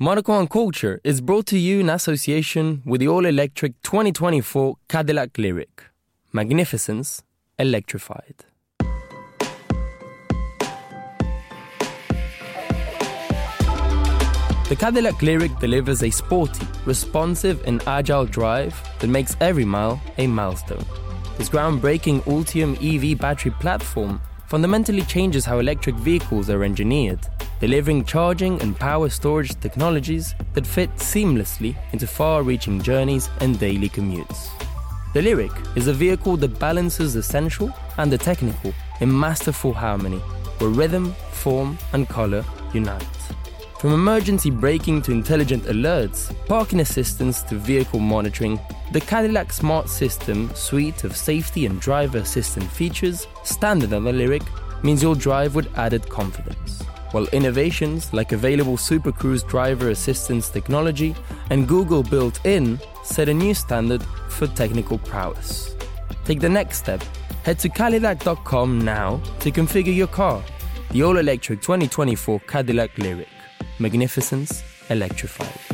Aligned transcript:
Monocle 0.00 0.34
on 0.34 0.48
Culture 0.48 1.00
is 1.04 1.20
brought 1.20 1.46
to 1.46 1.56
you 1.56 1.78
in 1.78 1.88
association 1.88 2.82
with 2.84 3.00
the 3.00 3.06
all 3.06 3.24
electric 3.24 3.80
2024 3.82 4.74
Cadillac 4.88 5.34
Lyriq. 5.34 5.68
Magnificence 6.32 7.22
electrified. 7.60 8.44
The 14.68 14.76
Cadillac 14.76 15.14
Lyriq 15.14 15.60
delivers 15.60 16.02
a 16.02 16.10
sporty, 16.10 16.66
responsive, 16.86 17.64
and 17.64 17.80
agile 17.86 18.26
drive 18.26 18.74
that 18.98 19.06
makes 19.06 19.36
every 19.40 19.64
mile 19.64 20.02
a 20.18 20.26
milestone. 20.26 20.84
This 21.38 21.48
groundbreaking 21.48 22.22
Ultium 22.22 22.74
EV 22.82 23.16
battery 23.16 23.52
platform 23.60 24.20
fundamentally 24.48 25.02
changes 25.02 25.44
how 25.44 25.60
electric 25.60 25.94
vehicles 25.94 26.50
are 26.50 26.64
engineered, 26.64 27.20
delivering 27.60 28.04
charging 28.04 28.60
and 28.62 28.78
power 28.78 29.08
storage 29.08 29.58
technologies 29.60 30.34
that 30.52 30.66
fit 30.66 30.94
seamlessly 30.96 31.76
into 31.92 32.06
far 32.06 32.42
reaching 32.42 32.82
journeys 32.82 33.30
and 33.40 33.58
daily 33.58 33.88
commutes. 33.88 34.48
The 35.14 35.20
Lyriq 35.20 35.76
is 35.76 35.86
a 35.86 35.92
vehicle 35.92 36.36
that 36.38 36.58
balances 36.58 37.14
the 37.14 37.22
sensual 37.22 37.72
and 37.98 38.10
the 38.10 38.18
technical 38.18 38.74
in 39.00 39.16
masterful 39.16 39.72
harmony, 39.72 40.18
where 40.58 40.70
rhythm, 40.70 41.12
form, 41.30 41.78
and 41.92 42.08
color 42.08 42.44
unite. 42.72 43.06
From 43.78 43.92
emergency 43.92 44.50
braking 44.50 45.02
to 45.02 45.12
intelligent 45.12 45.64
alerts, 45.64 46.34
parking 46.46 46.80
assistance 46.80 47.42
to 47.42 47.56
vehicle 47.56 48.00
monitoring, 48.00 48.58
the 48.92 49.00
Cadillac 49.00 49.52
Smart 49.52 49.88
System 49.88 50.52
suite 50.54 51.04
of 51.04 51.14
safety 51.16 51.66
and 51.66 51.80
driver 51.80 52.18
assistant 52.18 52.64
features, 52.70 53.26
standard 53.44 53.92
on 53.92 54.04
the 54.04 54.12
Lyriq, 54.12 54.46
means 54.82 55.02
you'll 55.02 55.14
drive 55.14 55.54
with 55.54 55.68
added 55.78 56.08
confidence. 56.08 56.82
While 57.14 57.26
innovations 57.26 58.12
like 58.12 58.32
available 58.32 58.76
Super 58.76 59.12
Cruise 59.12 59.44
driver 59.44 59.90
assistance 59.90 60.48
technology 60.48 61.14
and 61.50 61.68
Google 61.68 62.02
built 62.02 62.44
in 62.44 62.80
set 63.04 63.28
a 63.28 63.34
new 63.34 63.54
standard 63.54 64.02
for 64.30 64.48
technical 64.48 64.98
prowess. 64.98 65.76
Take 66.24 66.40
the 66.40 66.48
next 66.48 66.78
step. 66.78 67.00
Head 67.44 67.60
to 67.60 67.68
Cadillac.com 67.68 68.80
now 68.80 69.20
to 69.38 69.52
configure 69.52 69.94
your 69.94 70.08
car. 70.08 70.42
The 70.90 71.04
all 71.04 71.18
electric 71.18 71.60
2024 71.60 72.40
Cadillac 72.48 72.92
Lyriq. 72.96 73.28
Magnificence 73.78 74.64
electrified. 74.90 75.73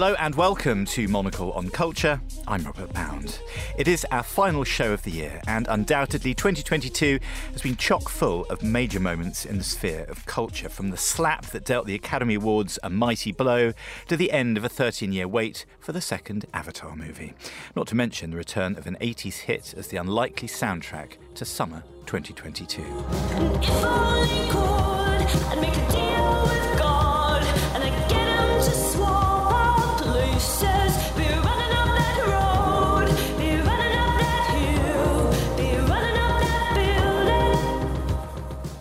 Hello 0.00 0.14
and 0.20 0.36
welcome 0.36 0.84
to 0.84 1.08
Monocle 1.08 1.50
on 1.54 1.70
Culture. 1.70 2.20
I'm 2.46 2.62
Robert 2.62 2.92
Bound. 2.92 3.40
It 3.76 3.88
is 3.88 4.06
our 4.12 4.22
final 4.22 4.62
show 4.62 4.92
of 4.92 5.02
the 5.02 5.10
year, 5.10 5.42
and 5.48 5.66
undoubtedly 5.68 6.34
2022 6.34 7.18
has 7.50 7.62
been 7.62 7.74
chock 7.74 8.08
full 8.08 8.44
of 8.44 8.62
major 8.62 9.00
moments 9.00 9.44
in 9.44 9.58
the 9.58 9.64
sphere 9.64 10.06
of 10.08 10.24
culture, 10.24 10.68
from 10.68 10.90
the 10.90 10.96
slap 10.96 11.46
that 11.46 11.64
dealt 11.64 11.86
the 11.86 11.96
Academy 11.96 12.34
Awards 12.34 12.78
a 12.84 12.88
mighty 12.88 13.32
blow 13.32 13.72
to 14.06 14.16
the 14.16 14.30
end 14.30 14.56
of 14.56 14.62
a 14.62 14.68
13 14.68 15.10
year 15.10 15.26
wait 15.26 15.66
for 15.80 15.90
the 15.90 16.00
second 16.00 16.46
Avatar 16.54 16.94
movie. 16.94 17.34
Not 17.74 17.88
to 17.88 17.96
mention 17.96 18.30
the 18.30 18.36
return 18.36 18.78
of 18.78 18.86
an 18.86 18.96
80s 19.00 19.38
hit 19.38 19.74
as 19.76 19.88
the 19.88 19.96
unlikely 19.96 20.46
soundtrack 20.46 21.14
to 21.34 21.44
summer 21.44 21.82
2022. 22.06 22.84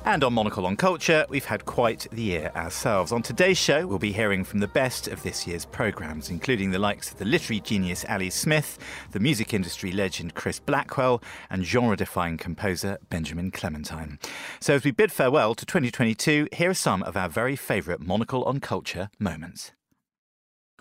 And 0.07 0.23
on 0.23 0.35
Monocle 0.35 0.65
on 0.65 0.77
Culture, 0.77 1.25
we've 1.27 1.43
had 1.43 1.65
quite 1.65 2.07
the 2.13 2.21
year 2.21 2.49
ourselves. 2.55 3.11
On 3.11 3.21
today's 3.21 3.57
show, 3.57 3.85
we'll 3.85 3.99
be 3.99 4.13
hearing 4.13 4.45
from 4.45 4.61
the 4.61 4.67
best 4.69 5.09
of 5.09 5.21
this 5.21 5.45
year's 5.45 5.65
programmes, 5.65 6.29
including 6.29 6.71
the 6.71 6.79
likes 6.79 7.11
of 7.11 7.17
the 7.17 7.25
literary 7.25 7.59
genius 7.59 8.05
Ali 8.07 8.29
Smith, 8.29 8.79
the 9.11 9.19
music 9.19 9.53
industry 9.53 9.91
legend 9.91 10.33
Chris 10.33 10.61
Blackwell, 10.61 11.21
and 11.49 11.65
genre 11.65 11.97
defying 11.97 12.37
composer 12.37 12.99
Benjamin 13.09 13.51
Clementine. 13.51 14.17
So 14.61 14.75
as 14.75 14.85
we 14.85 14.91
bid 14.91 15.11
farewell 15.11 15.53
to 15.55 15.65
2022, 15.65 16.47
here 16.53 16.69
are 16.69 16.73
some 16.73 17.03
of 17.03 17.17
our 17.17 17.27
very 17.27 17.57
favourite 17.57 17.99
Monocle 17.99 18.45
on 18.45 18.61
Culture 18.61 19.09
moments. 19.19 19.73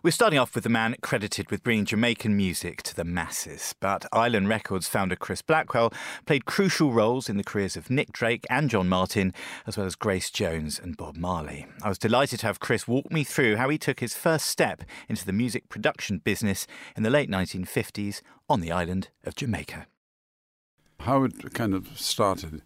We're 0.03 0.11
starting 0.11 0.39
off 0.39 0.55
with 0.55 0.63
the 0.63 0.71
man 0.71 0.95
credited 1.01 1.51
with 1.51 1.65
bringing 1.65 1.87
Jamaican 1.87 2.37
music 2.37 2.83
to 2.83 2.95
the 2.95 3.03
masses, 3.03 3.75
but 3.81 4.05
Island 4.13 4.47
Records 4.47 4.87
founder 4.87 5.17
Chris 5.17 5.41
Blackwell 5.41 5.91
played 6.27 6.45
crucial 6.45 6.93
roles 6.93 7.31
in 7.31 7.39
the 7.39 7.43
careers 7.43 7.79
of 7.79 7.89
Nick 7.89 8.13
Drake 8.13 8.45
and 8.51 8.69
John 8.69 8.91
Martyn, 8.91 9.33
as 9.67 9.79
well 9.79 9.87
as 9.87 9.97
Grace 9.97 10.31
Jones 10.31 10.79
and 10.79 10.99
Bob 10.99 11.17
Marley. 11.17 11.67
I 11.83 11.89
was 11.89 11.99
delighted 11.99 12.41
to 12.41 12.47
have 12.47 12.61
Chris 12.61 12.87
walk 12.87 13.11
me 13.11 13.25
through 13.25 13.57
how 13.57 13.71
he 13.71 13.79
took 13.79 14.01
his 14.01 14.15
first 14.15 14.47
step 14.47 14.83
into 15.09 15.25
the 15.25 15.33
music 15.33 15.71
production 15.71 16.19
business 16.19 16.67
in 16.95 17.03
the 17.03 17.11
late 17.11 17.31
1950s 17.31 18.21
on 18.51 18.61
the 18.61 18.71
island 18.71 19.09
of 19.25 19.35
Jamaica. 19.35 19.87
How 21.01 21.25
it 21.25 21.55
kind 21.55 21.73
of 21.73 21.99
started 21.99 22.61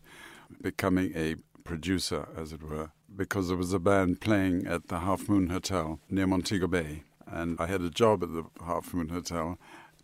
becoming 0.61 1.13
a 1.15 1.37
producer, 1.63 2.27
as 2.37 2.53
it 2.53 2.63
were, 2.63 2.91
because 3.15 3.49
there 3.49 3.57
was 3.57 3.73
a 3.73 3.79
band 3.79 4.21
playing 4.21 4.67
at 4.67 4.89
the 4.89 4.99
Half 5.01 5.29
Moon 5.29 5.47
Hotel 5.47 6.01
near 6.11 6.27
Montego 6.27 6.67
Bay 6.67 7.05
and 7.31 7.57
I 7.61 7.67
had 7.67 7.81
a 7.83 7.91
job 7.91 8.23
at 8.23 8.33
the 8.33 8.45
Half 8.65 8.93
Moon 8.95 9.09
Hotel 9.09 9.59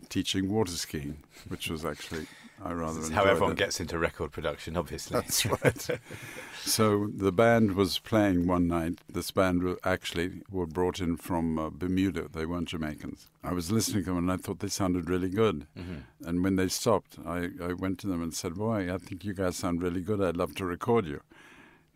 teaching 0.09 0.53
water 0.53 0.73
skiing, 0.73 1.19
which 1.49 1.69
was 1.69 1.85
actually 1.85 2.27
I 2.65 2.73
rather 2.73 3.01
This 3.01 3.11
how 3.11 3.25
everyone 3.25 3.53
it. 3.53 3.59
gets 3.59 3.81
into 3.81 3.99
record 3.99 4.33
production, 4.33 4.77
obviously. 4.77 5.15
That's 5.15 5.45
right. 5.45 6.01
so 6.63 7.09
the 7.15 7.33
band 7.33 7.75
was 7.75 7.99
playing 7.99 8.47
one 8.47 8.67
night. 8.67 9.01
This 9.13 9.31
band 9.31 9.77
actually 9.85 10.41
were 10.51 10.67
brought 10.67 11.01
in 11.01 11.17
from 11.19 11.59
uh, 11.59 11.71
Bermuda. 11.71 12.29
They 12.33 12.47
weren't 12.47 12.69
Jamaicans. 12.69 13.29
I 13.45 13.53
was 13.53 13.71
listening 13.71 14.05
to 14.05 14.11
them 14.11 14.19
and 14.19 14.33
I 14.33 14.39
thought 14.39 14.61
they 14.61 14.69
sounded 14.69 15.11
really 15.11 15.29
good. 15.29 15.67
Mm-hmm. 15.79 16.29
And 16.29 16.43
when 16.43 16.57
they 16.57 16.69
stopped, 16.69 17.19
I, 17.27 17.51
I 17.63 17.75
went 17.75 17.99
to 18.01 18.07
them 18.07 18.23
and 18.23 18.33
said, 18.33 18.55
"Boy, 18.55 18.93
I 18.93 18.99
think 18.99 19.25
you 19.25 19.35
guys 19.35 19.57
sound 19.57 19.83
really 19.83 20.01
good. 20.01 20.23
I'd 20.23 20.37
love 20.37 20.55
to 20.57 20.65
record 20.65 21.07
you." 21.07 21.21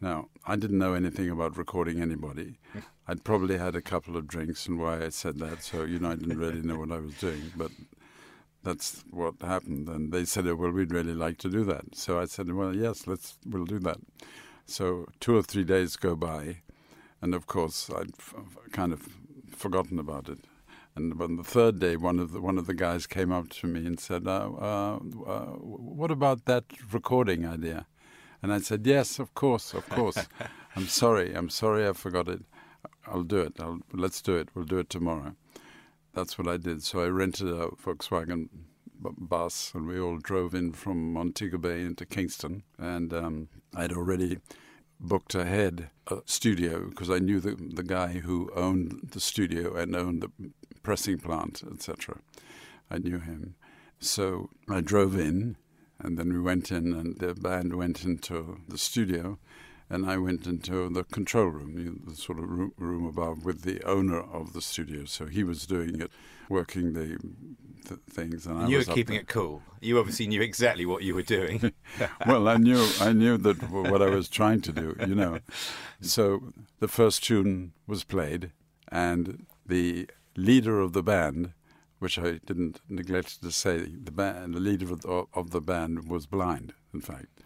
Now, 0.00 0.28
I 0.46 0.56
didn't 0.56 0.78
know 0.78 0.94
anything 0.94 1.28
about 1.28 1.58
recording 1.58 2.00
anybody. 2.00 2.58
I'd 3.06 3.22
probably 3.22 3.58
had 3.58 3.74
a 3.76 3.82
couple 3.82 4.16
of 4.16 4.26
drinks 4.26 4.66
and 4.66 4.78
why 4.78 5.04
I 5.04 5.10
said 5.10 5.38
that, 5.40 5.62
so, 5.62 5.82
you 5.84 5.98
know, 5.98 6.10
I 6.10 6.14
didn't 6.14 6.38
really 6.38 6.62
know 6.62 6.78
what 6.78 6.90
I 6.90 6.98
was 6.98 7.14
doing. 7.14 7.52
But 7.54 7.70
that's 8.62 9.04
what 9.10 9.34
happened. 9.42 9.88
And 9.88 10.10
they 10.10 10.24
said, 10.24 10.46
oh, 10.46 10.54
well, 10.54 10.70
we'd 10.70 10.92
really 10.92 11.12
like 11.12 11.36
to 11.38 11.50
do 11.50 11.64
that. 11.64 11.94
So 11.94 12.18
I 12.18 12.24
said, 12.24 12.50
well, 12.52 12.74
yes, 12.74 13.06
let's, 13.06 13.36
we'll 13.46 13.66
do 13.66 13.78
that. 13.80 13.98
So 14.64 15.06
two 15.20 15.36
or 15.36 15.42
three 15.42 15.64
days 15.64 15.96
go 15.96 16.16
by. 16.16 16.62
And 17.20 17.34
of 17.34 17.46
course, 17.46 17.90
I'd 17.94 18.14
f- 18.18 18.34
kind 18.72 18.94
of 18.94 19.06
forgotten 19.54 19.98
about 19.98 20.30
it. 20.30 20.38
And 20.96 21.20
on 21.20 21.36
the 21.36 21.44
third 21.44 21.78
day, 21.78 21.96
one 21.96 22.18
of 22.18 22.32
the 22.32 22.40
one 22.40 22.58
of 22.58 22.66
the 22.66 22.74
guys 22.74 23.06
came 23.06 23.30
up 23.30 23.50
to 23.50 23.66
me 23.66 23.86
and 23.86 24.00
said, 24.00 24.26
uh, 24.26 24.50
uh, 24.58 24.96
uh, 24.96 25.46
"What 25.60 26.10
about 26.10 26.46
that 26.46 26.64
recording 26.92 27.46
idea?" 27.46 27.86
And 28.42 28.52
I 28.52 28.58
said, 28.58 28.86
Yes, 28.86 29.18
of 29.18 29.34
course, 29.34 29.74
of 29.74 29.88
course. 29.88 30.26
I'm 30.76 30.86
sorry. 30.86 31.34
I'm 31.34 31.50
sorry 31.50 31.86
I 31.88 31.92
forgot 31.92 32.28
it. 32.28 32.42
I'll 33.06 33.24
do 33.24 33.40
it. 33.40 33.54
I'll, 33.58 33.80
let's 33.92 34.22
do 34.22 34.36
it. 34.36 34.48
We'll 34.54 34.64
do 34.64 34.78
it 34.78 34.88
tomorrow. 34.88 35.34
That's 36.14 36.38
what 36.38 36.48
I 36.48 36.56
did. 36.56 36.82
So 36.82 37.02
I 37.02 37.08
rented 37.08 37.48
a 37.48 37.68
Volkswagen 37.68 38.48
bus 39.00 39.72
and 39.74 39.86
we 39.86 39.98
all 39.98 40.18
drove 40.18 40.54
in 40.54 40.72
from 40.72 41.12
Montego 41.12 41.58
Bay 41.58 41.80
into 41.80 42.06
Kingston. 42.06 42.62
And 42.78 43.12
um, 43.12 43.48
I'd 43.74 43.92
already 43.92 44.38
booked 45.00 45.34
ahead 45.34 45.90
a 46.08 46.18
studio 46.26 46.88
because 46.88 47.10
I 47.10 47.18
knew 47.18 47.40
the, 47.40 47.54
the 47.54 47.82
guy 47.82 48.08
who 48.18 48.50
owned 48.54 49.10
the 49.12 49.20
studio 49.20 49.74
and 49.74 49.96
owned 49.96 50.22
the 50.22 50.30
pressing 50.82 51.18
plant, 51.18 51.62
etc. 51.70 52.18
I 52.90 52.98
knew 52.98 53.18
him. 53.18 53.54
So 53.98 54.50
I 54.68 54.80
drove 54.80 55.18
in 55.18 55.56
and 56.02 56.18
then 56.18 56.32
we 56.32 56.40
went 56.40 56.70
in, 56.70 56.92
and 56.92 57.18
the 57.18 57.34
band 57.34 57.76
went 57.76 58.04
into 58.04 58.60
the 58.68 58.78
studio, 58.78 59.38
and 59.88 60.08
I 60.08 60.18
went 60.18 60.46
into 60.46 60.88
the 60.88 61.04
control 61.04 61.46
room, 61.46 62.02
the 62.06 62.14
sort 62.14 62.38
of 62.38 62.48
room, 62.48 62.72
room 62.78 63.06
above, 63.06 63.44
with 63.44 63.62
the 63.62 63.82
owner 63.82 64.20
of 64.20 64.52
the 64.52 64.62
studio. 64.62 65.04
So 65.04 65.26
he 65.26 65.42
was 65.42 65.66
doing 65.66 66.00
it, 66.00 66.10
working 66.48 66.92
the, 66.92 67.18
things, 68.08 68.46
and, 68.46 68.62
and 68.62 68.70
you 68.70 68.78
were 68.78 68.84
keeping 68.84 69.16
it 69.16 69.26
cool. 69.26 69.62
You 69.80 69.98
obviously 69.98 70.28
knew 70.28 70.42
exactly 70.42 70.86
what 70.86 71.02
you 71.02 71.14
were 71.14 71.22
doing. 71.22 71.72
well, 72.26 72.48
I 72.48 72.56
knew, 72.56 72.88
I 73.00 73.12
knew 73.12 73.36
that 73.38 73.70
what 73.70 74.00
I 74.00 74.10
was 74.10 74.28
trying 74.28 74.60
to 74.62 74.72
do, 74.72 74.96
you 75.00 75.14
know. 75.14 75.40
So 76.00 76.52
the 76.78 76.88
first 76.88 77.24
tune 77.24 77.72
was 77.86 78.04
played, 78.04 78.52
and 78.88 79.46
the 79.66 80.08
leader 80.36 80.80
of 80.80 80.92
the 80.92 81.02
band 81.02 81.52
which 82.00 82.18
I 82.18 82.40
didn't 82.44 82.80
neglect 82.88 83.42
to 83.42 83.52
say, 83.52 83.78
the, 83.78 84.10
band, 84.10 84.54
the 84.54 84.60
leader 84.60 84.92
of 84.92 85.02
the, 85.02 85.26
of 85.34 85.50
the 85.50 85.60
band 85.60 86.08
was 86.08 86.26
blind, 86.26 86.72
in 86.92 87.00
fact. 87.00 87.40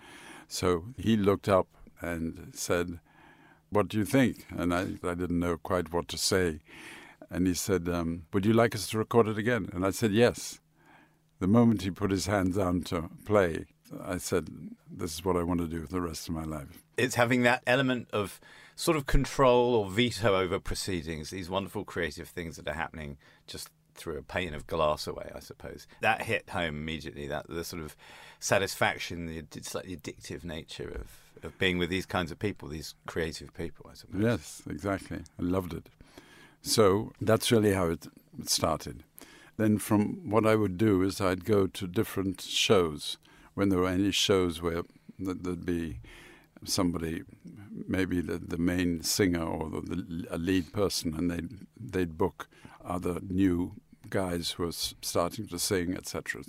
So 0.49 0.87
he 0.97 1.17
looked 1.17 1.49
up 1.49 1.67
and 2.01 2.53
said, 2.55 3.01
What 3.71 3.89
do 3.89 3.99
you 3.99 4.05
think? 4.05 4.47
And 4.57 4.73
I, 4.73 4.83
I 5.03 5.15
didn't 5.15 5.41
know 5.41 5.57
quite 5.57 5.93
what 5.93 6.09
to 6.09 6.19
say. 6.19 6.61
And 7.31 7.47
he 7.49 7.55
said, 7.55 7.89
um, 7.89 8.27
Would 8.33 8.47
you 8.47 8.53
like 8.53 8.75
us 8.77 8.89
to 8.89 8.99
record 8.99 9.27
it 9.27 9.39
again? 9.39 9.69
And 9.73 9.85
I 9.85 9.91
said, 9.91 10.13
Yes. 10.13 10.61
The 11.41 11.49
moment 11.49 11.83
he 11.83 11.91
put 11.91 12.13
his 12.13 12.27
hands 12.27 12.57
down 12.57 12.83
to 12.85 13.11
play, 13.25 13.65
I 14.03 14.19
said, 14.19 14.49
This 14.89 15.15
is 15.15 15.25
what 15.25 15.37
I 15.37 15.43
want 15.43 15.61
to 15.61 15.67
do 15.67 15.83
for 15.83 15.93
the 15.93 16.01
rest 16.01 16.29
of 16.29 16.35
my 16.35 16.45
life. 16.45 16.85
It's 16.97 17.17
having 17.17 17.43
that 17.43 17.65
element 17.67 18.09
of 18.13 18.41
sort 18.77 18.97
of 18.97 19.07
control 19.07 19.75
or 19.75 19.91
veto 19.91 20.37
over 20.37 20.61
proceedings, 20.61 21.31
these 21.31 21.51
wonderful 21.51 21.85
creative 21.85 22.29
things 22.29 22.57
that 22.57 22.69
are 22.69 22.75
happening 22.75 23.19
just 23.49 23.71
through 23.95 24.19
a 24.19 24.23
pane 24.23 24.55
of 24.55 24.67
glass 24.67 25.07
away, 25.07 25.31
I 25.35 25.41
suppose. 25.41 25.87
That 26.01 26.23
hit 26.23 26.51
home 26.51 26.77
immediately, 26.77 27.27
that 27.29 27.49
the 27.49 27.65
sort 27.65 27.83
of 27.83 27.97
satisfaction, 28.41 29.27
the 29.27 29.63
slightly 29.63 29.97
addictive 29.97 30.45
nature 30.45 30.89
of, 30.89 31.45
of 31.45 31.59
being 31.59 31.79
with 31.79 31.91
these 31.91 32.07
kinds 32.07 32.31
of 32.31 32.39
people, 32.39 32.69
these 32.69 32.95
creative 33.07 33.55
people, 33.55 33.89
I 33.91 33.95
suppose. 33.95 34.21
Yes, 34.21 34.63
exactly. 34.69 35.19
I 35.39 35.43
loved 35.43 35.73
it. 35.73 35.89
So 36.63 37.13
that's 37.21 37.53
really 37.53 37.73
how 37.73 37.89
it 37.91 38.07
started. 38.45 39.05
Then, 39.57 39.79
from 39.79 40.31
what 40.31 40.47
I 40.47 40.57
would 40.57 40.77
do 40.77 41.03
is 41.03 41.21
I'd 41.21 41.45
go 41.45 41.67
to 41.67 41.87
different 41.87 42.41
shows 42.41 43.19
when 43.55 43.69
there 43.69 43.79
were 43.79 43.89
any 43.89 44.11
shows 44.11 44.61
where 44.61 44.83
there'd 45.19 45.65
be 45.65 46.01
somebody, 46.65 47.23
maybe 47.87 48.21
the, 48.21 48.39
the 48.39 48.59
main 48.59 49.03
singer 49.03 49.45
or 49.45 49.71
the, 49.71 49.81
the, 49.81 50.27
a 50.31 50.39
lead 50.39 50.73
person, 50.73 51.15
and 51.15 51.31
they'd 51.31 51.51
they'd 51.79 52.19
book 52.19 52.49
other 52.85 53.19
new 53.29 53.75
guys 54.15 54.53
who 54.53 54.63
were 54.63 54.73
starting 54.73 55.49
to 55.49 55.59
sing, 55.59 55.97
etc. 55.97 56.43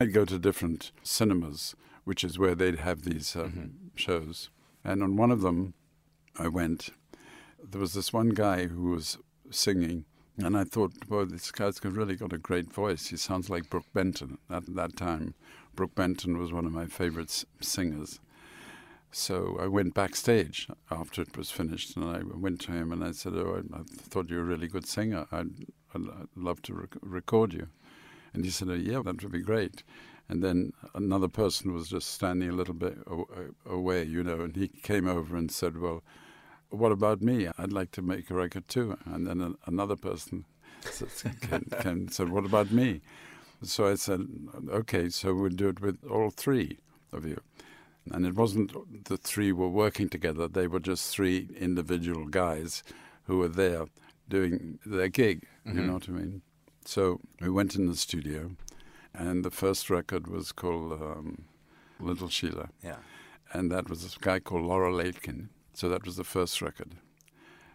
I'd 0.00 0.14
go 0.14 0.24
to 0.24 0.38
different 0.38 0.92
cinemas, 1.02 1.76
which 2.04 2.24
is 2.24 2.38
where 2.38 2.54
they'd 2.54 2.78
have 2.78 3.02
these 3.02 3.36
um, 3.36 3.42
mm-hmm. 3.42 3.66
shows. 3.94 4.48
And 4.82 5.02
on 5.02 5.14
one 5.16 5.30
of 5.30 5.42
them, 5.42 5.74
I 6.38 6.48
went. 6.48 6.88
There 7.62 7.80
was 7.80 7.92
this 7.92 8.14
one 8.14 8.30
guy 8.30 8.66
who 8.68 8.90
was 8.92 9.18
singing, 9.50 10.06
and 10.38 10.56
I 10.56 10.64
thought, 10.64 11.06
boy, 11.06 11.26
this 11.26 11.50
guy's 11.50 11.84
really 11.84 12.16
got 12.16 12.32
a 12.32 12.38
great 12.38 12.72
voice. 12.72 13.08
He 13.08 13.18
sounds 13.18 13.50
like 13.50 13.68
Brook 13.68 13.86
Benton. 13.92 14.38
At 14.48 14.74
that 14.74 14.96
time, 14.96 15.34
Brook 15.74 15.94
Benton 15.94 16.38
was 16.38 16.52
one 16.52 16.64
of 16.64 16.72
my 16.72 16.86
favorite 16.86 17.44
singers. 17.60 18.20
So 19.10 19.58
I 19.60 19.66
went 19.66 19.94
backstage 19.94 20.68
after 20.90 21.22
it 21.22 21.36
was 21.36 21.50
finished, 21.50 21.94
and 21.94 22.04
I 22.06 22.22
went 22.22 22.60
to 22.62 22.72
him 22.72 22.90
and 22.92 23.04
I 23.04 23.12
said, 23.12 23.34
"Oh, 23.34 23.62
I, 23.62 23.80
I 23.80 23.82
thought 24.10 24.30
you 24.30 24.36
were 24.36 24.42
a 24.42 24.46
really 24.46 24.68
good 24.68 24.86
singer. 24.86 25.26
I'd, 25.30 25.66
I'd, 25.96 26.28
love 26.36 26.62
to 26.62 26.74
rec- 26.74 26.96
record 27.00 27.52
you." 27.52 27.68
And 28.32 28.44
he 28.44 28.50
said, 28.50 28.68
oh, 28.70 28.74
"Yeah, 28.74 29.02
that 29.02 29.22
would 29.22 29.32
be 29.32 29.40
great." 29.40 29.82
And 30.28 30.42
then 30.42 30.72
another 30.94 31.28
person 31.28 31.72
was 31.72 31.88
just 31.88 32.10
standing 32.10 32.48
a 32.48 32.52
little 32.52 32.74
bit 32.74 32.98
away, 33.64 34.04
you 34.04 34.24
know, 34.24 34.40
and 34.40 34.56
he 34.56 34.68
came 34.68 35.06
over 35.06 35.36
and 35.36 35.50
said, 35.50 35.78
"Well, 35.78 36.02
what 36.70 36.92
about 36.92 37.22
me? 37.22 37.48
I'd 37.58 37.72
like 37.72 37.92
to 37.92 38.02
make 38.02 38.30
a 38.30 38.34
record 38.34 38.68
too." 38.68 38.98
And 39.04 39.26
then 39.26 39.56
another 39.66 39.96
person 39.96 40.44
came, 41.80 42.08
said, 42.08 42.30
"What 42.30 42.44
about 42.44 42.70
me?" 42.72 43.00
So 43.62 43.86
I 43.86 43.94
said, 43.94 44.26
"Okay, 44.68 45.08
so 45.08 45.34
we'll 45.34 45.50
do 45.50 45.68
it 45.68 45.80
with 45.80 46.04
all 46.10 46.30
three 46.30 46.78
of 47.12 47.24
you." 47.24 47.40
And 48.10 48.26
it 48.26 48.34
wasn't 48.34 49.04
the 49.04 49.16
three 49.16 49.52
were 49.52 49.68
working 49.68 50.08
together, 50.08 50.46
they 50.48 50.66
were 50.66 50.80
just 50.80 51.10
three 51.10 51.48
individual 51.58 52.26
guys 52.26 52.82
who 53.24 53.38
were 53.38 53.48
there 53.48 53.86
doing 54.28 54.78
their 54.86 55.08
gig. 55.08 55.46
Mm-hmm. 55.66 55.78
You 55.78 55.86
know 55.86 55.94
what 55.94 56.08
I 56.08 56.12
mean? 56.12 56.42
So 56.84 57.20
we 57.40 57.50
went 57.50 57.74
in 57.74 57.86
the 57.86 57.96
studio, 57.96 58.52
and 59.12 59.44
the 59.44 59.50
first 59.50 59.90
record 59.90 60.28
was 60.28 60.52
called 60.52 60.92
um, 60.92 61.46
Little 61.98 62.28
Sheila. 62.28 62.68
Yeah. 62.84 62.96
And 63.52 63.70
that 63.72 63.88
was 63.88 64.02
this 64.02 64.16
guy 64.16 64.38
called 64.38 64.64
Laurel 64.64 65.00
Aitken. 65.00 65.48
So 65.72 65.88
that 65.88 66.04
was 66.04 66.16
the 66.16 66.24
first 66.24 66.62
record. 66.62 66.94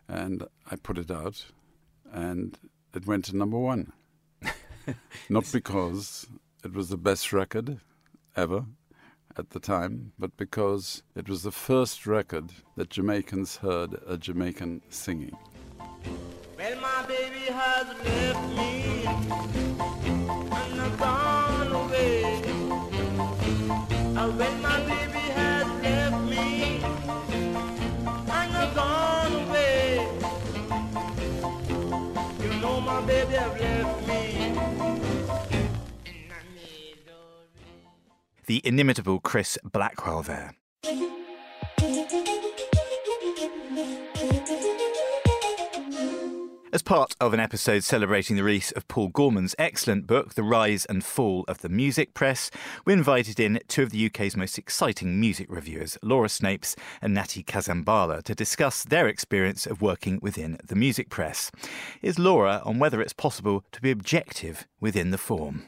And 0.08 0.44
I 0.70 0.76
put 0.76 0.98
it 0.98 1.12
out, 1.12 1.46
and 2.12 2.58
it 2.94 3.06
went 3.06 3.26
to 3.26 3.36
number 3.36 3.58
one. 3.58 3.92
Not 5.30 5.52
because 5.52 6.28
it 6.64 6.74
was 6.74 6.90
the 6.90 6.98
best 6.98 7.34
record 7.34 7.80
ever, 8.36 8.66
at 9.38 9.52
the 9.52 9.60
time, 9.60 10.14
but 10.20 10.36
because 10.38 11.04
it 11.16 11.30
was 11.30 11.44
the 11.44 11.52
first 11.52 12.06
record 12.06 12.52
that 12.76 12.90
Jamaicans 12.90 13.58
heard 13.58 14.00
a 14.08 14.18
Jamaican 14.18 14.82
singing. 14.90 15.38
Well, 16.58 16.80
my 16.82 17.06
baby 17.08 17.21
has 17.52 17.88
left 18.06 18.44
me 18.58 19.06
and 20.60 20.98
gone 21.00 21.72
away. 21.72 22.42
Uh, 24.18 24.32
well, 24.38 24.56
my 24.62 24.80
baby 24.80 25.26
has 25.40 25.68
left 25.84 26.24
me 26.30 26.82
and 28.38 28.76
gone 28.76 29.34
away. 29.48 30.08
You 32.42 32.50
know 32.62 32.82
my 32.82 33.02
baby 33.02 33.34
left 33.34 34.08
me. 34.08 34.22
the 38.48 38.62
inimitable 38.66 39.22
Chris 39.22 39.58
Blackwell 39.64 40.24
there. 40.24 40.54
As 46.74 46.82
part 46.82 47.18
of 47.20 47.34
an 47.34 47.40
episode 47.42 47.84
celebrating 47.84 48.38
the 48.38 48.46
release 48.46 48.72
of 48.72 48.88
Paul 48.88 49.10
Gorman's 49.10 49.54
excellent 49.60 50.08
book, 50.08 50.36
The 50.36 50.44
Rise 50.44 50.86
and 50.86 51.04
Fall 51.04 51.44
of 51.50 51.58
the 51.58 51.68
Music 51.68 52.14
Press, 52.14 52.50
we 52.86 52.94
invited 52.94 53.42
in 53.42 53.60
two 53.68 53.84
of 53.84 53.90
the 53.90 54.06
UK's 54.06 54.38
most 54.38 54.58
exciting 54.58 55.20
music 55.20 55.48
reviewers, 55.50 55.98
Laura 56.02 56.30
Snapes 56.30 56.78
and 57.02 57.14
Natty 57.14 57.44
Kasambala, 57.44 58.24
to 58.24 58.34
discuss 58.34 58.86
their 58.86 59.10
experience 59.10 59.68
of 59.68 59.82
working 59.82 60.18
within 60.22 60.58
the 60.66 60.78
music 60.78 61.10
press. 61.10 61.52
Is 62.02 62.18
Laura 62.18 62.62
on 62.64 62.80
whether 62.80 63.02
it's 63.02 63.12
possible 63.12 63.66
to 63.74 63.82
be 63.82 63.92
objective 63.92 64.66
within 64.80 65.12
the 65.12 65.18
form? 65.18 65.66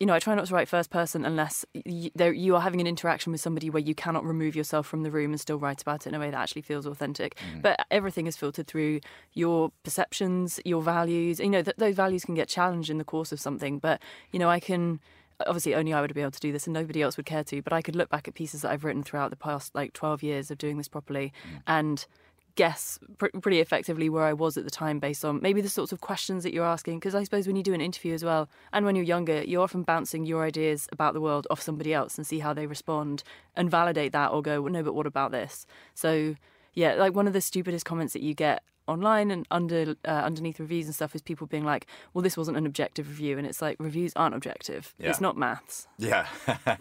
You 0.00 0.06
know, 0.06 0.14
I 0.14 0.18
try 0.18 0.34
not 0.34 0.46
to 0.46 0.54
write 0.54 0.68
first 0.68 0.90
person 0.90 1.24
unless 1.24 1.64
you, 1.72 2.10
you 2.16 2.56
are 2.56 2.60
having 2.60 2.80
an 2.80 2.86
interaction 2.86 3.30
with 3.30 3.40
somebody 3.40 3.70
where 3.70 3.82
you 3.82 3.94
cannot 3.94 4.24
remove 4.24 4.56
yourself 4.56 4.86
from 4.86 5.02
the 5.02 5.10
room 5.10 5.30
and 5.30 5.40
still 5.40 5.58
write 5.58 5.82
about 5.82 6.06
it 6.06 6.08
in 6.08 6.14
a 6.14 6.18
way 6.18 6.30
that 6.30 6.36
actually 6.36 6.62
feels 6.62 6.84
authentic. 6.84 7.36
Mm. 7.54 7.62
But 7.62 7.86
everything 7.90 8.26
is 8.26 8.36
filtered 8.36 8.66
through 8.66 9.00
your 9.34 9.70
perceptions, 9.84 10.58
your 10.64 10.82
values. 10.82 11.38
You 11.38 11.50
know, 11.50 11.62
th- 11.62 11.76
those 11.76 11.94
values 11.94 12.24
can 12.24 12.34
get 12.34 12.48
challenged 12.48 12.90
in 12.90 12.98
the 12.98 13.04
course 13.04 13.30
of 13.30 13.38
something. 13.38 13.78
But, 13.78 14.02
you 14.32 14.38
know, 14.40 14.50
I 14.50 14.58
can 14.58 15.00
obviously 15.46 15.74
only 15.74 15.92
I 15.92 16.00
would 16.00 16.12
be 16.14 16.20
able 16.20 16.30
to 16.32 16.40
do 16.40 16.52
this 16.52 16.66
and 16.66 16.74
nobody 16.74 17.02
else 17.02 17.16
would 17.16 17.26
care 17.26 17.44
to, 17.44 17.62
but 17.62 17.72
I 17.72 17.82
could 17.82 17.96
look 17.96 18.08
back 18.08 18.26
at 18.28 18.34
pieces 18.34 18.62
that 18.62 18.70
I've 18.70 18.84
written 18.84 19.02
throughout 19.02 19.30
the 19.30 19.36
past 19.36 19.74
like 19.74 19.92
12 19.92 20.22
years 20.22 20.50
of 20.50 20.58
doing 20.58 20.76
this 20.76 20.88
properly 20.88 21.32
mm. 21.48 21.60
and 21.66 22.06
guess 22.56 22.98
pr- 23.18 23.28
pretty 23.40 23.60
effectively 23.60 24.08
where 24.08 24.24
I 24.24 24.32
was 24.32 24.56
at 24.56 24.64
the 24.64 24.70
time 24.70 24.98
based 24.98 25.24
on 25.24 25.40
maybe 25.42 25.60
the 25.60 25.68
sorts 25.68 25.92
of 25.92 26.00
questions 26.00 26.42
that 26.44 26.52
you're 26.52 26.64
asking. 26.64 26.98
Because 26.98 27.14
I 27.14 27.24
suppose 27.24 27.46
when 27.46 27.56
you 27.56 27.62
do 27.62 27.74
an 27.74 27.80
interview 27.80 28.14
as 28.14 28.24
well, 28.24 28.48
and 28.72 28.84
when 28.84 28.96
you're 28.96 29.04
younger, 29.04 29.42
you're 29.42 29.62
often 29.62 29.82
bouncing 29.82 30.24
your 30.24 30.44
ideas 30.44 30.88
about 30.92 31.14
the 31.14 31.20
world 31.20 31.46
off 31.50 31.60
somebody 31.60 31.92
else 31.92 32.16
and 32.16 32.26
see 32.26 32.38
how 32.38 32.52
they 32.52 32.66
respond 32.66 33.22
and 33.56 33.70
validate 33.70 34.12
that 34.12 34.30
or 34.30 34.42
go, 34.42 34.60
well, 34.60 34.72
no, 34.72 34.82
but 34.82 34.94
what 34.94 35.06
about 35.06 35.30
this? 35.32 35.66
So, 35.94 36.36
yeah, 36.74 36.94
like 36.94 37.14
one 37.14 37.26
of 37.26 37.32
the 37.32 37.40
stupidest 37.40 37.84
comments 37.84 38.12
that 38.12 38.22
you 38.22 38.34
get 38.34 38.62
online 38.86 39.30
and 39.30 39.46
under 39.50 39.96
uh, 40.04 40.08
underneath 40.10 40.60
reviews 40.60 40.86
and 40.86 40.94
stuff 40.94 41.14
is 41.14 41.22
people 41.22 41.46
being 41.46 41.64
like, 41.64 41.86
"Well, 42.12 42.22
this 42.22 42.36
wasn't 42.36 42.56
an 42.56 42.66
objective 42.66 43.08
review," 43.08 43.38
and 43.38 43.46
it's 43.46 43.62
like 43.62 43.76
reviews 43.78 44.12
aren't 44.14 44.34
objective. 44.34 44.94
Yeah. 44.98 45.10
It's 45.10 45.20
not 45.20 45.36
maths. 45.36 45.88
Yeah. 45.98 46.26
yeah. 46.66 46.76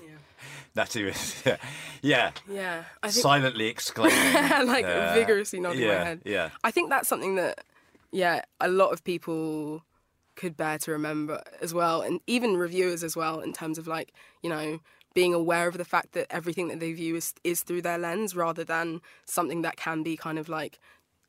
That 0.76 0.96
was 0.96 1.44
yeah, 1.46 1.58
yeah. 2.02 2.32
yeah 2.50 2.84
I 3.04 3.10
think, 3.12 3.22
Silently 3.22 3.68
exclaiming, 3.68 4.34
like 4.68 4.86
uh, 4.86 5.14
vigorously 5.14 5.60
nodding 5.60 5.82
yeah, 5.82 5.98
my 6.00 6.04
head. 6.04 6.22
Yeah, 6.26 6.50
I 6.64 6.72
think 6.72 6.90
that's 6.90 7.08
something 7.08 7.36
that, 7.36 7.64
yeah, 8.12 8.42
a 8.60 8.68
lot 8.68 8.92
of 8.92 9.04
people 9.04 9.84
could 10.36 10.58
bear 10.58 10.80
to 10.80 10.92
remember 10.92 11.44
as 11.62 11.74
well, 11.74 12.02
and 12.02 12.22
even 12.26 12.58
reviewers 12.58 13.04
as 13.04 13.16
well, 13.16 13.40
in 13.40 13.54
terms 13.54 13.78
of 13.78 13.86
like 13.86 14.14
you 14.42 14.50
know 14.50 14.80
being 15.14 15.34
aware 15.34 15.68
of 15.68 15.78
the 15.78 15.86
fact 15.86 16.14
that 16.14 16.28
everything 16.30 16.70
that 16.70 16.80
they 16.80 16.92
view 16.92 17.16
is 17.16 17.34
is 17.44 17.62
through 17.62 17.82
their 17.82 17.98
lens 17.98 18.36
rather 18.36 18.64
than 18.64 19.02
something 19.26 19.62
that 19.62 19.78
can 19.78 20.04
be 20.04 20.18
kind 20.18 20.40
of 20.40 20.50
like 20.50 20.80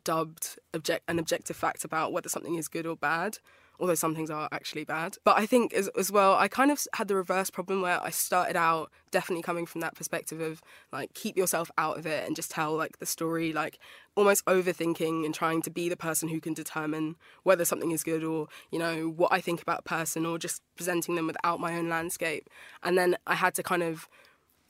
dubbed 0.04 0.58
object 0.74 1.02
an 1.08 1.18
objective 1.18 1.56
fact 1.56 1.84
about 1.84 2.12
whether 2.12 2.28
something 2.28 2.56
is 2.56 2.68
good 2.68 2.86
or 2.86 2.96
bad 2.96 3.38
although 3.80 3.94
some 3.94 4.14
things 4.14 4.30
are 4.30 4.48
actually 4.52 4.84
bad. 4.84 5.16
But 5.24 5.38
I 5.38 5.46
think 5.46 5.72
as, 5.72 5.88
as 5.98 6.10
well, 6.12 6.34
I 6.34 6.48
kind 6.48 6.70
of 6.70 6.86
had 6.94 7.08
the 7.08 7.16
reverse 7.16 7.50
problem 7.50 7.82
where 7.82 8.02
I 8.02 8.10
started 8.10 8.56
out 8.56 8.90
definitely 9.10 9.42
coming 9.42 9.66
from 9.66 9.80
that 9.80 9.94
perspective 9.94 10.40
of 10.40 10.62
like 10.92 11.14
keep 11.14 11.36
yourself 11.36 11.70
out 11.78 11.98
of 11.98 12.06
it 12.06 12.26
and 12.26 12.36
just 12.36 12.50
tell 12.50 12.76
like 12.76 12.98
the 12.98 13.06
story, 13.06 13.52
like 13.52 13.78
almost 14.16 14.44
overthinking 14.46 15.24
and 15.24 15.34
trying 15.34 15.62
to 15.62 15.70
be 15.70 15.88
the 15.88 15.96
person 15.96 16.28
who 16.28 16.40
can 16.40 16.54
determine 16.54 17.16
whether 17.42 17.64
something 17.64 17.90
is 17.90 18.04
good 18.04 18.22
or 18.22 18.48
you 18.70 18.78
know 18.78 19.08
what 19.08 19.32
I 19.32 19.40
think 19.40 19.60
about 19.60 19.80
a 19.80 19.82
person 19.82 20.24
or 20.24 20.38
just 20.38 20.62
presenting 20.76 21.14
them 21.14 21.26
without 21.26 21.60
my 21.60 21.76
own 21.76 21.88
landscape. 21.88 22.48
And 22.82 22.96
then 22.96 23.16
I 23.26 23.34
had 23.34 23.54
to 23.54 23.62
kind 23.62 23.82
of 23.82 24.08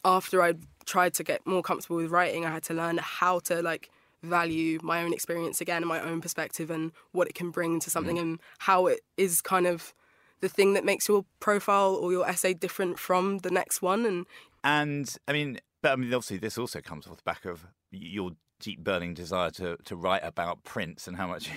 after 0.05 0.43
I 0.43 0.55
tried 0.85 1.15
to 1.15 1.25
get 1.25 1.47
more 1.47 1.63
comfortable 1.63 1.97
with 1.97 2.11
writing, 2.11 2.45
I 2.45 2.51
had 2.51 2.63
to 2.65 2.75
learn 2.75 2.99
how 2.99 3.39
to 3.41 3.63
like 3.63 3.91
value 4.25 4.79
my 4.83 5.03
own 5.03 5.13
experience 5.13 5.61
again 5.61 5.83
and 5.83 5.87
my 5.89 6.01
own 6.01 6.21
perspective 6.21 6.71
and 6.71 6.93
what 7.13 7.29
it 7.29 7.35
can 7.35 7.51
bring 7.51 7.81
to 7.81 7.91
something 7.91 8.17
mm. 8.17 8.23
and 8.23 8.41
how 8.59 8.87
it 8.87 9.01
is 9.17 9.41
kind 9.41 9.67
of 9.67 9.95
the 10.41 10.49
thing 10.49 10.75
that 10.75 10.85
makes 10.85 11.09
your 11.09 11.25
profile 11.41 11.95
or 11.95 12.13
your 12.13 12.29
essay 12.29 12.55
different 12.55 12.99
from 12.99 13.39
the 13.39 13.51
next 13.51 13.83
one 13.83 14.05
and 14.05 14.27
and 14.63 15.17
i 15.29 15.33
mean 15.33 15.59
but 15.83 15.93
i 15.93 15.97
mean 15.97 16.13
obviously 16.13 16.39
this 16.39 16.59
also 16.59 16.81
comes 16.81 17.07
off 17.07 17.17
the 17.17 17.23
back 17.23 17.45
of 17.45 17.67
your 17.91 18.33
deep 18.61 18.83
burning 18.83 19.15
desire 19.15 19.51
to, 19.51 19.77
to 19.85 19.95
write 19.95 20.23
about 20.25 20.65
Prince 20.65 21.07
and 21.07 21.17
how 21.17 21.27
much 21.27 21.51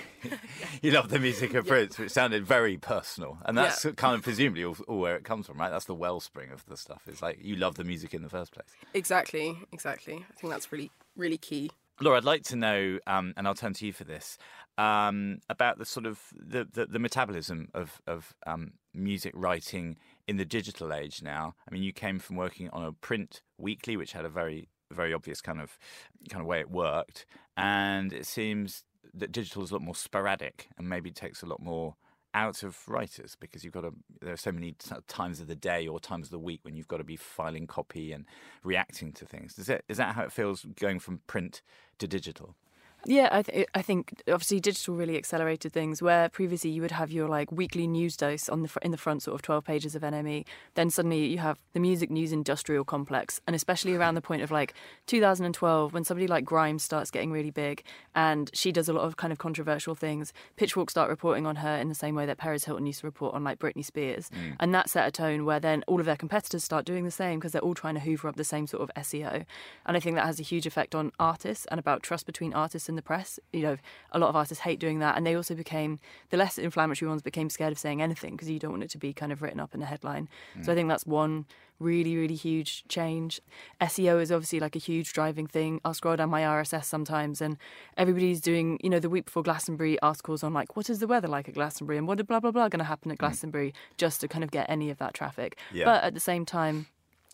you 0.82 0.90
love 0.92 1.08
the 1.08 1.18
music 1.18 1.54
of 1.54 1.66
Prince, 1.66 1.98
which 1.98 2.10
sounded 2.10 2.44
very 2.44 2.76
personal. 2.76 3.38
And 3.46 3.56
that's 3.56 3.84
Yeah. 3.84 3.92
kind 3.92 4.14
of 4.14 4.22
presumably 4.22 4.64
all, 4.64 4.76
all 4.86 4.98
where 4.98 5.16
it 5.16 5.24
comes 5.24 5.46
from, 5.46 5.58
right? 5.58 5.70
That's 5.70 5.86
the 5.86 5.94
wellspring 5.94 6.50
of 6.50 6.66
the 6.66 6.76
stuff. 6.76 7.02
It's 7.06 7.22
like 7.22 7.38
you 7.40 7.56
love 7.56 7.76
the 7.76 7.84
music 7.84 8.12
in 8.12 8.22
the 8.22 8.28
first 8.28 8.52
place. 8.52 8.68
Exactly, 8.92 9.58
exactly. 9.72 10.16
I 10.16 10.40
think 10.40 10.52
that's 10.52 10.70
really, 10.70 10.90
really 11.16 11.38
key. 11.38 11.70
Laura, 12.00 12.18
I'd 12.18 12.24
like 12.24 12.44
to 12.44 12.56
know, 12.56 12.98
um, 13.06 13.34
and 13.36 13.46
I'll 13.46 13.54
turn 13.54 13.74
to 13.74 13.86
you 13.86 13.92
for 13.92 14.04
this, 14.04 14.38
um, 14.76 15.38
about 15.48 15.78
the 15.78 15.84
sort 15.84 16.06
of 16.06 16.20
the, 16.34 16.66
the, 16.72 16.86
the 16.86 16.98
metabolism 17.00 17.68
of, 17.74 18.00
of 18.06 18.34
um, 18.46 18.72
music 18.94 19.32
writing 19.34 19.96
in 20.28 20.36
the 20.36 20.44
digital 20.44 20.92
age 20.92 21.22
now. 21.22 21.54
I 21.68 21.72
mean, 21.72 21.82
you 21.82 21.92
came 21.92 22.20
from 22.20 22.36
working 22.36 22.70
on 22.70 22.84
a 22.84 22.92
print 22.92 23.42
weekly, 23.58 23.96
which 23.96 24.12
had 24.12 24.24
a 24.24 24.28
very 24.28 24.68
very 24.90 25.12
obvious 25.12 25.42
kind 25.42 25.60
of 25.60 25.78
kind 26.30 26.40
of 26.40 26.46
way 26.46 26.60
it 26.60 26.70
worked, 26.70 27.26
and 27.56 28.12
it 28.12 28.26
seems 28.26 28.84
that 29.12 29.32
digital 29.32 29.62
is 29.62 29.70
a 29.70 29.74
lot 29.74 29.82
more 29.82 29.94
sporadic 29.94 30.68
and 30.78 30.88
maybe 30.88 31.10
takes 31.10 31.42
a 31.42 31.46
lot 31.46 31.60
more 31.60 31.96
out 32.34 32.62
of 32.62 32.76
writers 32.88 33.36
because 33.38 33.64
you've 33.64 33.72
got 33.72 33.82
to 33.82 33.92
there 34.20 34.32
are 34.34 34.38
so 34.38 34.52
many 34.52 34.74
times 35.06 35.40
of 35.40 35.46
the 35.46 35.56
day 35.56 35.86
or 35.86 35.98
times 35.98 36.26
of 36.26 36.30
the 36.30 36.38
week 36.38 36.60
when 36.62 36.76
you've 36.76 36.88
got 36.88 36.98
to 36.98 37.04
be 37.04 37.16
filing 37.16 37.66
copy 37.66 38.12
and 38.12 38.26
reacting 38.62 39.12
to 39.12 39.24
things. 39.24 39.58
Is 39.58 39.68
it 39.68 39.84
is 39.88 39.96
that 39.96 40.14
how 40.14 40.22
it 40.22 40.32
feels 40.32 40.66
going 40.78 40.98
from 40.98 41.20
print 41.26 41.62
to 41.98 42.06
digital 42.06 42.54
Yeah, 43.08 43.30
I, 43.32 43.40
th- 43.40 43.66
I 43.74 43.80
think 43.80 44.22
obviously 44.28 44.60
digital 44.60 44.94
really 44.94 45.16
accelerated 45.16 45.72
things. 45.72 46.02
Where 46.02 46.28
previously 46.28 46.68
you 46.68 46.82
would 46.82 46.90
have 46.90 47.10
your 47.10 47.26
like 47.26 47.50
weekly 47.50 47.86
news 47.86 48.18
dose 48.18 48.50
on 48.50 48.60
the 48.60 48.68
fr- 48.68 48.80
in 48.82 48.90
the 48.90 48.98
front 48.98 49.22
sort 49.22 49.34
of 49.34 49.40
twelve 49.40 49.64
pages 49.64 49.94
of 49.94 50.02
NME, 50.02 50.44
then 50.74 50.90
suddenly 50.90 51.24
you 51.24 51.38
have 51.38 51.58
the 51.72 51.80
music 51.80 52.10
news 52.10 52.32
industrial 52.32 52.84
complex, 52.84 53.40
and 53.46 53.56
especially 53.56 53.94
around 53.94 54.14
the 54.14 54.20
point 54.20 54.42
of 54.42 54.50
like 54.50 54.74
2012 55.06 55.94
when 55.94 56.04
somebody 56.04 56.26
like 56.26 56.44
Grimes 56.44 56.82
starts 56.82 57.10
getting 57.10 57.32
really 57.32 57.50
big, 57.50 57.82
and 58.14 58.50
she 58.52 58.72
does 58.72 58.90
a 58.90 58.92
lot 58.92 59.04
of 59.04 59.16
kind 59.16 59.32
of 59.32 59.38
controversial 59.38 59.94
things. 59.94 60.34
Pitchfork 60.56 60.90
start 60.90 61.08
reporting 61.08 61.46
on 61.46 61.56
her 61.56 61.76
in 61.78 61.88
the 61.88 61.94
same 61.94 62.14
way 62.14 62.26
that 62.26 62.36
Perez 62.36 62.64
Hilton 62.64 62.84
used 62.84 63.00
to 63.00 63.06
report 63.06 63.34
on 63.34 63.42
like 63.42 63.58
Britney 63.58 63.82
Spears, 63.82 64.28
mm. 64.28 64.54
and 64.60 64.74
that 64.74 64.90
set 64.90 65.08
a 65.08 65.10
tone 65.10 65.46
where 65.46 65.60
then 65.60 65.82
all 65.86 65.98
of 65.98 66.04
their 66.04 66.14
competitors 66.14 66.62
start 66.62 66.84
doing 66.84 67.06
the 67.06 67.10
same 67.10 67.38
because 67.38 67.52
they're 67.52 67.62
all 67.62 67.72
trying 67.72 67.94
to 67.94 68.00
hoover 68.00 68.28
up 68.28 68.36
the 68.36 68.44
same 68.44 68.66
sort 68.66 68.82
of 68.82 69.02
SEO, 69.02 69.46
and 69.86 69.96
I 69.96 70.00
think 70.00 70.16
that 70.16 70.26
has 70.26 70.38
a 70.38 70.42
huge 70.42 70.66
effect 70.66 70.94
on 70.94 71.10
artists 71.18 71.64
and 71.70 71.80
about 71.80 72.02
trust 72.02 72.26
between 72.26 72.52
artists 72.52 72.86
and 72.90 72.97
the 72.98 73.02
press. 73.02 73.38
You 73.52 73.62
know, 73.62 73.76
a 74.12 74.18
lot 74.18 74.28
of 74.28 74.36
artists 74.36 74.62
hate 74.62 74.78
doing 74.78 74.98
that, 74.98 75.16
and 75.16 75.26
they 75.26 75.34
also 75.34 75.54
became 75.54 75.98
the 76.30 76.36
less 76.36 76.58
inflammatory 76.58 77.08
ones 77.08 77.22
became 77.22 77.48
scared 77.48 77.72
of 77.72 77.78
saying 77.78 78.02
anything 78.02 78.32
because 78.32 78.50
you 78.50 78.58
don't 78.58 78.72
want 78.72 78.82
it 78.82 78.90
to 78.90 78.98
be 78.98 79.12
kind 79.12 79.32
of 79.32 79.40
written 79.40 79.60
up 79.60 79.74
in 79.74 79.82
a 79.82 79.86
headline. 79.86 80.28
So 80.62 80.72
I 80.72 80.74
mm. 80.74 80.76
think 80.76 80.88
that's 80.88 81.06
one 81.06 81.46
really 81.80 82.16
really 82.16 82.34
huge 82.34 82.84
change. 82.88 83.40
SEO 83.80 84.20
is 84.20 84.32
obviously 84.32 84.60
like 84.60 84.76
a 84.76 84.80
huge 84.80 85.12
driving 85.12 85.46
thing. 85.46 85.80
I'll 85.84 85.94
scroll 85.94 86.16
down 86.16 86.30
my 86.30 86.42
RSS 86.42 86.84
sometimes, 86.84 87.40
and 87.40 87.56
everybody's 87.96 88.40
doing 88.40 88.78
you 88.82 88.90
know 88.90 88.98
the 88.98 89.10
week 89.10 89.26
before 89.26 89.42
Glastonbury 89.42 89.98
articles 90.00 90.42
on 90.42 90.52
like 90.52 90.76
what 90.76 90.90
is 90.90 90.98
the 90.98 91.06
weather 91.06 91.28
like 91.28 91.48
at 91.48 91.54
Glastonbury 91.54 91.98
and 91.98 92.06
what 92.06 92.20
are 92.20 92.24
blah 92.24 92.40
blah 92.40 92.50
blah 92.50 92.68
going 92.68 92.80
to 92.80 92.84
happen 92.84 93.10
at 93.10 93.16
mm. 93.16 93.20
Glastonbury 93.20 93.72
just 93.96 94.20
to 94.20 94.28
kind 94.28 94.44
of 94.44 94.50
get 94.50 94.68
any 94.68 94.90
of 94.90 94.98
that 94.98 95.14
traffic. 95.14 95.58
Yeah. 95.72 95.84
But 95.84 96.04
at 96.04 96.14
the 96.14 96.20
same 96.20 96.44
time. 96.44 96.86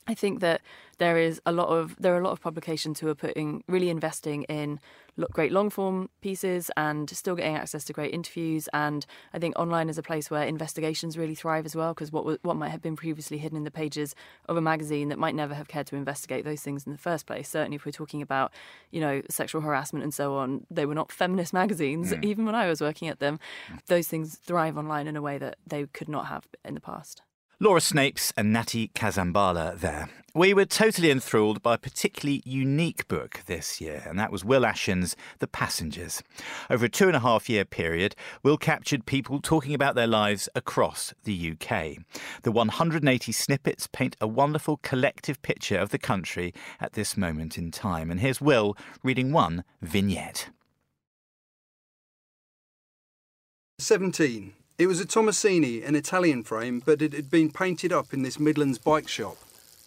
I 0.06 0.12
think 0.12 0.40
that 0.40 0.61
there 0.99 1.16
is 1.16 1.40
a 1.47 1.52
lot 1.52 1.68
of 1.68 1.97
there 1.99 2.14
are 2.14 2.21
a 2.21 2.23
lot 2.23 2.33
of 2.33 2.40
publications 2.42 3.00
who 3.00 3.09
are 3.09 3.14
putting 3.14 3.64
really 3.66 3.88
investing 3.88 4.42
in 4.44 4.78
great 5.33 5.52
long 5.52 5.71
form 5.71 6.09
pieces 6.21 6.71
and 6.76 7.09
still 7.11 7.35
getting 7.35 7.56
access 7.56 7.85
to 7.85 7.92
great 7.92 8.12
interviews. 8.12 8.68
And 8.73 9.06
I 9.33 9.38
think 9.38 9.59
online 9.59 9.88
is 9.88 9.99
a 9.99 10.02
place 10.02 10.30
where 10.30 10.42
investigations 10.42 11.16
really 11.16 11.35
thrive 11.35 11.66
as 11.66 11.76
well 11.76 11.94
because 11.94 12.12
what 12.12 12.44
what 12.44 12.56
might 12.56 12.71
have 12.71 12.83
been 12.83 12.97
previously 12.97 13.38
hidden 13.38 13.56
in 13.56 13.64
the 13.64 13.71
pages 13.71 14.14
of 14.49 14.56
a 14.56 14.61
magazine 14.61 15.09
that 15.09 15.18
might 15.18 15.35
never 15.35 15.54
have 15.54 15.68
cared 15.68 15.87
to 15.88 15.97
investigate 15.97 16.44
those 16.44 16.62
things 16.62 16.87
in 16.87 16.92
the 16.92 16.99
first 16.99 17.26
place. 17.26 17.49
Certainly, 17.49 17.76
if 17.76 17.87
we're 17.87 17.92
talking 17.92 18.23
about 18.23 18.52
you 18.90 19.00
know 19.00 19.23
sexual 19.28 19.61
harassment 19.61 20.02
and 20.02 20.14
so 20.14 20.37
on, 20.37 20.66
they 20.71 20.87
were 20.87 20.94
not 20.94 21.12
feminist 21.12 21.52
magazines 21.62 22.12
mm. 22.12 22.25
even 22.25 22.44
when 22.44 22.54
I 22.54 22.68
was 22.68 22.80
working 22.80 23.09
at 23.09 23.21
them. 23.21 23.38
Those 23.87 24.09
things 24.09 24.37
thrive 24.37 24.76
online 24.76 25.06
in 25.06 25.16
a 25.16 25.23
way 25.23 25.38
that 25.38 25.56
they 25.66 25.87
could 25.87 26.09
not 26.09 26.26
have 26.26 26.47
in 26.64 26.75
the 26.75 26.80
past. 26.80 27.23
Laura 27.61 27.80
Snapes 27.80 28.32
and 28.37 28.52
Natty 28.52 28.88
Kasambala 28.88 29.78
there. 29.78 30.08
We 30.34 30.52
were 30.52 30.64
totally 30.64 31.12
enthralled 31.12 31.62
by 31.62 31.75
a 31.75 31.78
particularly 31.78 32.42
unique 32.44 33.06
book 33.06 33.42
this 33.46 33.80
year, 33.80 34.02
and 34.04 34.18
that 34.18 34.32
was 34.32 34.44
Will 34.44 34.66
Ashon's 34.66 35.14
The 35.38 35.46
Passengers. 35.46 36.20
Over 36.68 36.87
a 36.87 36.88
two 36.88 37.06
and 37.06 37.14
a 37.14 37.20
half 37.20 37.49
year 37.49 37.64
period, 37.64 38.16
Will 38.42 38.58
captured 38.58 39.06
people 39.06 39.40
talking 39.40 39.73
about 39.73 39.94
their 39.94 40.08
lives 40.08 40.49
across 40.56 41.14
the 41.23 41.52
UK. 41.52 41.99
The 42.42 42.50
180 42.50 43.30
snippets 43.30 43.87
paint 43.87 44.16
a 44.20 44.26
wonderful 44.26 44.78
collective 44.78 45.40
picture 45.42 45.78
of 45.78 45.90
the 45.90 45.99
country 45.99 46.52
at 46.80 46.94
this 46.94 47.16
moment 47.16 47.56
in 47.56 47.70
time. 47.70 48.11
And 48.11 48.18
here's 48.18 48.40
Will 48.40 48.76
reading 49.04 49.30
one 49.30 49.62
vignette. 49.80 50.49
17. 53.78 54.54
It 54.76 54.88
was 54.88 54.99
a 54.99 55.07
Tommasini, 55.07 55.87
an 55.87 55.95
Italian 55.95 56.43
frame, 56.43 56.83
but 56.85 57.00
it 57.00 57.12
had 57.12 57.31
been 57.31 57.52
painted 57.52 57.93
up 57.93 58.12
in 58.12 58.23
this 58.23 58.40
Midlands 58.40 58.76
bike 58.76 59.07
shop. 59.07 59.37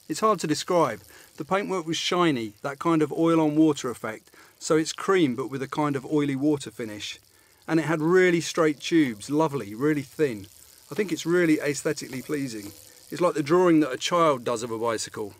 It's 0.07 0.21
hard 0.21 0.39
to 0.39 0.47
describe. 0.47 1.01
The 1.35 1.43
paintwork 1.43 1.85
was 1.85 1.97
shiny, 1.97 2.53
that 2.61 2.79
kind 2.79 3.01
of 3.01 3.11
oil 3.11 3.41
on 3.41 3.57
water 3.57 3.89
effect, 3.89 4.31
so 4.59 4.77
it's 4.77 4.93
cream 4.93 5.35
but 5.35 5.49
with 5.49 5.61
a 5.61 5.67
kind 5.67 5.97
of 5.97 6.05
oily 6.05 6.37
water 6.37 6.71
finish. 6.71 7.19
And 7.67 7.81
it 7.81 7.83
had 7.83 7.99
really 7.99 8.39
straight 8.39 8.79
tubes, 8.79 9.29
lovely, 9.29 9.75
really 9.75 10.03
thin. 10.03 10.47
I 10.89 10.95
think 10.95 11.11
it's 11.11 11.25
really 11.25 11.59
aesthetically 11.59 12.21
pleasing. 12.21 12.71
It's 13.11 13.19
like 13.19 13.33
the 13.33 13.43
drawing 13.43 13.81
that 13.81 13.91
a 13.91 13.97
child 13.97 14.45
does 14.45 14.63
of 14.63 14.71
a 14.71 14.79
bicycle. 14.79 15.33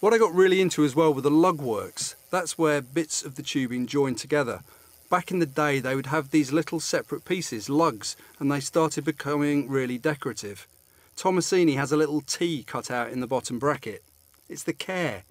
What 0.00 0.14
I 0.14 0.18
got 0.18 0.34
really 0.34 0.62
into 0.62 0.86
as 0.86 0.96
well 0.96 1.12
were 1.12 1.20
the 1.20 1.30
lug 1.30 1.60
works. 1.60 2.16
That's 2.30 2.56
where 2.56 2.80
bits 2.80 3.22
of 3.22 3.34
the 3.34 3.42
tubing 3.42 3.86
join 3.86 4.14
together. 4.14 4.62
Back 5.10 5.30
in 5.30 5.38
the 5.38 5.46
day, 5.46 5.80
they 5.80 5.94
would 5.94 6.06
have 6.06 6.30
these 6.30 6.52
little 6.52 6.80
separate 6.80 7.24
pieces, 7.24 7.68
lugs, 7.68 8.16
and 8.38 8.50
they 8.50 8.60
started 8.60 9.04
becoming 9.04 9.68
really 9.68 9.98
decorative. 9.98 10.66
Tommasini 11.16 11.76
has 11.76 11.92
a 11.92 11.96
little 11.96 12.20
T 12.20 12.64
cut 12.64 12.90
out 12.90 13.10
in 13.10 13.20
the 13.20 13.26
bottom 13.26 13.58
bracket. 13.58 14.02
It's 14.48 14.64
the 14.64 14.72
care. 14.72 15.22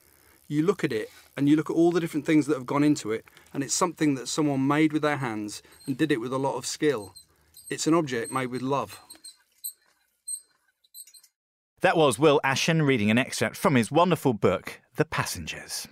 You 0.48 0.64
look 0.64 0.84
at 0.84 0.94
it 0.94 1.10
and 1.36 1.50
you 1.50 1.56
look 1.56 1.70
at 1.70 1.76
all 1.76 1.92
the 1.92 2.00
different 2.00 2.26
things 2.26 2.46
that 2.46 2.56
have 2.56 2.66
gone 2.66 2.84
into 2.84 3.12
it, 3.12 3.26
and 3.54 3.64
it's 3.64 3.74
something 3.74 4.16
that 4.16 4.28
someone 4.28 4.68
made 4.68 4.94
with 4.94 5.02
their 5.02 5.18
hands 5.18 5.64
and 5.86 5.98
did 5.98 6.12
it 6.12 6.22
with 6.22 6.32
a 6.32 6.38
lot 6.38 6.56
of 6.56 6.66
skill. 6.66 7.16
It's 7.70 7.88
an 7.88 7.94
object 7.94 8.32
made 8.32 8.48
with 8.48 8.62
love. 8.62 9.00
That 11.82 11.98
was 11.98 12.18
Will 12.18 12.40
Ashon 12.46 12.86
reading 12.86 13.12
an 13.12 13.18
extract 13.18 13.58
from 13.58 13.76
his 13.76 13.92
wonderful 13.92 14.34
book, 14.34 14.80
The 14.96 15.06
Passengers. 15.06 15.88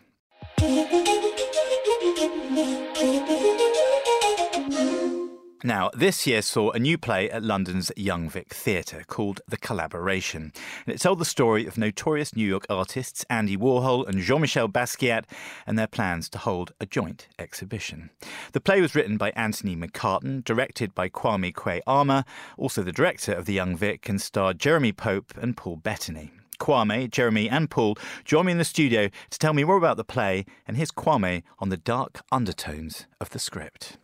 Now, 5.63 5.91
this 5.93 6.25
year 6.25 6.41
saw 6.41 6.71
a 6.71 6.79
new 6.79 6.97
play 6.97 7.29
at 7.29 7.43
London's 7.43 7.91
Young 7.95 8.27
Vic 8.27 8.51
Theatre 8.51 9.03
called 9.05 9.41
The 9.47 9.57
Collaboration. 9.57 10.51
And 10.87 10.95
it 10.95 10.99
told 10.99 11.19
the 11.19 11.25
story 11.25 11.67
of 11.67 11.77
notorious 11.77 12.35
New 12.35 12.47
York 12.47 12.65
artists 12.67 13.23
Andy 13.29 13.55
Warhol 13.55 14.07
and 14.07 14.21
Jean 14.21 14.41
Michel 14.41 14.67
Basquiat 14.67 15.25
and 15.67 15.77
their 15.77 15.85
plans 15.85 16.29
to 16.29 16.39
hold 16.39 16.73
a 16.79 16.87
joint 16.87 17.27
exhibition. 17.37 18.09
The 18.53 18.59
play 18.59 18.81
was 18.81 18.95
written 18.95 19.17
by 19.17 19.29
Anthony 19.35 19.75
McCarten, 19.75 20.43
directed 20.43 20.95
by 20.95 21.09
Kwame 21.09 21.53
Kwei-Armah, 21.53 22.25
also 22.57 22.81
the 22.81 22.91
director 22.91 23.31
of 23.31 23.45
The 23.45 23.53
Young 23.53 23.75
Vic, 23.75 24.09
and 24.09 24.19
starred 24.19 24.57
Jeremy 24.57 24.93
Pope 24.93 25.31
and 25.39 25.55
Paul 25.55 25.75
Bettany. 25.75 26.31
Kwame, 26.59 27.07
Jeremy, 27.07 27.47
and 27.47 27.69
Paul 27.69 27.97
join 28.25 28.47
me 28.47 28.53
in 28.53 28.57
the 28.57 28.65
studio 28.65 29.09
to 29.29 29.39
tell 29.39 29.53
me 29.53 29.63
more 29.63 29.77
about 29.77 29.97
the 29.97 30.03
play 30.03 30.45
and 30.67 30.75
here's 30.75 30.91
Kwame 30.91 31.43
on 31.59 31.69
the 31.69 31.77
dark 31.77 32.23
undertones 32.31 33.05
of 33.19 33.29
the 33.29 33.39
script. 33.39 33.97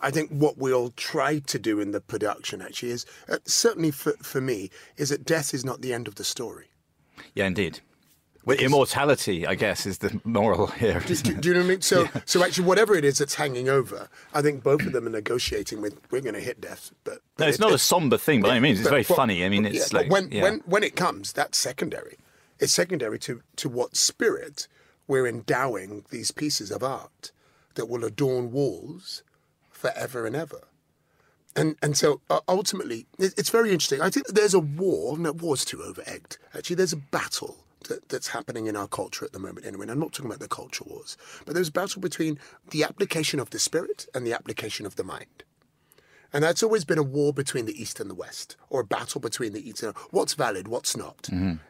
I 0.00 0.10
think 0.10 0.30
what 0.30 0.58
we'll 0.58 0.90
try 0.96 1.38
to 1.40 1.58
do 1.58 1.80
in 1.80 1.92
the 1.92 2.00
production 2.00 2.60
actually 2.62 2.90
is, 2.92 3.06
uh, 3.28 3.38
certainly 3.44 3.90
for, 3.90 4.12
for 4.22 4.40
me, 4.40 4.70
is 4.96 5.08
that 5.10 5.24
death 5.24 5.54
is 5.54 5.64
not 5.64 5.80
the 5.80 5.92
end 5.92 6.08
of 6.08 6.16
the 6.16 6.24
story. 6.24 6.66
Yeah, 7.34 7.46
indeed. 7.46 7.80
Well, 8.44 8.56
immortality, 8.56 9.46
I 9.46 9.54
guess, 9.56 9.84
is 9.84 9.98
the 9.98 10.20
moral 10.24 10.68
here. 10.68 11.00
Do, 11.00 11.14
do- 11.16 11.48
you 11.48 11.54
know 11.54 11.60
what 11.60 11.66
I 11.66 11.68
mean? 11.68 11.80
So, 11.82 12.08
so 12.24 12.42
actually, 12.42 12.64
whatever 12.66 12.94
it 12.94 13.04
is 13.04 13.18
that's 13.18 13.34
hanging 13.34 13.68
over, 13.68 14.08
I 14.32 14.40
think 14.40 14.62
both 14.62 14.86
of 14.86 14.92
them 14.92 15.06
are 15.06 15.10
negotiating 15.10 15.82
with. 15.82 16.00
We're 16.10 16.22
going 16.22 16.34
to 16.34 16.40
hit 16.40 16.58
death, 16.60 16.90
but 17.04 17.18
No, 17.38 17.46
it's 17.46 17.58
it- 17.58 17.60
not 17.60 17.72
a 17.72 17.78
somber 17.78 18.16
thing 18.16 18.40
by 18.40 18.52
any 18.52 18.60
means. 18.60 18.80
It's 18.80 18.88
very 18.88 19.02
but- 19.02 19.16
funny. 19.16 19.44
I 19.44 19.50
mean, 19.50 19.64
but- 19.64 19.74
it's 19.74 19.92
yeah, 19.92 19.98
like 19.98 20.10
when 20.10 20.30
yeah. 20.32 20.42
when 20.44 20.60
when 20.64 20.82
it 20.82 20.96
comes, 20.96 21.32
that's 21.34 21.58
secondary. 21.58 22.16
It's 22.58 22.72
secondary 22.72 23.18
to 23.20 23.42
to 23.56 23.68
what 23.68 23.96
spirit 23.96 24.66
we're 25.06 25.26
endowing 25.26 26.04
these 26.10 26.30
pieces 26.30 26.70
of 26.70 26.82
art 26.82 27.32
that 27.74 27.86
will 27.86 28.04
adorn 28.04 28.50
walls 28.50 29.22
forever 29.78 30.26
and 30.26 30.34
ever. 30.36 30.62
And 31.56 31.76
and 31.82 31.96
so 31.96 32.20
uh, 32.28 32.40
ultimately, 32.48 33.06
it's 33.18 33.50
very 33.50 33.70
interesting. 33.72 34.00
I 34.00 34.10
think 34.10 34.26
there's 34.28 34.54
a 34.54 34.60
war. 34.60 35.16
No, 35.18 35.32
war's 35.32 35.64
too 35.64 35.82
over-egged. 35.82 36.38
Actually, 36.54 36.76
there's 36.76 36.92
a 36.92 36.98
battle 37.18 37.64
that, 37.88 38.08
that's 38.08 38.28
happening 38.28 38.66
in 38.66 38.76
our 38.76 38.88
culture 38.88 39.24
at 39.24 39.32
the 39.32 39.38
moment. 39.38 39.66
Anyway, 39.66 39.82
and 39.82 39.90
I'm 39.90 39.98
not 39.98 40.12
talking 40.12 40.30
about 40.30 40.40
the 40.40 40.48
culture 40.48 40.84
wars, 40.86 41.16
but 41.44 41.54
there's 41.54 41.68
a 41.68 41.72
battle 41.72 42.00
between 42.00 42.38
the 42.70 42.84
application 42.84 43.40
of 43.40 43.50
the 43.50 43.58
spirit 43.58 44.06
and 44.14 44.26
the 44.26 44.32
application 44.32 44.84
of 44.86 44.96
the 44.96 45.04
mind. 45.04 45.44
And 46.30 46.44
that's 46.44 46.62
always 46.62 46.84
been 46.84 46.98
a 46.98 47.02
war 47.02 47.32
between 47.32 47.64
the 47.64 47.80
East 47.80 48.00
and 48.00 48.10
the 48.10 48.14
West, 48.14 48.56
or 48.68 48.82
a 48.82 48.84
battle 48.84 49.20
between 49.20 49.54
the 49.54 49.66
East 49.66 49.82
and 49.82 49.96
what's 50.10 50.34
valid, 50.34 50.68
what's 50.68 50.94
not. 50.94 51.28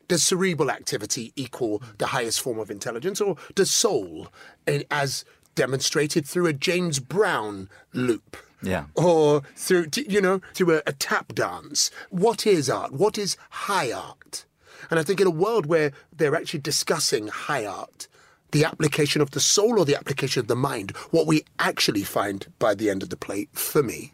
Does 0.08 0.24
cerebral 0.24 0.70
activity 0.70 1.32
equal 1.36 1.80
the 1.98 2.08
highest 2.08 2.40
form 2.40 2.58
of 2.58 2.68
intelligence, 2.70 3.20
or 3.20 3.36
does 3.54 3.70
soul, 3.70 4.28
eh, 4.66 4.82
as 4.90 5.24
demonstrated 5.58 6.24
through 6.24 6.46
a 6.46 6.52
James 6.52 7.00
Brown 7.00 7.68
loop. 7.92 8.36
Yeah. 8.62 8.84
Or 8.94 9.42
through, 9.56 9.88
you 9.96 10.20
know, 10.20 10.40
through 10.54 10.76
a, 10.76 10.82
a 10.86 10.92
tap 10.92 11.34
dance. 11.34 11.90
What 12.10 12.46
is 12.46 12.70
art? 12.70 12.92
What 12.92 13.18
is 13.18 13.36
high 13.50 13.90
art? 13.90 14.44
And 14.88 15.00
I 15.00 15.02
think 15.02 15.20
in 15.20 15.26
a 15.26 15.30
world 15.30 15.66
where 15.66 15.90
they're 16.16 16.36
actually 16.36 16.60
discussing 16.60 17.26
high 17.26 17.66
art, 17.66 18.06
the 18.52 18.64
application 18.64 19.20
of 19.20 19.32
the 19.32 19.40
soul 19.40 19.80
or 19.80 19.84
the 19.84 19.96
application 19.96 20.38
of 20.38 20.46
the 20.46 20.54
mind, 20.54 20.92
what 21.10 21.26
we 21.26 21.44
actually 21.58 22.04
find 22.04 22.46
by 22.60 22.72
the 22.72 22.88
end 22.88 23.02
of 23.02 23.10
the 23.10 23.16
play, 23.16 23.48
for 23.52 23.82
me, 23.82 24.12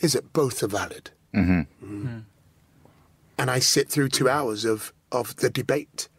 is 0.00 0.12
that 0.12 0.34
both 0.34 0.62
are 0.62 0.68
valid. 0.68 1.10
Mm. 1.34 1.66
And 3.38 3.50
I 3.50 3.58
sit 3.58 3.88
through 3.88 4.10
two 4.10 4.28
hours 4.28 4.66
of, 4.66 4.92
of 5.10 5.34
the 5.36 5.48
debate 5.48 6.10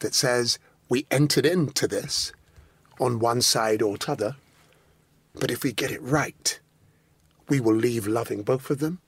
that 0.00 0.12
says 0.12 0.58
we 0.88 1.06
entered 1.08 1.46
into 1.46 1.86
this 1.86 2.32
on 3.00 3.18
one 3.18 3.42
side 3.42 3.82
or 3.82 3.96
t'other, 3.96 4.36
but 5.34 5.50
if 5.50 5.62
we 5.62 5.72
get 5.72 5.90
it 5.90 6.02
right, 6.02 6.58
we 7.48 7.60
will 7.60 7.74
leave 7.74 8.06
loving 8.06 8.42
both 8.42 8.70
of 8.70 8.78
them 8.78 9.00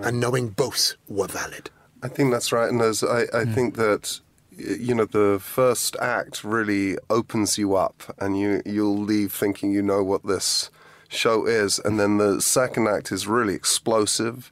and 0.00 0.20
knowing 0.20 0.48
both 0.48 0.94
were 1.08 1.26
valid. 1.26 1.70
I 2.02 2.08
think 2.08 2.32
that's 2.32 2.52
right, 2.52 2.68
and 2.68 2.80
there's, 2.80 3.04
I, 3.04 3.26
I 3.32 3.44
hmm. 3.44 3.52
think 3.52 3.76
that 3.76 4.20
you 4.56 4.94
know 4.94 5.04
the 5.04 5.38
first 5.40 5.96
act 6.00 6.44
really 6.44 6.96
opens 7.10 7.58
you 7.58 7.76
up, 7.76 8.02
and 8.18 8.38
you 8.38 8.62
you'll 8.66 8.98
leave 8.98 9.32
thinking 9.32 9.72
you 9.72 9.82
know 9.82 10.02
what 10.02 10.26
this 10.26 10.70
show 11.08 11.46
is, 11.46 11.78
and 11.78 12.00
then 12.00 12.18
the 12.18 12.40
second 12.40 12.88
act 12.88 13.12
is 13.12 13.26
really 13.26 13.54
explosive, 13.54 14.50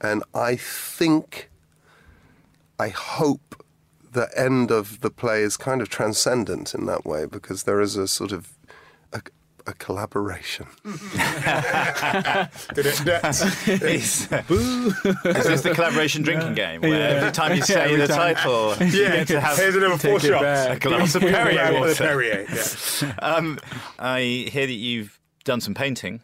and 0.00 0.22
I 0.34 0.56
think, 0.56 1.50
I 2.78 2.88
hope, 2.88 3.64
the 4.16 4.28
end 4.36 4.70
of 4.70 5.00
the 5.02 5.10
play 5.10 5.42
is 5.42 5.58
kind 5.58 5.82
of 5.82 5.90
transcendent 5.90 6.74
in 6.74 6.86
that 6.86 7.04
way 7.04 7.26
because 7.26 7.64
there 7.64 7.82
is 7.82 7.96
a 7.96 8.08
sort 8.08 8.32
of 8.32 8.56
a, 9.12 9.20
a 9.66 9.74
collaboration. 9.74 10.66
Is, 10.86 11.02
is 14.00 14.28
this 14.28 15.62
the 15.62 15.72
collaboration 15.74 16.22
drinking 16.22 16.54
game 16.54 16.80
where 16.80 17.18
every 17.18 17.30
time 17.30 17.54
you 17.56 17.62
say 17.62 17.82
Every 17.82 17.96
the 17.98 18.06
time. 18.06 18.36
title, 18.36 18.74
you 18.86 18.90
get 19.06 19.28
to 19.28 19.38
have 19.40 19.58
another 19.58 19.98
Take 19.98 20.24
it 20.24 20.30
back. 20.32 20.76
a 20.84 20.88
glass 20.88 21.14
of 21.14 21.20
Perrier 21.22 21.78
water? 21.78 21.94
Perrier, 21.94 22.46
yeah. 22.50 23.12
Um, 23.22 23.58
I 23.98 24.48
hear 24.50 24.66
that 24.66 24.72
you've 24.72 25.20
done 25.44 25.60
some 25.60 25.74
painting. 25.74 26.22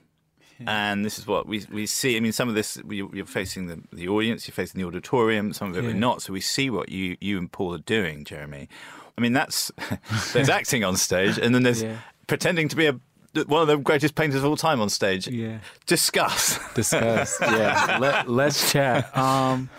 And 0.66 1.04
this 1.04 1.18
is 1.18 1.26
what 1.26 1.46
we 1.46 1.64
we 1.70 1.86
see. 1.86 2.16
I 2.16 2.20
mean, 2.20 2.32
some 2.32 2.48
of 2.48 2.54
this 2.54 2.78
you're 2.88 3.26
facing 3.26 3.66
the, 3.66 3.80
the 3.92 4.08
audience, 4.08 4.46
you're 4.46 4.54
facing 4.54 4.80
the 4.80 4.86
auditorium. 4.86 5.52
Some 5.52 5.70
of 5.70 5.76
it 5.76 5.84
we're 5.84 5.92
not. 5.94 6.22
So 6.22 6.32
we 6.32 6.40
see 6.40 6.70
what 6.70 6.88
you 6.90 7.16
you 7.20 7.38
and 7.38 7.50
Paul 7.50 7.74
are 7.74 7.78
doing, 7.78 8.24
Jeremy. 8.24 8.68
I 9.16 9.20
mean, 9.20 9.32
that's 9.32 9.70
there's 10.32 10.48
acting 10.60 10.84
on 10.84 10.96
stage, 10.96 11.38
and 11.38 11.54
then 11.54 11.62
there's 11.62 11.82
Yeah. 11.82 11.96
pretending 12.26 12.68
to 12.68 12.76
be 12.76 12.86
a 12.86 12.98
one 13.46 13.62
of 13.62 13.68
the 13.68 13.78
greatest 13.78 14.14
painters 14.14 14.40
of 14.40 14.44
all 14.44 14.56
time 14.56 14.80
on 14.80 14.90
stage. 14.90 15.26
Yeah. 15.28 15.58
Discuss. 15.86 16.58
discuss. 16.74 17.38
yeah, 17.40 17.96
Let, 17.98 18.28
let's 18.28 18.70
chat. 18.72 19.16
Um, 19.16 19.70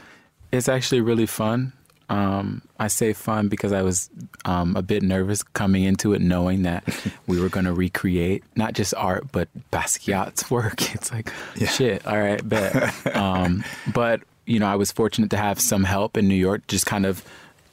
it's 0.52 0.68
actually 0.68 1.02
really 1.02 1.28
fun. 1.28 1.74
Um, 2.10 2.62
I 2.80 2.88
say 2.88 3.14
fun 3.14 3.48
because 3.48 3.72
I 3.72 3.82
was 3.82 4.10
um, 4.46 4.76
a 4.76 4.82
bit 4.82 5.04
nervous 5.04 5.42
coming 5.42 5.84
into 5.84 6.14
it, 6.14 6.22
knowing 6.22 6.64
that 6.64 6.84
we 7.28 7.40
were 7.40 7.50
going 7.50 7.66
to 7.66 7.74
recreate 7.74 8.44
not 8.56 8.74
just 8.74 8.94
art 8.96 9.32
but 9.32 9.48
Basquiat's 9.72 10.50
work. 10.52 10.82
It's 10.94 11.12
like 11.12 11.32
shit. 11.56 12.06
All 12.06 12.20
right, 12.20 12.48
bet. 12.48 12.94
Um, 13.16 13.64
but 13.94 14.22
you 14.46 14.60
know, 14.60 14.68
I 14.68 14.76
was 14.76 14.92
fortunate 14.92 15.30
to 15.32 15.38
have 15.38 15.60
some 15.60 15.84
help 15.84 16.18
in 16.18 16.28
New 16.28 16.36
York, 16.36 16.68
just 16.68 16.86
kind 16.86 17.06
of 17.06 17.24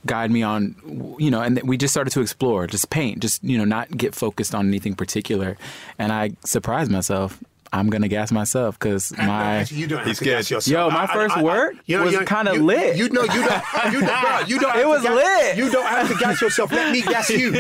guide 0.07 0.31
me 0.31 0.43
on, 0.43 0.75
you 1.19 1.31
know, 1.31 1.43
and 1.43 1.61
we 1.63 1.77
just 1.77 1.93
started 1.93 2.11
to 2.11 2.21
explore, 2.21 2.67
just 2.67 2.91
paint, 2.91 3.21
just 3.21 3.43
you 3.45 3.59
know, 3.59 3.65
not 3.65 3.91
get 3.97 4.15
focused 4.15 4.55
on 4.55 4.69
anything 4.69 4.95
particular. 4.95 5.57
And 5.99 6.13
I 6.13 6.33
surprised 6.45 6.91
myself. 6.91 7.43
I'm 7.73 7.89
gonna 7.89 8.09
gas 8.09 8.33
myself 8.33 8.79
because 8.79 9.17
my 9.17 9.63
you 9.65 9.87
don't 9.87 9.99
have 9.99 10.07
He's 10.09 10.19
to 10.19 10.25
good. 10.25 10.31
gas 10.31 10.51
yourself. 10.51 10.91
Yo, 10.91 10.91
my 10.91 11.07
first 11.07 11.37
work 11.41 11.77
was 11.89 12.17
kinda 12.27 12.55
lit. 12.55 12.97
You 12.97 13.09
know, 13.11 13.23
you 13.23 13.47
don't. 13.47 13.93
You 13.93 14.01
don't. 14.01 14.21
bro, 14.23 14.41
You 14.47 14.59
don't. 14.59 14.77
It 14.77 14.89
was 14.89 15.03
gas- 15.03 15.15
lit. 15.15 15.57
You 15.57 15.71
don't 15.71 15.87
have 15.87 16.09
to 16.09 16.15
gas 16.17 16.41
yourself. 16.43 16.73
Let 16.73 16.91
me 16.93 17.03
gas 17.03 17.31
you. 17.31 17.53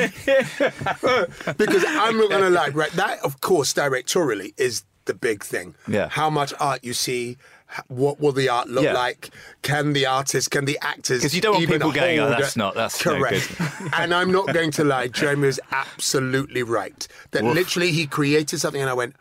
because 1.56 1.84
I'm 1.86 2.18
not 2.18 2.30
gonna 2.30 2.50
lie. 2.50 2.68
Right, 2.70 2.90
that 2.92 3.20
of 3.24 3.40
course 3.40 3.72
directorially 3.74 4.52
is 4.56 4.84
the 5.04 5.14
big 5.14 5.42
thing. 5.44 5.74
Yeah. 5.88 6.08
How 6.08 6.30
much 6.30 6.52
art 6.60 6.84
you 6.84 6.92
see. 6.92 7.36
What 7.86 8.18
will 8.18 8.32
the 8.32 8.48
art 8.48 8.68
look 8.68 8.82
Yeah. 8.82 8.94
like? 8.94 9.30
Can 9.62 9.92
the 9.92 10.04
artist, 10.06 10.50
can 10.50 10.64
the 10.64 10.76
actors? 10.82 11.22
'Cause 11.22 11.34
you 11.36 11.40
don't 11.40 11.52
want 11.52 11.62
even 11.62 11.74
people 11.78 11.92
going, 11.92 12.18
"Oh, 12.18 12.26
hold 12.26 12.42
that's 12.42 12.56
not- 12.56 12.74
that's 12.74 13.06
no 13.06 13.14
correct. 13.14 13.48
and 13.96 14.12
I'm 14.12 14.32
not 14.32 14.52
going 14.52 14.72
to 14.72 14.82
lie. 14.82 15.06
Jeremy 15.06 15.46
is 15.46 15.60
absolutely 15.70 16.64
right. 16.64 17.06
That 17.30 17.44
Woof. 17.44 17.54
literally 17.54 17.92
he 17.92 18.08
created 18.08 18.58
something, 18.60 18.80
and 18.80 18.90
I 18.90 18.94
went, 18.94 19.14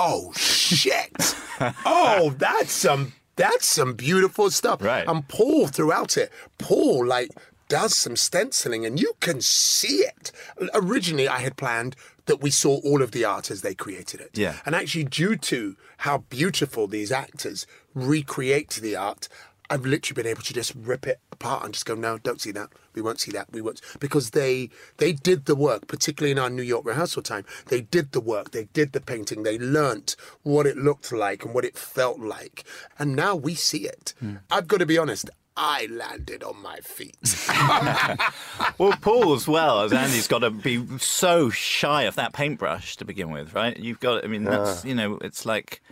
oh 0.00 0.32
shit 0.34 1.12
oh 1.84 2.34
that's 2.38 2.72
some 2.72 3.12
that's 3.36 3.66
some 3.66 3.94
beautiful 3.94 4.50
stuff 4.50 4.82
Right. 4.82 5.06
and 5.06 5.26
paul 5.28 5.66
throughout 5.68 6.16
it 6.16 6.32
paul 6.58 7.06
like 7.06 7.30
does 7.68 7.94
some 7.96 8.16
stenciling 8.16 8.84
and 8.86 8.98
you 9.00 9.12
can 9.20 9.40
see 9.40 9.98
it 9.98 10.32
originally 10.74 11.28
i 11.28 11.38
had 11.40 11.56
planned 11.56 11.94
that 12.26 12.40
we 12.42 12.50
saw 12.50 12.80
all 12.80 13.02
of 13.02 13.10
the 13.12 13.24
art 13.24 13.50
as 13.50 13.62
they 13.62 13.74
created 13.74 14.20
it 14.20 14.30
Yeah. 14.34 14.56
and 14.66 14.74
actually 14.74 15.04
due 15.04 15.36
to 15.36 15.76
how 15.98 16.18
beautiful 16.30 16.86
these 16.86 17.12
actors 17.12 17.66
recreate 17.94 18.70
the 18.82 18.96
art 18.96 19.28
i've 19.70 19.86
literally 19.86 20.22
been 20.22 20.30
able 20.30 20.42
to 20.42 20.52
just 20.52 20.74
rip 20.74 21.06
it 21.06 21.20
apart 21.32 21.64
and 21.64 21.72
just 21.72 21.86
go 21.86 21.94
no 21.94 22.18
don't 22.18 22.40
see 22.40 22.52
that 22.52 22.68
we 22.94 23.00
won't 23.00 23.20
see 23.20 23.30
that 23.30 23.50
we 23.52 23.60
won't 23.60 23.80
because 23.98 24.30
they 24.30 24.68
they 24.98 25.12
did 25.12 25.46
the 25.46 25.54
work 25.54 25.86
particularly 25.86 26.32
in 26.32 26.38
our 26.38 26.50
new 26.50 26.62
york 26.62 26.84
rehearsal 26.84 27.22
time 27.22 27.44
they 27.66 27.80
did 27.80 28.12
the 28.12 28.20
work 28.20 28.50
they 28.50 28.64
did 28.72 28.92
the 28.92 29.00
painting 29.00 29.42
they 29.42 29.58
learnt 29.58 30.16
what 30.42 30.66
it 30.66 30.76
looked 30.76 31.12
like 31.12 31.44
and 31.44 31.54
what 31.54 31.64
it 31.64 31.78
felt 31.78 32.20
like 32.20 32.64
and 32.98 33.16
now 33.16 33.34
we 33.34 33.54
see 33.54 33.86
it 33.86 34.14
hmm. 34.18 34.36
i've 34.50 34.68
got 34.68 34.78
to 34.78 34.86
be 34.86 34.98
honest 34.98 35.30
I 35.56 35.88
landed 35.90 36.42
on 36.42 36.62
my 36.62 36.76
feet. 36.78 37.16
Well, 38.78 38.96
Paul 39.02 39.34
as 39.34 39.46
well 39.46 39.82
as 39.82 39.92
Andy's 39.92 40.26
got 40.26 40.38
to 40.38 40.50
be 40.50 40.82
so 40.98 41.50
shy 41.50 42.04
of 42.04 42.14
that 42.14 42.32
paintbrush 42.32 42.96
to 42.96 43.04
begin 43.04 43.30
with, 43.30 43.52
right? 43.52 43.76
You've 43.76 44.00
got. 44.00 44.24
I 44.24 44.26
mean, 44.26 44.44
that's 44.44 44.86
you 44.86 44.94
know, 44.94 45.18
it's 45.20 45.44
like. 45.44 45.82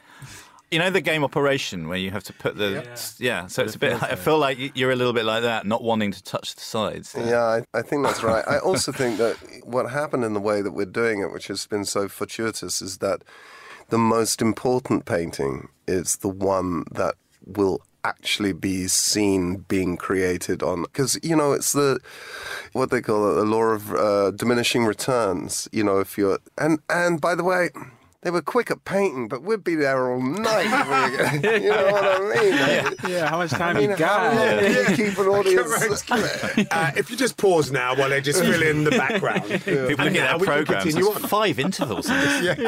You 0.70 0.78
know 0.78 0.90
the 0.90 1.00
game 1.00 1.24
operation 1.24 1.88
where 1.88 1.96
you 1.96 2.10
have 2.10 2.24
to 2.24 2.32
put 2.32 2.56
the 2.56 2.86
yeah, 3.18 3.46
so 3.46 3.62
it's 3.62 3.74
a 3.74 3.78
bit. 3.78 4.02
I 4.02 4.16
feel 4.16 4.38
like 4.38 4.76
you're 4.76 4.90
a 4.90 4.96
little 4.96 5.14
bit 5.14 5.24
like 5.24 5.42
that, 5.42 5.66
not 5.66 5.82
wanting 5.82 6.12
to 6.12 6.22
touch 6.22 6.54
the 6.54 6.60
sides. 6.60 7.14
Yeah, 7.16 7.42
I, 7.42 7.64
I 7.72 7.82
think 7.82 8.04
that's 8.04 8.22
right. 8.22 8.44
I 8.46 8.58
also 8.58 8.92
think 8.92 9.18
that 9.18 9.36
what 9.64 9.90
happened 9.90 10.24
in 10.24 10.34
the 10.34 10.40
way 10.40 10.60
that 10.60 10.72
we're 10.72 10.84
doing 10.84 11.22
it, 11.22 11.32
which 11.32 11.46
has 11.46 11.66
been 11.66 11.84
so 11.86 12.06
fortuitous, 12.08 12.82
is 12.82 12.98
that 12.98 13.22
the 13.88 13.98
most 13.98 14.42
important 14.42 15.06
painting 15.06 15.68
is 15.86 16.16
the 16.16 16.28
one 16.28 16.84
that 16.90 17.14
will 17.46 17.80
actually 18.04 18.52
be 18.52 18.86
seen 18.86 19.64
being 19.68 19.96
created 19.96 20.62
on 20.62 20.82
because 20.82 21.18
you 21.22 21.34
know 21.34 21.52
it's 21.52 21.72
the 21.72 21.98
what 22.72 22.90
they 22.90 23.00
call 23.00 23.32
it 23.32 23.34
the 23.34 23.44
law 23.44 23.64
of 23.64 23.92
uh, 23.92 24.30
diminishing 24.30 24.84
returns 24.84 25.68
you 25.72 25.82
know 25.82 25.98
if 25.98 26.16
you're 26.16 26.38
and 26.56 26.78
and 26.88 27.20
by 27.20 27.34
the 27.34 27.42
way 27.42 27.70
they 28.22 28.30
were 28.32 28.42
quick 28.42 28.70
at 28.70 28.84
painting, 28.84 29.28
but 29.28 29.42
we'd 29.42 29.62
be 29.62 29.74
there 29.76 30.10
all 30.12 30.20
night. 30.20 30.66
if 30.68 31.42
we- 31.42 31.48
you 31.64 31.70
know 31.70 31.90
what 31.92 32.04
I 32.04 32.18
mean? 32.42 33.12
yeah. 33.12 33.28
How 33.28 33.36
much 33.38 33.50
time 33.50 33.76
I 33.76 33.80
mean, 33.80 33.90
you 33.90 33.96
got? 33.96 34.34
long 34.34 34.58
do 34.58 34.66
you 34.72 34.84
keep 35.10 35.18
an 35.18 35.26
audience? 35.26 36.10
uh, 36.72 36.90
if 36.96 37.10
you 37.10 37.16
just 37.16 37.36
pause 37.36 37.70
now 37.70 37.94
while 37.94 38.08
they 38.08 38.20
just 38.20 38.40
fill 38.42 38.62
in 38.62 38.82
the 38.84 38.90
background. 38.90 39.44
People 39.44 39.72
And 39.78 39.88
looking 39.98 40.12
now 40.14 40.34
at 40.34 40.40
we 40.40 40.46
can 40.46 40.54
programs. 40.64 40.84
continue 40.84 41.10
There's 41.12 41.22
on. 41.24 41.28
five 41.28 41.58
intervals. 41.60 42.08
In 42.10 42.16
this. 42.16 42.58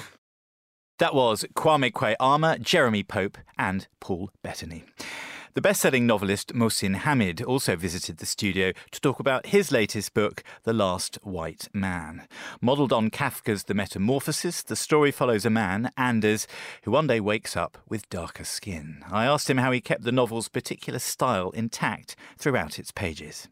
That 0.98 1.14
was 1.14 1.46
Kwame 1.56 1.90
Kwei-Armah, 1.90 2.60
Jeremy 2.60 3.02
Pope, 3.02 3.38
and 3.56 3.88
Paul 4.00 4.28
Bettany. 4.44 4.84
The 5.52 5.60
best-selling 5.60 6.06
novelist 6.06 6.54
Mohsin 6.54 6.94
Hamid 6.98 7.42
also 7.42 7.74
visited 7.74 8.18
the 8.18 8.26
studio 8.26 8.72
to 8.92 9.00
talk 9.00 9.18
about 9.18 9.46
his 9.46 9.72
latest 9.72 10.14
book, 10.14 10.44
The 10.62 10.72
Last 10.72 11.18
White 11.24 11.68
Man. 11.72 12.28
Modelled 12.60 12.92
on 12.92 13.10
Kafka's 13.10 13.64
The 13.64 13.74
Metamorphosis, 13.74 14.62
the 14.62 14.76
story 14.76 15.10
follows 15.10 15.44
a 15.44 15.50
man, 15.50 15.90
Anders, 15.96 16.46
who 16.84 16.92
one 16.92 17.08
day 17.08 17.18
wakes 17.18 17.56
up 17.56 17.78
with 17.88 18.08
darker 18.10 18.44
skin. 18.44 19.02
I 19.10 19.26
asked 19.26 19.50
him 19.50 19.56
how 19.56 19.72
he 19.72 19.80
kept 19.80 20.04
the 20.04 20.12
novel's 20.12 20.48
particular 20.48 21.00
style 21.00 21.50
intact 21.50 22.14
throughout 22.38 22.78
its 22.78 22.92
pages. 22.92 23.48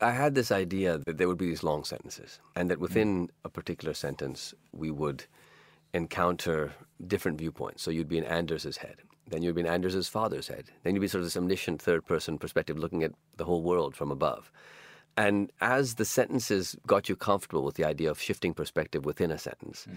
I 0.00 0.12
had 0.12 0.34
this 0.34 0.50
idea 0.50 0.96
that 1.04 1.18
there 1.18 1.28
would 1.28 1.36
be 1.36 1.48
these 1.48 1.62
long 1.62 1.84
sentences, 1.84 2.40
and 2.54 2.70
that 2.70 2.80
within 2.80 3.28
a 3.44 3.50
particular 3.50 3.92
sentence, 3.92 4.54
we 4.72 4.90
would 4.90 5.26
encounter 5.92 6.72
different 7.06 7.36
viewpoints. 7.36 7.82
So 7.82 7.90
you'd 7.90 8.08
be 8.08 8.18
in 8.18 8.24
Anders's 8.24 8.78
head, 8.78 8.96
then 9.28 9.42
you'd 9.42 9.54
be 9.54 9.60
in 9.60 9.66
Anders's 9.66 10.08
father's 10.08 10.48
head, 10.48 10.70
then 10.82 10.94
you'd 10.94 11.00
be 11.00 11.08
sort 11.08 11.20
of 11.20 11.26
this 11.26 11.36
omniscient 11.36 11.82
third 11.82 12.04
person 12.06 12.38
perspective 12.38 12.78
looking 12.78 13.02
at 13.02 13.12
the 13.36 13.44
whole 13.44 13.62
world 13.62 13.94
from 13.94 14.10
above. 14.10 14.50
And 15.16 15.50
as 15.60 15.94
the 15.94 16.04
sentences 16.04 16.76
got 16.86 17.08
you 17.08 17.16
comfortable 17.16 17.64
with 17.64 17.76
the 17.76 17.84
idea 17.84 18.10
of 18.10 18.20
shifting 18.20 18.52
perspective 18.52 19.04
within 19.04 19.30
a 19.30 19.38
sentence, 19.38 19.84
hmm. 19.84 19.96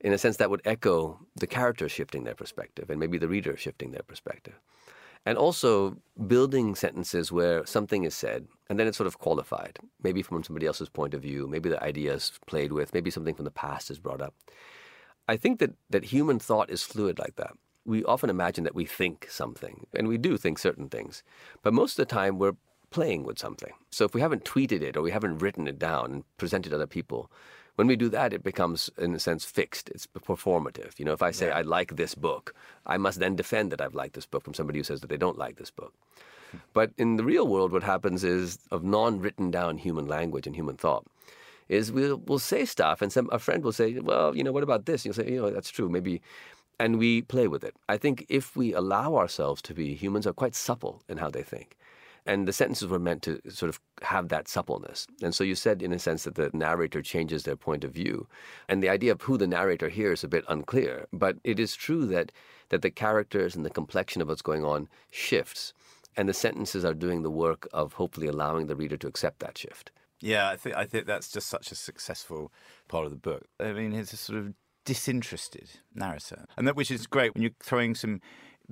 in 0.00 0.12
a 0.12 0.18
sense 0.18 0.38
that 0.38 0.50
would 0.50 0.62
echo 0.64 1.18
the 1.36 1.46
character 1.46 1.88
shifting 1.88 2.24
their 2.24 2.34
perspective 2.34 2.90
and 2.90 2.98
maybe 2.98 3.18
the 3.18 3.28
reader 3.28 3.56
shifting 3.56 3.92
their 3.92 4.02
perspective. 4.02 4.58
And 5.26 5.38
also 5.38 5.96
building 6.26 6.74
sentences 6.74 7.32
where 7.32 7.64
something 7.64 8.04
is 8.04 8.14
said 8.14 8.46
and 8.68 8.78
then 8.78 8.86
it's 8.86 8.96
sort 8.96 9.06
of 9.06 9.18
qualified, 9.18 9.78
maybe 10.02 10.22
from 10.22 10.42
somebody 10.42 10.66
else's 10.66 10.88
point 10.88 11.14
of 11.14 11.22
view, 11.22 11.46
maybe 11.46 11.68
the 11.70 11.82
idea 11.82 12.14
is 12.14 12.32
played 12.46 12.72
with, 12.72 12.92
maybe 12.92 13.10
something 13.10 13.34
from 13.34 13.46
the 13.46 13.50
past 13.50 13.90
is 13.90 13.98
brought 13.98 14.20
up. 14.20 14.34
I 15.26 15.36
think 15.36 15.60
that, 15.60 15.72
that 15.88 16.04
human 16.04 16.38
thought 16.38 16.70
is 16.70 16.82
fluid 16.82 17.18
like 17.18 17.36
that. 17.36 17.52
We 17.86 18.04
often 18.04 18.30
imagine 18.30 18.64
that 18.64 18.74
we 18.74 18.86
think 18.86 19.26
something, 19.30 19.86
and 19.94 20.08
we 20.08 20.18
do 20.18 20.36
think 20.36 20.58
certain 20.58 20.88
things, 20.88 21.22
but 21.62 21.74
most 21.74 21.98
of 21.98 22.08
the 22.08 22.14
time 22.14 22.38
we're 22.38 22.56
playing 22.90 23.24
with 23.24 23.38
something. 23.38 23.72
So 23.90 24.04
if 24.04 24.14
we 24.14 24.20
haven't 24.20 24.44
tweeted 24.44 24.80
it 24.80 24.96
or 24.96 25.02
we 25.02 25.10
haven't 25.10 25.38
written 25.38 25.66
it 25.66 25.78
down 25.78 26.12
and 26.12 26.24
presented 26.36 26.70
to 26.70 26.76
other 26.76 26.86
people, 26.86 27.30
when 27.74 27.88
we 27.88 27.96
do 27.96 28.08
that, 28.10 28.32
it 28.32 28.44
becomes, 28.44 28.88
in 28.98 29.14
a 29.14 29.18
sense, 29.18 29.44
fixed. 29.44 29.88
It's 29.90 30.06
performative. 30.06 30.98
You 30.98 31.04
know, 31.04 31.12
if 31.12 31.22
I 31.22 31.32
say 31.32 31.48
yeah. 31.48 31.58
I 31.58 31.62
like 31.62 31.96
this 31.96 32.14
book, 32.14 32.54
I 32.86 32.96
must 32.96 33.18
then 33.18 33.34
defend 33.34 33.72
that 33.72 33.80
I've 33.80 33.96
liked 33.96 34.14
this 34.14 34.26
book 34.26 34.44
from 34.44 34.54
somebody 34.54 34.78
who 34.78 34.84
says 34.84 35.00
that 35.00 35.08
they 35.08 35.16
don't 35.16 35.38
like 35.38 35.56
this 35.56 35.72
book. 35.72 35.92
But 36.72 36.92
in 36.96 37.16
the 37.16 37.24
real 37.24 37.48
world, 37.48 37.72
what 37.72 37.82
happens 37.82 38.22
is 38.22 38.60
of 38.70 38.84
non-written 38.84 39.50
down 39.50 39.78
human 39.78 40.06
language 40.06 40.46
and 40.46 40.54
human 40.54 40.76
thought 40.76 41.04
is 41.68 41.90
we'll, 41.90 42.18
we'll 42.26 42.38
say 42.38 42.64
stuff 42.64 43.00
and 43.00 43.12
some 43.12 43.28
a 43.32 43.38
friend 43.38 43.64
will 43.64 43.72
say, 43.72 43.98
well, 43.98 44.36
you 44.36 44.44
know, 44.44 44.52
what 44.52 44.62
about 44.62 44.86
this? 44.86 45.04
And 45.04 45.06
you'll 45.06 45.24
say, 45.24 45.32
you 45.32 45.40
know, 45.40 45.50
that's 45.50 45.70
true. 45.70 45.88
Maybe 45.88 46.20
and 46.78 46.98
we 46.98 47.22
play 47.22 47.48
with 47.48 47.64
it. 47.64 47.74
I 47.88 47.96
think 47.96 48.26
if 48.28 48.56
we 48.56 48.72
allow 48.72 49.16
ourselves 49.16 49.62
to 49.62 49.74
be, 49.74 49.94
humans 49.94 50.26
are 50.26 50.32
quite 50.32 50.54
supple 50.54 51.02
in 51.08 51.18
how 51.18 51.30
they 51.30 51.42
think. 51.42 51.76
And 52.26 52.48
the 52.48 52.54
sentences 52.54 52.88
were 52.88 52.98
meant 52.98 53.22
to 53.22 53.40
sort 53.50 53.68
of 53.68 53.80
have 54.00 54.28
that 54.28 54.48
suppleness. 54.48 55.06
And 55.22 55.34
so 55.34 55.44
you 55.44 55.54
said, 55.54 55.82
in 55.82 55.92
a 55.92 55.98
sense, 55.98 56.24
that 56.24 56.36
the 56.36 56.50
narrator 56.54 57.02
changes 57.02 57.42
their 57.42 57.56
point 57.56 57.84
of 57.84 57.92
view. 57.92 58.26
And 58.66 58.82
the 58.82 58.88
idea 58.88 59.12
of 59.12 59.20
who 59.22 59.36
the 59.36 59.46
narrator 59.46 59.90
here 59.90 60.12
is 60.12 60.24
a 60.24 60.28
bit 60.28 60.44
unclear. 60.48 61.06
But 61.12 61.36
it 61.44 61.60
is 61.60 61.76
true 61.76 62.06
that, 62.06 62.32
that 62.70 62.80
the 62.80 62.90
characters 62.90 63.54
and 63.54 63.64
the 63.64 63.70
complexion 63.70 64.22
of 64.22 64.28
what's 64.28 64.40
going 64.40 64.64
on 64.64 64.88
shifts. 65.10 65.74
And 66.16 66.26
the 66.26 66.32
sentences 66.32 66.84
are 66.84 66.94
doing 66.94 67.22
the 67.22 67.30
work 67.30 67.68
of 67.74 67.94
hopefully 67.94 68.28
allowing 68.28 68.68
the 68.68 68.76
reader 68.76 68.96
to 68.96 69.06
accept 69.06 69.40
that 69.40 69.58
shift. 69.58 69.90
Yeah, 70.20 70.48
I 70.48 70.56
think 70.56 70.74
I 70.74 70.86
think 70.86 71.04
that's 71.04 71.30
just 71.30 71.48
such 71.48 71.70
a 71.70 71.74
successful 71.74 72.50
part 72.88 73.04
of 73.04 73.10
the 73.10 73.18
book. 73.18 73.44
I 73.60 73.72
mean, 73.72 73.92
it's 73.92 74.14
a 74.14 74.16
sort 74.16 74.38
of 74.38 74.54
disinterested 74.84 75.70
narrator, 75.94 76.46
and 76.56 76.66
that 76.66 76.76
which 76.76 76.90
is 76.90 77.06
great 77.06 77.34
when 77.34 77.42
you're 77.42 77.52
throwing 77.62 77.94
some 77.94 78.20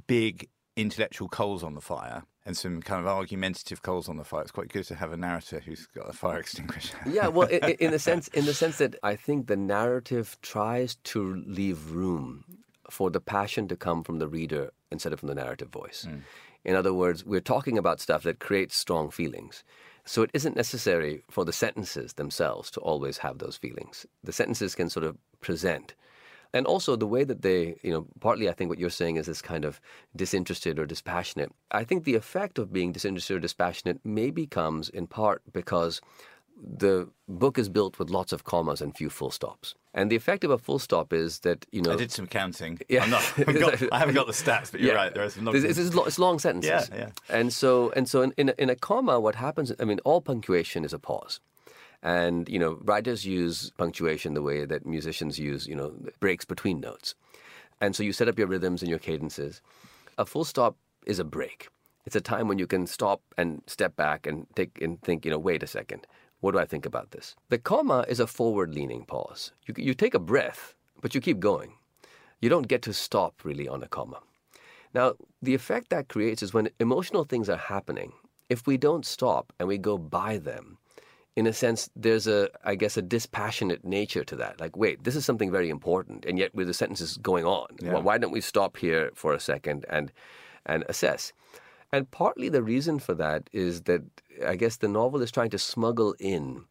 big 0.06 0.48
intellectual 0.76 1.28
coals 1.28 1.62
on 1.62 1.74
the 1.74 1.80
fire 1.80 2.24
and 2.44 2.56
some 2.56 2.82
kind 2.82 3.00
of 3.00 3.06
argumentative 3.06 3.82
coals 3.82 4.08
on 4.08 4.16
the 4.16 4.24
fire. 4.24 4.42
It's 4.42 4.50
quite 4.50 4.68
good 4.68 4.84
to 4.86 4.94
have 4.94 5.12
a 5.12 5.16
narrator 5.16 5.60
who's 5.60 5.86
got 5.86 6.08
a 6.08 6.12
fire 6.12 6.38
extinguisher. 6.40 6.96
yeah, 7.06 7.28
well, 7.28 7.48
in, 7.48 7.76
in 7.78 7.90
the 7.90 7.98
sense, 8.10 8.28
in 8.28 8.46
the 8.46 8.54
sense 8.54 8.78
that 8.78 8.96
I 9.02 9.16
think 9.16 9.46
the 9.46 9.56
narrative 9.56 10.36
tries 10.42 10.96
to 10.96 11.42
leave 11.46 11.92
room 11.92 12.44
for 12.90 13.10
the 13.10 13.20
passion 13.20 13.68
to 13.68 13.76
come 13.76 14.02
from 14.02 14.18
the 14.18 14.28
reader 14.28 14.72
instead 14.90 15.12
of 15.12 15.20
from 15.20 15.28
the 15.28 15.34
narrative 15.34 15.68
voice. 15.68 16.06
Mm. 16.08 16.22
In 16.64 16.74
other 16.74 16.92
words, 16.92 17.24
we're 17.24 17.40
talking 17.40 17.78
about 17.78 18.00
stuff 18.00 18.22
that 18.24 18.38
creates 18.38 18.76
strong 18.76 19.10
feelings. 19.10 19.64
So 20.04 20.22
it 20.22 20.30
isn't 20.34 20.56
necessary 20.56 21.22
for 21.30 21.44
the 21.44 21.52
sentences 21.52 22.14
themselves 22.14 22.70
to 22.72 22.80
always 22.80 23.18
have 23.18 23.38
those 23.38 23.56
feelings. 23.56 24.04
The 24.24 24.32
sentences 24.32 24.74
can 24.74 24.90
sort 24.90 25.06
of 25.06 25.16
present 25.40 25.94
and 26.52 26.66
also 26.66 26.96
the 26.96 27.06
way 27.06 27.24
that 27.24 27.42
they, 27.42 27.76
you 27.82 27.90
know, 27.90 28.06
partly 28.20 28.48
I 28.48 28.52
think 28.52 28.68
what 28.68 28.78
you're 28.78 28.90
saying 28.90 29.16
is 29.16 29.26
this 29.26 29.42
kind 29.42 29.64
of 29.64 29.80
disinterested 30.14 30.78
or 30.78 30.86
dispassionate. 30.86 31.52
I 31.70 31.84
think 31.84 32.04
the 32.04 32.14
effect 32.14 32.58
of 32.58 32.72
being 32.72 32.92
disinterested 32.92 33.36
or 33.36 33.40
dispassionate 33.40 34.00
maybe 34.04 34.46
comes 34.46 34.88
in 34.88 35.06
part 35.06 35.42
because 35.52 36.00
the 36.62 37.08
book 37.28 37.58
is 37.58 37.68
built 37.68 37.98
with 37.98 38.10
lots 38.10 38.32
of 38.32 38.44
commas 38.44 38.80
and 38.80 38.96
few 38.96 39.10
full 39.10 39.30
stops. 39.30 39.74
And 39.94 40.10
the 40.10 40.16
effect 40.16 40.44
of 40.44 40.50
a 40.50 40.58
full 40.58 40.78
stop 40.78 41.12
is 41.12 41.40
that 41.40 41.66
you 41.70 41.82
know. 41.82 41.92
I 41.92 41.96
did 41.96 42.12
some 42.12 42.26
counting. 42.26 42.78
Yeah, 42.88 43.02
I'm 43.02 43.10
not, 43.10 43.32
I'm 43.46 43.58
got, 43.58 43.92
i 43.92 43.98
haven't 43.98 44.14
got 44.14 44.26
the 44.26 44.32
stats, 44.44 44.70
but 44.70 44.80
you're 44.80 44.94
yeah. 44.94 45.00
right. 45.00 45.14
There 45.14 45.24
are 45.24 45.30
some. 45.30 45.48
It's, 45.48 45.78
it's, 45.78 45.94
it's, 45.94 46.18
long 46.18 46.38
sentences. 46.38 46.88
Yeah, 46.90 46.98
yeah. 46.98 47.08
And 47.28 47.52
so, 47.52 47.92
and 47.94 48.08
so, 48.08 48.22
in, 48.22 48.32
in 48.38 48.48
a, 48.50 48.54
in 48.58 48.70
a 48.70 48.76
comma, 48.76 49.20
what 49.20 49.34
happens? 49.34 49.72
I 49.78 49.84
mean, 49.84 49.98
all 50.04 50.20
punctuation 50.20 50.84
is 50.84 50.92
a 50.92 50.98
pause. 50.98 51.40
And, 52.02 52.48
you 52.48 52.58
know, 52.58 52.78
writers 52.82 53.24
use 53.24 53.70
punctuation 53.78 54.34
the 54.34 54.42
way 54.42 54.64
that 54.64 54.84
musicians 54.84 55.38
use, 55.38 55.66
you 55.66 55.76
know, 55.76 55.94
breaks 56.18 56.44
between 56.44 56.80
notes. 56.80 57.14
And 57.80 57.94
so 57.94 58.02
you 58.02 58.12
set 58.12 58.28
up 58.28 58.38
your 58.38 58.48
rhythms 58.48 58.82
and 58.82 58.88
your 58.88 58.98
cadences. 58.98 59.60
A 60.18 60.26
full 60.26 60.44
stop 60.44 60.76
is 61.06 61.18
a 61.18 61.24
break. 61.24 61.68
It's 62.04 62.16
a 62.16 62.20
time 62.20 62.48
when 62.48 62.58
you 62.58 62.66
can 62.66 62.86
stop 62.86 63.22
and 63.38 63.62
step 63.66 63.94
back 63.96 64.26
and 64.26 64.46
take 64.56 64.82
and 64.82 65.00
think, 65.02 65.24
you 65.24 65.30
know, 65.30 65.38
wait 65.38 65.62
a 65.62 65.66
second. 65.68 66.06
What 66.40 66.52
do 66.52 66.58
I 66.58 66.64
think 66.64 66.84
about 66.84 67.12
this? 67.12 67.36
The 67.50 67.58
comma 67.58 68.04
is 68.08 68.18
a 68.18 68.26
forward 68.26 68.74
leaning 68.74 69.04
pause. 69.04 69.52
You, 69.66 69.74
you 69.76 69.94
take 69.94 70.14
a 70.14 70.18
breath, 70.18 70.74
but 71.00 71.14
you 71.14 71.20
keep 71.20 71.38
going. 71.38 71.74
You 72.40 72.48
don't 72.48 72.66
get 72.66 72.82
to 72.82 72.92
stop 72.92 73.42
really 73.44 73.68
on 73.68 73.84
a 73.84 73.88
comma. 73.88 74.18
Now, 74.92 75.14
the 75.40 75.54
effect 75.54 75.90
that 75.90 76.08
creates 76.08 76.42
is 76.42 76.52
when 76.52 76.70
emotional 76.80 77.24
things 77.24 77.48
are 77.48 77.56
happening, 77.56 78.12
if 78.48 78.66
we 78.66 78.76
don't 78.76 79.06
stop 79.06 79.52
and 79.58 79.68
we 79.68 79.78
go 79.78 79.96
by 79.96 80.38
them, 80.38 80.78
in 81.34 81.46
a 81.46 81.52
sense, 81.52 81.88
there's 81.96 82.26
a, 82.26 82.48
I 82.64 82.74
guess, 82.74 82.96
a 82.96 83.02
dispassionate 83.02 83.84
nature 83.84 84.24
to 84.24 84.36
that. 84.36 84.60
Like, 84.60 84.76
wait, 84.76 85.04
this 85.04 85.16
is 85.16 85.24
something 85.24 85.50
very 85.50 85.70
important, 85.70 86.24
and 86.26 86.38
yet 86.38 86.54
with 86.54 86.66
the 86.66 86.74
sentences 86.74 87.16
going 87.16 87.46
on, 87.46 87.68
yeah. 87.80 87.92
well, 87.92 88.02
why 88.02 88.18
don't 88.18 88.32
we 88.32 88.40
stop 88.40 88.76
here 88.76 89.10
for 89.14 89.32
a 89.32 89.40
second 89.40 89.86
and 89.88 90.12
and 90.66 90.84
assess? 90.88 91.32
And 91.90 92.10
partly 92.10 92.48
the 92.48 92.62
reason 92.62 92.98
for 92.98 93.14
that 93.14 93.48
is 93.52 93.82
that 93.82 94.02
I 94.46 94.56
guess 94.56 94.76
the 94.76 94.88
novel 94.88 95.22
is 95.22 95.30
trying 95.30 95.50
to 95.50 95.58
smuggle 95.58 96.14
in 96.18 96.64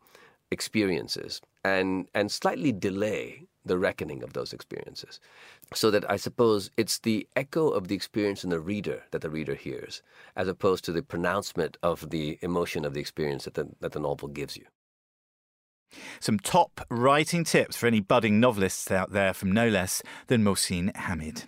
experiences 0.51 1.41
and 1.63 2.07
and 2.13 2.31
slightly 2.31 2.71
delay 2.71 3.47
the 3.65 3.77
reckoning 3.77 4.23
of 4.23 4.33
those 4.33 4.53
experiences. 4.53 5.19
So 5.73 5.91
that 5.91 6.09
I 6.09 6.17
suppose 6.17 6.71
it's 6.77 6.99
the 6.99 7.27
echo 7.35 7.69
of 7.69 7.87
the 7.87 7.95
experience 7.95 8.43
in 8.43 8.49
the 8.49 8.59
reader 8.59 9.03
that 9.11 9.21
the 9.21 9.29
reader 9.29 9.55
hears, 9.55 10.01
as 10.35 10.47
opposed 10.47 10.83
to 10.85 10.91
the 10.91 11.03
pronouncement 11.03 11.77
of 11.83 12.09
the 12.09 12.39
emotion 12.41 12.85
of 12.85 12.93
the 12.93 12.99
experience 12.99 13.45
that 13.45 13.53
the, 13.53 13.69
that 13.79 13.91
the 13.91 13.99
novel 13.99 14.27
gives 14.27 14.57
you. 14.57 14.65
Some 16.19 16.39
top 16.39 16.81
writing 16.89 17.43
tips 17.43 17.75
for 17.75 17.87
any 17.87 17.99
budding 17.99 18.39
novelists 18.39 18.91
out 18.91 19.11
there 19.11 19.33
from 19.33 19.51
no 19.51 19.67
less 19.67 20.01
than 20.27 20.43
Mohsin 20.43 20.95
Hamid. 20.95 21.43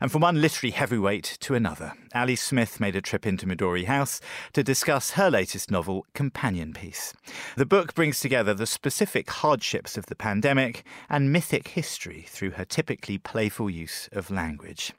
And 0.00 0.10
from 0.10 0.22
one 0.22 0.40
literary 0.40 0.72
heavyweight 0.72 1.38
to 1.40 1.54
another, 1.54 1.92
Ali 2.14 2.36
Smith 2.36 2.80
made 2.80 2.96
a 2.96 3.00
trip 3.00 3.26
into 3.26 3.46
Midori 3.46 3.84
House 3.84 4.20
to 4.52 4.62
discuss 4.62 5.12
her 5.12 5.30
latest 5.30 5.70
novel, 5.70 6.06
Companion 6.14 6.72
Piece. 6.72 7.12
The 7.56 7.66
book 7.66 7.94
brings 7.94 8.20
together 8.20 8.54
the 8.54 8.66
specific 8.66 9.30
hardships 9.30 9.96
of 9.96 10.06
the 10.06 10.16
pandemic 10.16 10.84
and 11.08 11.32
mythic 11.32 11.68
history 11.68 12.26
through 12.28 12.52
her 12.52 12.64
typically 12.64 13.18
playful 13.18 13.70
use 13.70 14.08
of 14.12 14.30
language. 14.30 14.92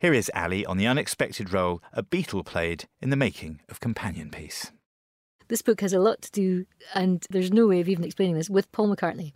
Here 0.00 0.14
is 0.14 0.30
Ali 0.34 0.66
on 0.66 0.76
the 0.76 0.86
unexpected 0.86 1.52
role 1.52 1.82
a 1.92 2.02
beetle 2.02 2.44
played 2.44 2.84
in 3.00 3.10
the 3.10 3.16
making 3.16 3.60
of 3.68 3.80
Companion 3.80 4.30
Piece. 4.30 4.72
This 5.52 5.60
book 5.60 5.82
has 5.82 5.92
a 5.92 5.98
lot 5.98 6.22
to 6.22 6.30
do, 6.32 6.64
and 6.94 7.22
there's 7.28 7.52
no 7.52 7.66
way 7.66 7.80
of 7.80 7.88
even 7.90 8.04
explaining 8.04 8.36
this, 8.36 8.48
with 8.48 8.72
Paul 8.72 8.88
McCartney. 8.88 9.34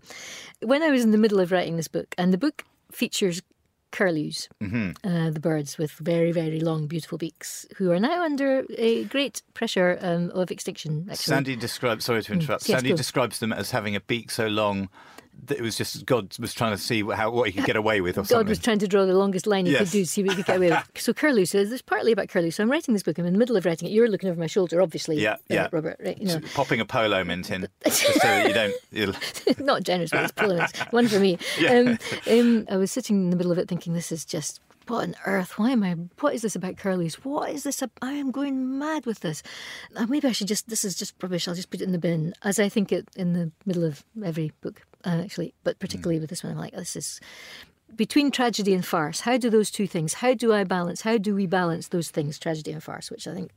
When 0.63 0.83
I 0.83 0.89
was 0.89 1.05
in 1.05 1.11
the 1.11 1.19
middle 1.19 1.41
of 1.41 1.53
writing 1.53 1.77
this 1.77 1.89
book, 1.89 2.15
and 2.17 2.33
the 2.33 2.39
book 2.39 2.65
features 2.91 3.43
curlews, 3.93 4.49
mm-hmm. 4.63 4.93
uh, 5.07 5.29
the 5.29 5.41
birds 5.41 5.77
with 5.77 5.91
very, 5.93 6.33
very 6.33 6.59
long, 6.59 6.87
beautiful 6.87 7.19
beaks, 7.19 7.67
who 7.77 7.91
are 7.91 8.01
now 8.01 8.25
under 8.25 8.65
a 8.79 9.05
great 9.05 9.43
pressure 9.53 9.99
um, 10.01 10.31
of 10.31 10.51
extinction. 10.51 11.07
Actually. 11.11 11.35
Sandy 11.35 11.55
describes, 11.55 12.07
sorry 12.07 12.23
to 12.23 12.33
mm. 12.33 12.41
interrupt, 12.41 12.65
mm. 12.65 12.71
yes, 12.71 12.81
Sandy 12.81 12.95
describes 12.95 13.39
them 13.41 13.53
as 13.53 13.71
having 13.71 13.95
a 13.95 14.01
beak 14.01 14.31
so 14.31 14.47
long 14.47 14.89
it 15.51 15.61
was 15.61 15.77
just 15.77 16.07
God 16.07 16.37
was 16.39 16.55
trying 16.55 16.73
to 16.73 16.79
see 16.79 17.03
how 17.03 17.31
what 17.31 17.49
he 17.49 17.53
could 17.53 17.65
get 17.65 17.77
away 17.77 18.01
with. 18.01 18.17
Or 18.17 18.23
God 18.23 18.29
something. 18.29 18.49
was 18.49 18.59
trying 18.59 18.79
to 18.81 18.89
draw 18.89 19.07
the 19.07 19.15
longest 19.15 19.47
line 19.47 19.67
he 19.67 19.73
yes. 19.73 19.81
could 19.81 19.91
do 19.91 20.05
to 20.05 20.07
see 20.07 20.23
what 20.23 20.31
he 20.31 20.37
could 20.37 20.47
get 20.47 20.57
away 20.57 20.71
with. 20.71 20.91
So 21.07 21.13
curlew. 21.13 21.45
So 21.45 21.65
there's 21.65 21.83
partly 21.83 22.13
about 22.13 22.29
curlew. 22.29 22.51
So 22.51 22.63
I'm 22.63 22.71
writing 22.71 22.95
this 22.95 23.03
book. 23.03 23.19
I'm 23.19 23.27
in 23.27 23.33
the 23.33 23.39
middle 23.39 23.57
of 23.57 23.65
writing 23.65 23.89
it. 23.89 23.93
You're 23.93 24.09
looking 24.09 24.29
over 24.29 24.39
my 24.39 24.47
shoulder, 24.47 24.81
obviously. 24.83 25.21
Yeah, 25.21 25.35
uh, 25.35 25.37
yeah. 25.51 25.69
Robert, 25.71 26.01
right? 26.05 26.19
You 26.19 26.27
know. 26.27 26.41
popping 26.55 26.81
a 26.81 26.85
polo 26.85 27.23
mint 27.23 27.51
in 27.51 27.69
just 27.85 28.03
so 28.03 28.19
that 28.21 28.49
you 28.49 28.55
don't. 28.55 28.75
You'll... 28.91 29.15
Not 29.65 29.83
generous, 29.83 30.11
but 30.11 30.25
it's 30.25 30.33
polo 30.33 30.57
mints. 30.57 30.79
One 30.91 31.09
for 31.09 31.21
me. 31.21 31.39
Yeah. 31.59 31.75
Um, 31.75 31.99
um, 32.31 32.67
I 32.71 32.77
was 32.77 32.91
sitting 32.91 33.17
in 33.17 33.31
the 33.31 33.37
middle 33.37 33.53
of 33.53 33.59
it, 33.59 33.69
thinking, 33.69 33.93
this 33.93 34.11
is 34.11 34.25
just 34.25 34.61
what 34.89 35.03
on 35.03 35.15
earth? 35.27 35.59
Why 35.59 35.71
am 35.71 35.83
I? 35.83 35.95
What 36.21 36.35
is 36.35 36.43
this 36.43 36.55
about 36.55 36.77
curlews? 36.77 37.25
What 37.25 37.51
is 37.51 37.65
this? 37.65 37.83
I 38.03 38.13
am 38.13 38.31
going 38.31 38.79
mad 38.79 39.07
with 39.07 39.21
this. 39.21 39.43
Uh, 39.97 40.07
maybe 40.07 40.29
I 40.29 40.33
should 40.33 40.49
just. 40.49 40.69
This 40.69 40.85
is 40.85 40.95
just 40.95 41.15
rubbish. 41.21 41.49
I'll 41.49 41.55
just 41.55 41.71
put 41.71 41.81
it 41.81 41.85
in 41.85 41.93
the 41.93 41.99
bin, 41.99 42.35
as 42.43 42.59
I 42.59 42.69
think 42.69 42.93
it 42.93 43.09
in 43.17 43.33
the 43.33 43.51
middle 43.65 43.85
of 43.85 44.05
every 44.25 44.53
book, 44.61 44.83
actually. 45.05 45.55
But 45.65 45.79
particularly 45.79 46.19
mm. 46.19 46.23
with 46.23 46.31
this 46.31 46.43
one, 46.43 46.53
I'm 46.53 46.59
like, 46.59 46.75
this 46.75 46.97
is 46.97 47.21
between 47.95 48.31
tragedy 48.31 48.75
and 48.75 48.85
farce. 48.85 49.21
How 49.21 49.37
do 49.37 49.49
those 49.49 49.71
two 49.71 49.87
things? 49.87 50.15
How 50.15 50.35
do 50.35 50.53
I 50.53 50.65
balance? 50.65 51.03
How 51.03 51.19
do 51.19 51.35
we 51.35 51.47
balance 51.47 51.89
those 51.89 52.11
things, 52.11 52.39
tragedy 52.39 52.73
and 52.73 52.83
farce? 52.83 53.11
Which 53.11 53.29
I 53.29 53.35
think 53.35 53.53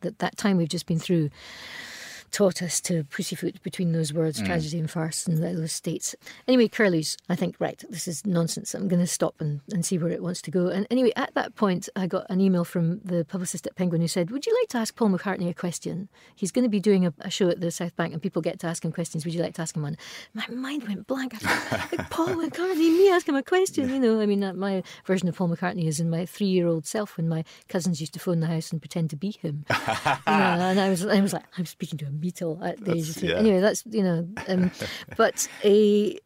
that 0.00 0.18
that 0.18 0.36
time 0.36 0.56
we've 0.56 0.68
just 0.68 0.86
been 0.86 0.98
through 0.98 1.30
taught 2.32 2.62
us 2.62 2.80
to 2.80 3.04
pussyfoot 3.04 3.62
between 3.62 3.92
those 3.92 4.12
words, 4.12 4.40
Mm. 4.40 4.46
tragedy 4.46 4.78
and 4.80 4.90
farce, 4.90 5.26
and 5.26 5.42
those 5.42 5.70
states. 5.72 6.14
Anyway, 6.48 6.66
Curlews, 6.66 7.16
I 7.28 7.36
think, 7.36 7.56
right, 7.60 7.82
this 7.90 8.08
is 8.08 8.24
nonsense. 8.26 8.74
I'm 8.74 8.88
going 8.88 9.00
to 9.00 9.06
stop 9.06 9.34
and, 9.40 9.60
and 9.72 9.84
see 9.84 9.98
where 9.98 10.10
it 10.10 10.22
wants 10.22 10.40
to 10.42 10.50
go. 10.50 10.68
And 10.68 10.86
anyway, 10.90 11.12
at 11.14 11.34
that 11.34 11.54
point, 11.54 11.88
I 11.94 12.06
got 12.06 12.26
an 12.30 12.40
email 12.40 12.64
from 12.64 13.00
the 13.04 13.24
publicist 13.24 13.66
at 13.66 13.76
Penguin 13.76 14.00
who 14.00 14.08
said, 14.08 14.30
Would 14.30 14.46
you 14.46 14.56
like 14.60 14.68
to 14.70 14.78
ask 14.78 14.96
Paul 14.96 15.10
McCartney 15.10 15.48
a 15.48 15.54
question? 15.54 16.08
He's 16.34 16.50
going 16.50 16.64
to 16.64 16.68
be 16.70 16.80
doing 16.80 17.06
a, 17.06 17.12
a 17.20 17.30
show 17.30 17.48
at 17.50 17.60
the 17.60 17.70
South 17.70 17.94
Bank 17.96 18.12
and 18.12 18.22
people 18.22 18.40
get 18.42 18.58
to 18.60 18.66
ask 18.66 18.84
him 18.84 18.92
questions. 18.92 19.24
Would 19.24 19.34
you 19.34 19.42
like 19.42 19.54
to 19.54 19.62
ask 19.62 19.76
him 19.76 19.82
one? 19.82 19.96
My 20.34 20.46
mind 20.48 20.88
went 20.88 21.06
blank. 21.06 21.34
I 21.34 21.38
thought, 21.38 21.92
like, 21.98 22.10
Paul 22.10 22.28
McCartney, 22.28 22.76
me 22.76 23.10
ask 23.10 23.28
him 23.28 23.36
a 23.36 23.42
question, 23.42 23.90
you 23.90 23.98
know. 24.00 24.20
I 24.20 24.26
mean, 24.26 24.42
uh, 24.42 24.54
my 24.54 24.82
version 25.04 25.28
of 25.28 25.36
Paul 25.36 25.50
McCartney 25.50 25.86
is 25.86 26.00
in 26.00 26.08
my 26.08 26.24
three 26.24 26.46
year 26.46 26.66
old 26.66 26.86
self 26.86 27.18
when 27.18 27.28
my 27.28 27.44
cousins 27.68 28.00
used 28.00 28.14
to 28.14 28.18
phone 28.20 28.40
the 28.40 28.46
house 28.46 28.72
and 28.72 28.80
pretend 28.80 29.10
to 29.10 29.16
be 29.16 29.32
him. 29.32 29.66
you 29.68 29.74
know, 29.74 30.16
and 30.26 30.80
I 30.80 30.88
was, 30.88 31.04
I 31.04 31.20
was 31.20 31.34
like, 31.34 31.44
I'm 31.58 31.66
speaking 31.66 31.98
to 31.98 32.06
a 32.06 32.10
Beatle 32.22 32.62
at 32.66 32.82
the 32.84 32.92
age 32.94 33.10
of 33.10 33.16
three. 33.16 33.30
yeah. 33.30 33.36
Anyway, 33.36 33.60
that's, 33.60 33.84
you 33.86 34.02
know, 34.02 34.28
um, 34.48 34.70
but 35.16 35.48
a. 35.64 36.18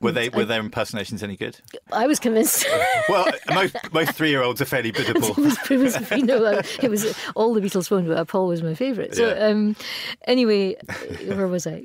Were 0.00 0.12
they 0.12 0.28
were 0.28 0.44
their 0.44 0.60
impersonations 0.60 1.22
any 1.22 1.36
good? 1.36 1.58
I 1.92 2.06
was 2.06 2.18
convinced. 2.18 2.66
Well, 3.08 3.26
most 3.54 3.76
most 3.92 4.12
three 4.12 4.30
year 4.30 4.42
olds 4.42 4.60
are 4.60 4.64
fairly 4.64 4.92
biddable. 4.92 5.30
it 5.30 5.36
was, 5.38 5.58
it 5.70 5.76
was, 5.78 6.10
you 6.12 6.22
know, 6.24 6.44
uh, 6.44 6.62
it 6.80 6.88
was 6.90 7.16
all 7.34 7.52
the 7.52 7.60
Beatles 7.60 7.88
phone, 7.88 8.06
but 8.06 8.28
Paul 8.28 8.46
was 8.46 8.62
my 8.62 8.74
favourite. 8.74 9.14
So, 9.14 9.28
Yeah. 9.28 9.46
um, 9.48 9.76
anyway, 10.26 10.76
where 11.26 11.48
was 11.48 11.66
I? 11.66 11.82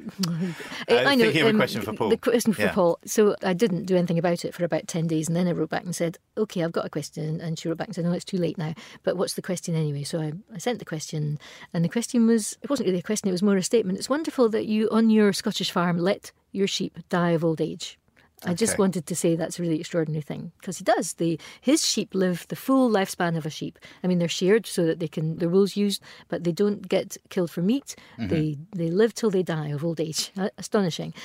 I, 0.88 0.96
Uh, 0.96 1.16
thinking 1.18 1.42
of 1.42 1.48
a 1.48 1.58
question 1.58 1.82
for 1.82 1.94
Paul. 1.94 2.10
The 2.10 2.18
question 2.18 2.54
for 2.54 2.62
Yeah. 2.62 2.74
Paul. 2.74 3.00
So 3.06 3.36
I 3.44 3.54
didn't 3.54 3.86
do 3.86 3.96
anything 3.96 4.20
about 4.20 4.46
it 4.46 4.54
for 4.54 4.64
about 4.64 4.88
ten 4.88 5.08
days, 5.08 5.28
and 5.28 5.36
then 5.36 5.48
I 5.48 5.52
wrote 5.52 5.70
back 5.70 5.84
and 5.84 5.96
said, 5.96 6.18
"Okay, 6.38 6.64
I've 6.64 6.72
got 6.72 6.86
a 6.86 6.90
question." 6.90 7.42
And 7.42 7.58
she 7.58 7.68
wrote 7.68 7.78
back 7.78 7.88
and 7.88 7.96
said, 7.96 8.06
"No, 8.06 8.12
it's 8.14 8.26
too 8.26 8.38
late 8.38 8.58
now." 8.58 8.74
But 9.04 9.18
what's 9.18 9.34
the 9.34 9.42
question 9.42 9.76
anyway? 9.76 10.04
So 10.04 10.20
I, 10.22 10.34
I 10.54 10.58
sent 10.60 10.80
the 10.80 10.86
question, 10.86 11.40
and 11.74 11.84
the 11.84 11.90
question 11.90 12.28
was 12.28 12.58
it 12.62 12.70
wasn't 12.70 12.88
really 12.88 13.00
a 13.00 13.04
question; 13.04 13.28
it 13.30 13.32
was 13.32 13.44
more 13.44 13.58
a 13.58 13.64
statement. 13.64 13.98
It's 13.98 14.10
wonderful 14.10 14.50
that 14.50 14.66
you, 14.68 14.88
on 14.92 15.10
your 15.10 15.34
Scottish 15.34 15.72
farm, 15.72 15.98
let 15.98 16.32
your 16.58 16.68
sheep 16.68 16.98
die 17.10 17.32
of 17.32 17.46
old 17.46 17.62
age. 17.62 17.98
I 18.46 18.54
just 18.54 18.78
wanted 18.78 19.08
to 19.08 19.16
say 19.16 19.36
that's 19.36 19.58
a 19.58 19.64
really 19.64 19.80
extraordinary 19.80 20.22
thing 20.22 20.52
because 20.60 20.78
he 20.78 20.84
does. 20.84 21.14
The 21.14 21.40
his 21.60 21.84
sheep 21.84 22.14
live 22.14 22.46
the 22.50 22.56
full 22.56 22.88
lifespan 22.88 23.36
of 23.36 23.48
a 23.48 23.50
sheep. 23.50 23.80
I 24.04 24.08
mean, 24.08 24.20
they're 24.20 24.28
sheared 24.28 24.68
so 24.68 24.86
that 24.86 25.00
they 25.00 25.08
can 25.08 25.38
their 25.38 25.50
wool's 25.50 25.76
used, 25.76 26.04
but 26.28 26.44
they 26.44 26.52
don't 26.52 26.88
get 26.88 27.18
killed 27.30 27.50
for 27.50 27.64
meat. 27.64 27.96
Mhm. 28.20 28.30
They 28.30 28.58
they 28.76 28.92
live 28.92 29.16
till 29.16 29.32
they 29.32 29.42
die 29.42 29.70
of 29.70 29.84
old 29.84 30.00
age. 30.00 30.32
Astonishing, 30.60 31.16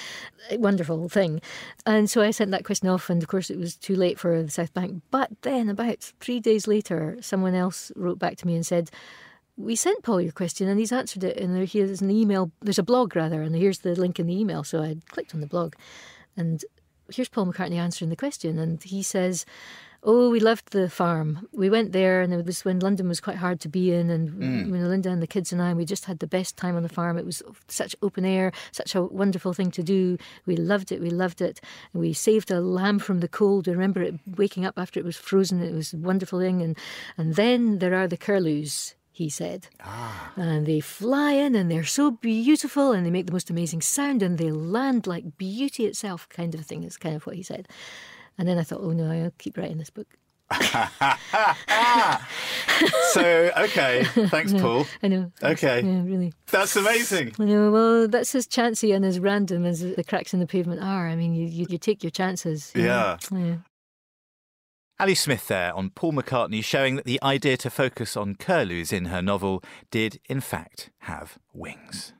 wonderful 0.52 1.10
thing. 1.10 1.42
And 1.84 2.08
so 2.08 2.22
I 2.22 2.30
sent 2.30 2.50
that 2.52 2.64
question 2.64 2.88
off, 2.88 3.10
and 3.10 3.22
of 3.22 3.28
course 3.28 3.50
it 3.50 3.58
was 3.58 3.76
too 3.76 3.94
late 3.94 4.18
for 4.18 4.42
the 4.42 4.50
South 4.50 4.72
Bank. 4.72 5.02
But 5.10 5.30
then 5.42 5.68
about 5.68 6.12
three 6.20 6.40
days 6.40 6.66
later, 6.66 7.18
someone 7.20 7.54
else 7.54 7.92
wrote 7.94 8.18
back 8.18 8.36
to 8.38 8.46
me 8.46 8.54
and 8.54 8.66
said. 8.66 8.90
We 9.56 9.76
sent 9.76 10.02
Paul 10.02 10.20
your 10.20 10.32
question 10.32 10.68
and 10.68 10.78
he's 10.80 10.92
answered 10.92 11.24
it. 11.24 11.36
And 11.36 11.54
there, 11.54 11.64
here's 11.64 12.00
an 12.00 12.10
email, 12.10 12.50
there's 12.60 12.78
a 12.78 12.82
blog 12.82 13.14
rather, 13.14 13.42
and 13.42 13.54
here's 13.54 13.80
the 13.80 13.94
link 13.94 14.18
in 14.18 14.26
the 14.26 14.38
email. 14.38 14.64
So 14.64 14.82
I 14.82 14.96
clicked 15.08 15.34
on 15.34 15.40
the 15.40 15.46
blog 15.46 15.74
and 16.36 16.64
here's 17.14 17.28
Paul 17.28 17.46
McCartney 17.46 17.76
answering 17.76 18.08
the 18.08 18.16
question, 18.16 18.58
and 18.58 18.82
he 18.82 19.02
says, 19.02 19.44
"Oh, 20.02 20.30
we 20.30 20.40
loved 20.40 20.72
the 20.72 20.88
farm. 20.88 21.46
We 21.52 21.68
went 21.68 21.92
there, 21.92 22.22
and 22.22 22.32
it 22.32 22.46
was 22.46 22.64
when 22.64 22.78
London 22.78 23.06
was 23.08 23.20
quite 23.20 23.36
hard 23.36 23.60
to 23.60 23.68
be 23.68 23.92
in, 23.92 24.08
and 24.08 24.30
Mm. 24.30 24.66
know, 24.68 24.88
Linda 24.88 25.10
and 25.10 25.22
the 25.22 25.26
kids 25.26 25.52
and 25.52 25.60
I, 25.60 25.74
we 25.74 25.84
just 25.84 26.06
had 26.06 26.18
the 26.20 26.26
best 26.26 26.56
time 26.56 26.74
on 26.76 26.82
the 26.82 26.88
farm. 26.88 27.18
It 27.18 27.26
was 27.26 27.42
such 27.68 27.94
open 28.02 28.24
air, 28.24 28.52
such 28.72 28.94
a 28.94 29.02
wonderful 29.02 29.52
thing 29.52 29.70
to 29.72 29.82
do. 29.82 30.16
We 30.46 30.56
loved 30.56 30.90
it. 30.90 31.00
We 31.00 31.10
loved 31.10 31.40
it. 31.40 31.60
And 31.92 32.00
we 32.00 32.12
saved 32.14 32.50
a 32.50 32.60
lamb 32.60 32.98
from 32.98 33.20
the 33.20 33.28
cold. 33.28 33.68
I 33.68 33.72
remember 33.72 34.02
it 34.02 34.14
waking 34.36 34.64
up 34.64 34.78
after 34.78 34.98
it 34.98 35.04
was 35.04 35.16
frozen. 35.16 35.62
It 35.62 35.74
was 35.74 35.92
a 35.92 35.98
wonderful 35.98 36.40
thing. 36.40 36.62
And 36.62 36.76
and 37.18 37.34
then 37.34 37.78
there 37.78 37.94
are 37.94 38.08
the 38.08 38.16
curlews." 38.16 38.94
He 39.14 39.28
said. 39.28 39.68
Ah. 39.80 40.32
And 40.36 40.64
they 40.66 40.80
fly 40.80 41.32
in 41.32 41.54
and 41.54 41.70
they're 41.70 41.84
so 41.84 42.10
beautiful 42.10 42.92
and 42.92 43.04
they 43.04 43.10
make 43.10 43.26
the 43.26 43.32
most 43.32 43.50
amazing 43.50 43.82
sound 43.82 44.22
and 44.22 44.38
they 44.38 44.50
land 44.50 45.06
like 45.06 45.36
beauty 45.36 45.84
itself, 45.84 46.26
kind 46.30 46.54
of 46.54 46.64
thing, 46.64 46.82
is 46.82 46.96
kind 46.96 47.14
of 47.14 47.26
what 47.26 47.36
he 47.36 47.42
said. 47.42 47.68
And 48.38 48.48
then 48.48 48.56
I 48.58 48.62
thought, 48.62 48.80
oh 48.82 48.92
no, 48.92 49.10
I'll 49.10 49.30
keep 49.38 49.58
writing 49.58 49.76
this 49.78 49.90
book. 49.90 50.06
so 53.12 53.50
okay, 53.58 54.04
thanks, 54.28 54.52
Yeah, 54.52 54.60
Paul. 54.62 54.86
I 55.02 55.08
know. 55.08 55.32
Okay, 55.42 55.82
Yeah, 55.82 56.02
really. 56.04 56.32
that's 56.50 56.76
amazing. 56.76 57.32
I 57.38 57.44
know. 57.44 57.70
Well, 57.70 58.08
that's 58.08 58.34
as 58.34 58.46
chancy 58.46 58.92
and 58.92 59.04
as 59.04 59.18
random 59.20 59.64
as 59.64 59.80
the 59.80 60.04
cracks 60.04 60.32
in 60.34 60.40
the 60.40 60.46
pavement 60.46 60.82
are. 60.82 61.08
I 61.08 61.16
mean, 61.16 61.34
you, 61.34 61.46
you, 61.46 61.66
you 61.68 61.78
take 61.78 62.02
your 62.02 62.10
chances. 62.10 62.72
you 62.74 62.82
know. 62.82 63.16
Yeah. 63.32 63.56
Ali 65.02 65.16
Smith 65.16 65.48
there 65.48 65.74
on 65.74 65.90
Paul 65.90 66.12
McCartney 66.12 66.62
showing 66.62 66.94
that 66.94 67.04
the 67.04 67.20
idea 67.24 67.56
to 67.56 67.70
focus 67.70 68.16
on 68.16 68.36
curlews 68.36 68.92
in 68.92 69.06
her 69.06 69.20
novel 69.20 69.60
did, 69.90 70.20
in 70.28 70.40
fact, 70.40 70.90
have 71.00 71.38
wings. 71.52 72.12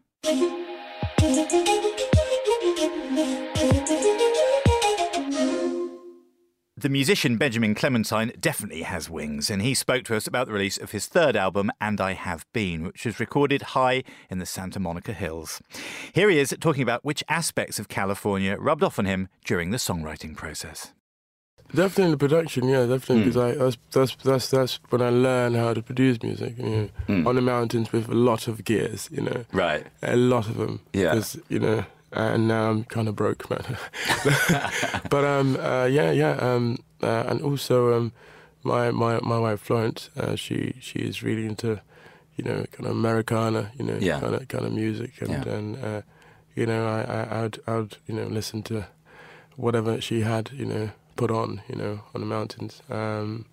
The 6.77 6.89
musician 6.89 7.37
Benjamin 7.37 7.77
Clementine 7.77 8.33
definitely 8.41 8.83
has 8.83 9.09
wings, 9.09 9.49
and 9.49 9.63
he 9.63 9.75
spoke 9.75 10.03
to 10.07 10.17
us 10.17 10.27
about 10.27 10.49
the 10.49 10.53
release 10.53 10.77
of 10.77 10.91
his 10.91 11.07
third 11.07 11.37
album, 11.37 11.71
And 11.81 12.01
I 12.01 12.15
Have 12.15 12.45
Been, 12.53 12.83
which 12.83 13.07
was 13.07 13.21
recorded 13.21 13.63
high 13.63 14.03
in 14.29 14.41
the 14.41 14.47
Santa 14.47 14.81
Monica 14.81 15.13
Hills. 15.13 15.63
Here 16.13 16.29
he 16.29 16.41
is 16.41 16.53
talking 16.59 16.83
about 16.83 17.05
which 17.05 17.23
aspects 17.29 17.79
of 17.79 17.87
California 17.87 18.57
rubbed 18.59 18.83
off 18.83 18.99
on 18.99 19.05
him 19.05 19.29
during 19.45 19.71
the 19.71 19.77
songwriting 19.77 20.35
process. 20.35 20.93
Definitely 21.75 22.13
the 22.13 22.19
production, 22.19 22.69
yeah, 22.69 22.87
definitely. 22.87 23.25
Because 23.25 23.37
I 23.37 23.55
that's, 23.57 23.77
that's 23.93 24.17
that's 24.17 24.49
that's 24.51 24.81
when 24.91 25.01
I 25.01 25.09
learned 25.11 25.57
how 25.57 25.73
to 25.75 25.83
produce 25.83 26.23
music. 26.23 26.59
You 26.59 26.91
know, 27.09 27.29
on 27.29 27.35
the 27.37 27.41
mountains 27.43 27.93
with 27.93 28.09
a 28.09 28.15
lot 28.15 28.49
of 28.49 28.65
gears. 28.65 29.09
You 29.11 29.23
know, 29.23 29.45
right, 29.53 29.87
a 30.03 30.17
lot 30.17 30.49
of 30.49 30.57
them. 30.57 30.81
Yeah. 30.93 31.13
'Cause, 31.15 31.39
you 31.49 31.59
know, 31.59 31.85
and 32.13 32.47
now 32.49 32.71
I'm 32.71 32.85
kind 32.85 33.09
of 33.09 33.15
broke, 33.17 33.49
man. 33.51 33.65
but 35.11 35.25
um, 35.25 35.57
uh, 35.57 35.87
yeah, 35.87 36.11
yeah, 36.13 36.37
um, 36.41 36.79
uh, 37.03 37.25
and 37.29 37.41
also 37.41 37.95
um, 37.97 38.13
my 38.63 38.91
my 38.91 39.19
my 39.21 39.39
wife 39.39 39.61
Florence, 39.61 40.11
uh, 40.17 40.37
she 40.37 40.75
she 40.81 40.99
is 40.99 41.23
really 41.23 41.47
into, 41.47 41.81
you 42.37 42.45
know, 42.45 42.65
kind 42.73 42.87
of 42.87 42.91
Americana, 42.97 43.71
you 43.79 43.85
know, 43.87 43.97
Yeah. 44.01 44.21
kind 44.21 44.35
of 44.35 44.47
kind 44.49 44.65
of 44.67 44.73
music, 44.73 45.21
and 45.23 45.31
Yeah. 45.47 45.55
and 45.55 45.77
uh, 45.85 46.03
you 46.55 46.67
know, 46.67 46.87
I 46.87 47.01
I 47.03 47.45
I'd, 47.45 47.59
I'd 47.67 47.97
you 48.07 48.15
know 48.15 48.27
listen 48.29 48.63
to 48.65 48.85
whatever 49.57 50.01
she 50.01 50.21
had, 50.23 50.51
you 50.53 50.67
know, 50.67 50.91
put 51.17 51.31
on, 51.31 51.63
you 51.69 51.77
know, 51.77 52.01
on 52.15 52.21
the 52.21 52.27
mountains. 52.27 52.83
Um, 52.91 53.47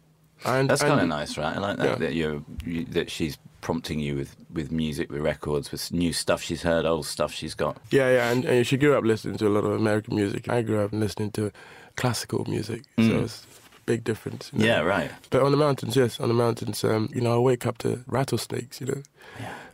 and, 0.46 0.70
That's 0.70 0.82
kind 0.82 1.02
of 1.02 1.08
nice, 1.08 1.38
right? 1.38 1.56
I 1.56 1.60
like 1.60 1.78
that 1.78 1.86
Yeah. 1.90 1.96
that 1.96 2.14
you're 2.14 2.42
you, 2.66 2.86
that 2.86 3.12
she's 3.12 3.38
prompting 3.62 4.00
you 4.00 4.16
with, 4.16 4.36
with 4.54 4.72
music, 4.72 5.12
with 5.12 5.22
records, 5.22 5.70
with 5.72 5.92
new 5.92 6.14
stuff 6.14 6.42
she's 6.42 6.62
heard, 6.62 6.86
old 6.86 7.06
stuff 7.06 7.34
she's 7.34 7.54
got. 7.56 7.76
Yeah, 7.92 8.10
yeah, 8.10 8.32
and, 8.32 8.46
and 8.46 8.66
she 8.66 8.78
grew 8.78 8.98
up 8.98 9.04
listening 9.04 9.38
to 9.38 9.48
a 9.48 9.50
lot 9.50 9.66
of 9.66 9.72
American 9.74 10.16
music. 10.16 10.48
I 10.48 10.62
grew 10.62 10.82
up 10.82 10.94
listening 10.94 11.32
to 11.32 11.52
classical 11.98 12.46
music, 12.48 12.84
so 12.98 13.04
Mm. 13.04 13.24
it's 13.24 13.44
a 13.44 13.82
big 13.86 14.06
difference. 14.06 14.50
you 14.54 14.60
know. 14.60 14.66
Yeah, 14.66 14.80
right. 14.80 15.12
But 15.30 15.42
on 15.44 15.52
the 15.52 15.58
mountains, 15.58 15.98
yes, 15.98 16.22
on 16.22 16.30
the 16.30 16.34
mountains, 16.34 16.84
um, 16.86 17.10
you 17.14 17.20
know, 17.20 17.36
I 17.36 17.40
wake 17.40 17.66
up 17.66 17.78
to 17.80 18.06
rattlesnakes. 18.08 18.80
You 18.80 18.88
know, 18.88 19.02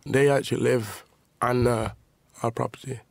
they 0.07 0.29
actually 0.29 0.61
live 0.61 1.03
on 1.43 1.67
uh, 1.67 1.91
our 2.41 2.49
property. 2.49 3.01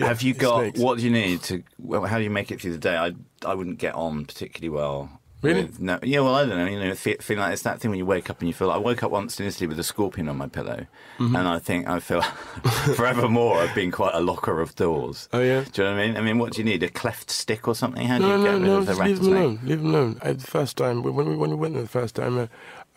Yeah, 0.00 0.08
Have 0.08 0.22
you 0.22 0.34
got 0.34 0.60
snakes. 0.60 0.80
what 0.80 0.98
do 0.98 1.04
you 1.04 1.10
need 1.10 1.42
to? 1.44 1.62
Well, 1.78 2.04
how 2.04 2.18
do 2.18 2.24
you 2.24 2.30
make 2.30 2.50
it 2.50 2.60
through 2.60 2.72
the 2.72 2.78
day? 2.78 2.96
I 2.96 3.12
I 3.46 3.54
wouldn't 3.54 3.78
get 3.78 3.94
on 3.94 4.24
particularly 4.24 4.70
well. 4.70 5.10
Really? 5.42 5.62
with- 5.64 5.80
no. 5.80 5.98
Yeah. 6.02 6.20
Well, 6.20 6.34
I 6.34 6.44
don't 6.44 6.58
know. 6.58 6.66
You 6.66 6.78
know, 6.78 6.94
fe- 6.94 7.16
feeling 7.20 7.40
like 7.40 7.54
it's 7.54 7.62
that 7.62 7.80
thing 7.80 7.90
when 7.90 7.96
you 7.98 8.04
wake 8.04 8.28
up 8.28 8.40
and 8.40 8.48
you 8.48 8.52
feel. 8.52 8.68
Like, 8.68 8.76
I 8.76 8.78
woke 8.80 9.02
up 9.02 9.10
once 9.10 9.40
in 9.40 9.46
Italy 9.46 9.66
with 9.68 9.78
a 9.78 9.82
scorpion 9.82 10.28
on 10.28 10.36
my 10.36 10.48
pillow, 10.48 10.84
Mhm. 11.18 11.38
and 11.38 11.48
I 11.48 11.58
think 11.58 11.88
I 11.88 11.98
feel 11.98 12.20
forevermore 12.94 13.58
I've 13.58 13.74
been 13.74 13.90
quite 13.90 14.14
a 14.14 14.20
locker 14.20 14.60
of 14.60 14.74
doors. 14.74 15.28
Oh 15.32 15.40
yeah. 15.40 15.64
Do 15.72 15.82
you 15.82 15.88
know 15.88 15.94
what 15.94 16.02
I 16.02 16.06
mean? 16.06 16.16
I 16.16 16.20
mean, 16.20 16.38
what 16.38 16.52
do 16.52 16.58
you 16.58 16.64
need? 16.64 16.82
A 16.82 16.88
cleft 16.88 17.30
stick 17.30 17.66
or 17.68 17.74
something? 17.74 18.06
How 18.06 18.18
do 18.18 18.24
no, 18.24 18.36
you 18.36 18.38
no, 18.38 18.44
get 18.44 18.52
rid 18.52 18.62
no, 18.62 18.76
of 18.78 18.86
the 18.86 18.92
just 18.92 19.00
leave 19.04 19.20
them 19.22 19.32
rattlesnake? 19.32 19.58
alone. 19.60 19.68
Leave 19.68 19.82
them 19.82 19.94
alone. 19.94 20.18
I, 20.22 20.32
the 20.32 20.46
first 20.46 20.76
time 20.76 21.02
when 21.02 21.14
we 21.14 21.36
when 21.36 21.50
we 21.50 21.56
went 21.56 21.74
there 21.74 21.82
the 21.82 21.88
first 21.88 22.16
time, 22.16 22.38
uh, 22.38 22.46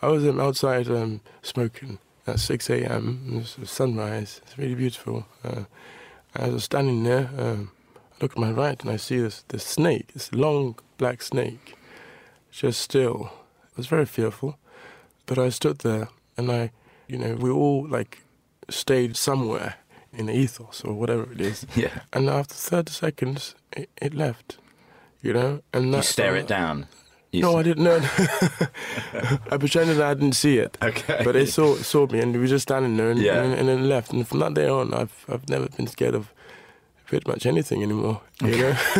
I 0.02 0.08
was 0.08 0.26
um, 0.26 0.38
outside 0.40 0.88
um, 0.88 1.20
smoking 1.42 1.98
at 2.26 2.40
six 2.40 2.68
a.m. 2.68 3.22
It 3.26 3.34
was 3.60 3.70
sunrise. 3.70 4.40
It's 4.44 4.58
really 4.58 4.74
beautiful. 4.74 5.26
Uh, 5.42 5.64
I 6.36 6.48
was 6.48 6.64
standing 6.64 7.04
there. 7.04 7.30
Um, 7.38 7.70
I 7.96 8.16
look 8.22 8.32
at 8.32 8.38
my 8.38 8.50
right 8.50 8.80
and 8.82 8.90
I 8.90 8.96
see 8.96 9.18
this 9.20 9.44
this 9.48 9.64
snake, 9.64 10.12
this 10.14 10.32
long 10.32 10.76
black 10.98 11.22
snake, 11.22 11.74
just 12.50 12.80
still. 12.80 13.30
I 13.32 13.76
was 13.76 13.86
very 13.86 14.06
fearful, 14.06 14.58
but 15.26 15.38
I 15.38 15.48
stood 15.50 15.78
there 15.78 16.08
and 16.36 16.50
I, 16.50 16.70
you 17.08 17.18
know, 17.18 17.34
we 17.34 17.50
all 17.50 17.86
like 17.88 18.18
stayed 18.68 19.16
somewhere 19.16 19.74
in 20.12 20.26
the 20.26 20.32
ethos 20.32 20.82
or 20.84 20.94
whatever 20.94 21.32
it 21.32 21.40
is. 21.40 21.66
Yeah. 21.76 22.00
And 22.12 22.28
after 22.28 22.54
30 22.54 22.92
seconds, 22.92 23.54
it, 23.76 23.90
it 24.00 24.14
left. 24.14 24.58
You 25.22 25.32
know, 25.32 25.62
and 25.72 25.86
You 25.86 25.92
that's 25.92 26.08
stare 26.08 26.34
uh, 26.36 26.40
it 26.40 26.46
down. 26.46 26.86
You 27.34 27.42
no, 27.42 27.56
I 27.58 27.62
didn't 27.64 27.82
know. 27.82 27.96
I 29.50 29.56
pretended 29.58 30.00
I 30.00 30.14
didn't 30.14 30.36
see 30.36 30.58
it. 30.58 30.78
Okay. 30.80 31.22
But 31.24 31.34
it 31.34 31.48
saw 31.48 31.74
saw 31.76 32.06
me, 32.06 32.20
and 32.20 32.32
we 32.32 32.38
were 32.38 32.46
just 32.46 32.62
standing 32.62 32.96
there, 32.96 33.10
and, 33.10 33.18
Yeah. 33.20 33.42
and, 33.42 33.52
and 33.54 33.68
then 33.68 33.88
left. 33.88 34.12
And 34.12 34.26
from 34.26 34.38
that 34.38 34.54
day 34.54 34.68
on, 34.68 34.94
I've 34.94 35.24
I've 35.28 35.48
never 35.48 35.68
been 35.68 35.88
scared 35.88 36.14
of 36.14 36.32
pretty 37.06 37.28
much 37.28 37.44
anything 37.44 37.82
anymore. 37.82 38.20
You 38.40 38.56
know. 38.56 38.70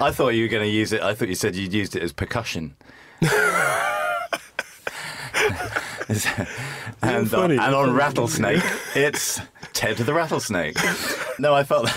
I 0.00 0.10
thought 0.12 0.34
you 0.34 0.42
were 0.42 0.48
going 0.48 0.64
to 0.64 0.68
use 0.68 0.92
it. 0.92 1.00
I 1.02 1.14
thought 1.14 1.28
you 1.28 1.34
said 1.34 1.56
you'd 1.56 1.72
used 1.72 1.96
it 1.96 2.02
as 2.02 2.12
percussion. 2.12 2.76
and, 7.02 7.32
on, 7.34 7.50
and 7.50 7.60
on 7.74 7.92
rattlesnake, 7.94 8.62
it's 8.94 9.40
Ted 9.72 9.96
the 9.96 10.12
rattlesnake. 10.14 10.76
no, 11.38 11.54
I 11.54 11.64
felt. 11.64 11.88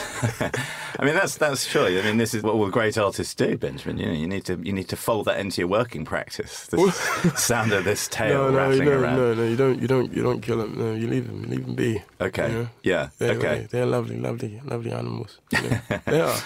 I 0.97 1.05
mean, 1.05 1.13
that's 1.13 1.35
that's 1.37 1.65
surely. 1.65 1.99
I 1.99 2.03
mean, 2.03 2.17
this 2.17 2.33
is 2.33 2.41
what 2.43 2.53
all 2.55 2.69
great 2.69 2.97
artists 2.97 3.35
do, 3.35 3.57
Benjamin. 3.57 3.97
You 3.97 4.05
know, 4.07 4.13
you 4.13 4.27
need 4.27 4.45
to 4.45 4.59
you 4.63 4.71
need 4.73 4.87
to 4.89 4.95
fold 4.95 5.25
that 5.25 5.39
into 5.39 5.61
your 5.61 5.67
working 5.67 6.05
practice. 6.05 6.67
The 6.67 6.89
sound 7.35 7.73
of 7.73 7.83
this 7.83 8.07
tail 8.07 8.43
no, 8.45 8.49
no, 8.51 8.57
rattling 8.57 8.85
no, 8.85 8.99
around. 8.99 9.15
no, 9.17 9.33
no. 9.33 9.43
You 9.43 9.55
don't, 9.55 9.81
you 9.81 9.87
don't, 9.87 10.13
you 10.13 10.23
don't 10.23 10.41
kill 10.41 10.57
them. 10.57 10.77
No, 10.77 10.93
you 10.93 11.07
leave 11.07 11.27
them. 11.27 11.43
Leave 11.43 11.65
them 11.65 11.75
be. 11.75 12.01
Okay. 12.21 12.49
You 12.51 12.57
know? 12.59 12.69
Yeah. 12.83 13.09
They're, 13.17 13.37
okay. 13.37 13.67
They're 13.69 13.85
lovely, 13.85 14.17
lovely, 14.19 14.61
lovely 14.65 14.91
animals. 14.91 15.39
You 15.51 15.61
know? 15.69 15.79
they 16.05 16.21
are. 16.21 16.37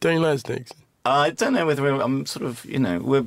Don't 0.00 0.14
you 0.14 0.20
like 0.20 0.38
snakes? 0.40 0.72
I 1.04 1.30
don't 1.30 1.52
know 1.52 1.66
whether 1.66 1.84
I'm 2.00 2.26
sort 2.26 2.46
of, 2.46 2.64
you 2.64 2.78
know, 2.78 3.00
we're 3.00 3.26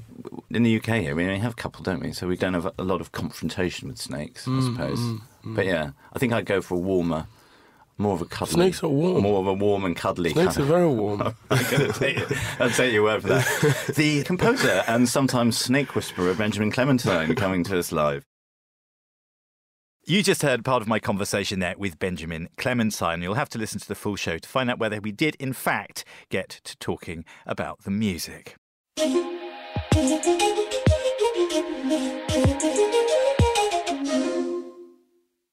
in 0.50 0.64
the 0.64 0.78
UK 0.78 1.02
here. 1.02 1.14
We 1.14 1.26
only 1.26 1.40
have 1.40 1.52
a 1.52 1.56
couple, 1.56 1.84
don't 1.84 2.00
we? 2.02 2.14
So 2.14 2.26
we 2.26 2.38
don't 2.38 2.54
have 2.54 2.72
a 2.80 2.84
lot 2.84 3.02
of 3.02 3.12
confrontation 3.12 3.90
with 3.90 3.98
snakes, 3.98 4.48
I 4.48 4.52
Mm, 4.52 4.72
suppose. 4.72 5.00
mm, 5.00 5.22
mm. 5.46 5.56
But 5.58 5.66
yeah, 5.66 5.90
I 6.14 6.20
think 6.20 6.32
I'd 6.32 6.46
go 6.46 6.62
for 6.62 6.76
a 6.76 6.80
warmer, 6.80 7.28
more 7.98 8.14
of 8.14 8.22
a 8.22 8.26
cuddly. 8.26 8.54
Snakes 8.54 8.84
are 8.84 8.90
warm. 8.90 9.24
More 9.24 9.40
of 9.40 9.48
a 9.48 9.54
warm 9.54 9.86
and 9.86 9.96
cuddly. 9.96 10.32
Snakes 10.32 10.56
kind 10.56 10.70
are 10.70 10.72
very 10.72 10.88
warm. 10.88 11.22
I'm 11.50 11.72
going 11.72 11.92
to 11.92 11.94
take. 11.94 12.20
I'll 12.60 12.70
take 12.70 12.94
your 12.94 13.04
word 13.04 13.22
for 13.22 13.30
that. 13.30 13.92
the 13.96 14.24
composer 14.24 14.84
and 14.88 15.08
sometimes 15.08 15.58
snake 15.58 15.96
whisperer 15.96 16.34
Benjamin 16.34 16.72
Clementine 16.72 17.36
coming 17.36 17.64
to 17.66 17.80
us 17.80 17.92
live. 17.92 18.26
You 20.08 20.22
just 20.22 20.44
heard 20.44 20.64
part 20.64 20.84
of 20.84 20.88
my 20.88 21.00
conversation 21.00 21.60
there 21.60 21.74
with 21.78 21.98
Benjamin 21.98 22.50
Clementine. 22.58 23.24
You'll 23.24 23.34
have 23.34 23.50
to 23.50 23.58
listen 23.58 23.80
to 23.80 23.88
the 23.88 23.96
full 23.96 24.16
show 24.16 24.38
to 24.38 24.48
find 24.48 24.70
out 24.70 24.78
whether 24.78 25.02
we 25.02 25.12
did, 25.12 25.36
in 25.40 25.52
fact, 25.52 26.06
get 26.30 26.62
to 26.66 26.78
talking 26.78 27.26
about 27.48 27.84
the 27.84 27.92
music. 27.92 28.56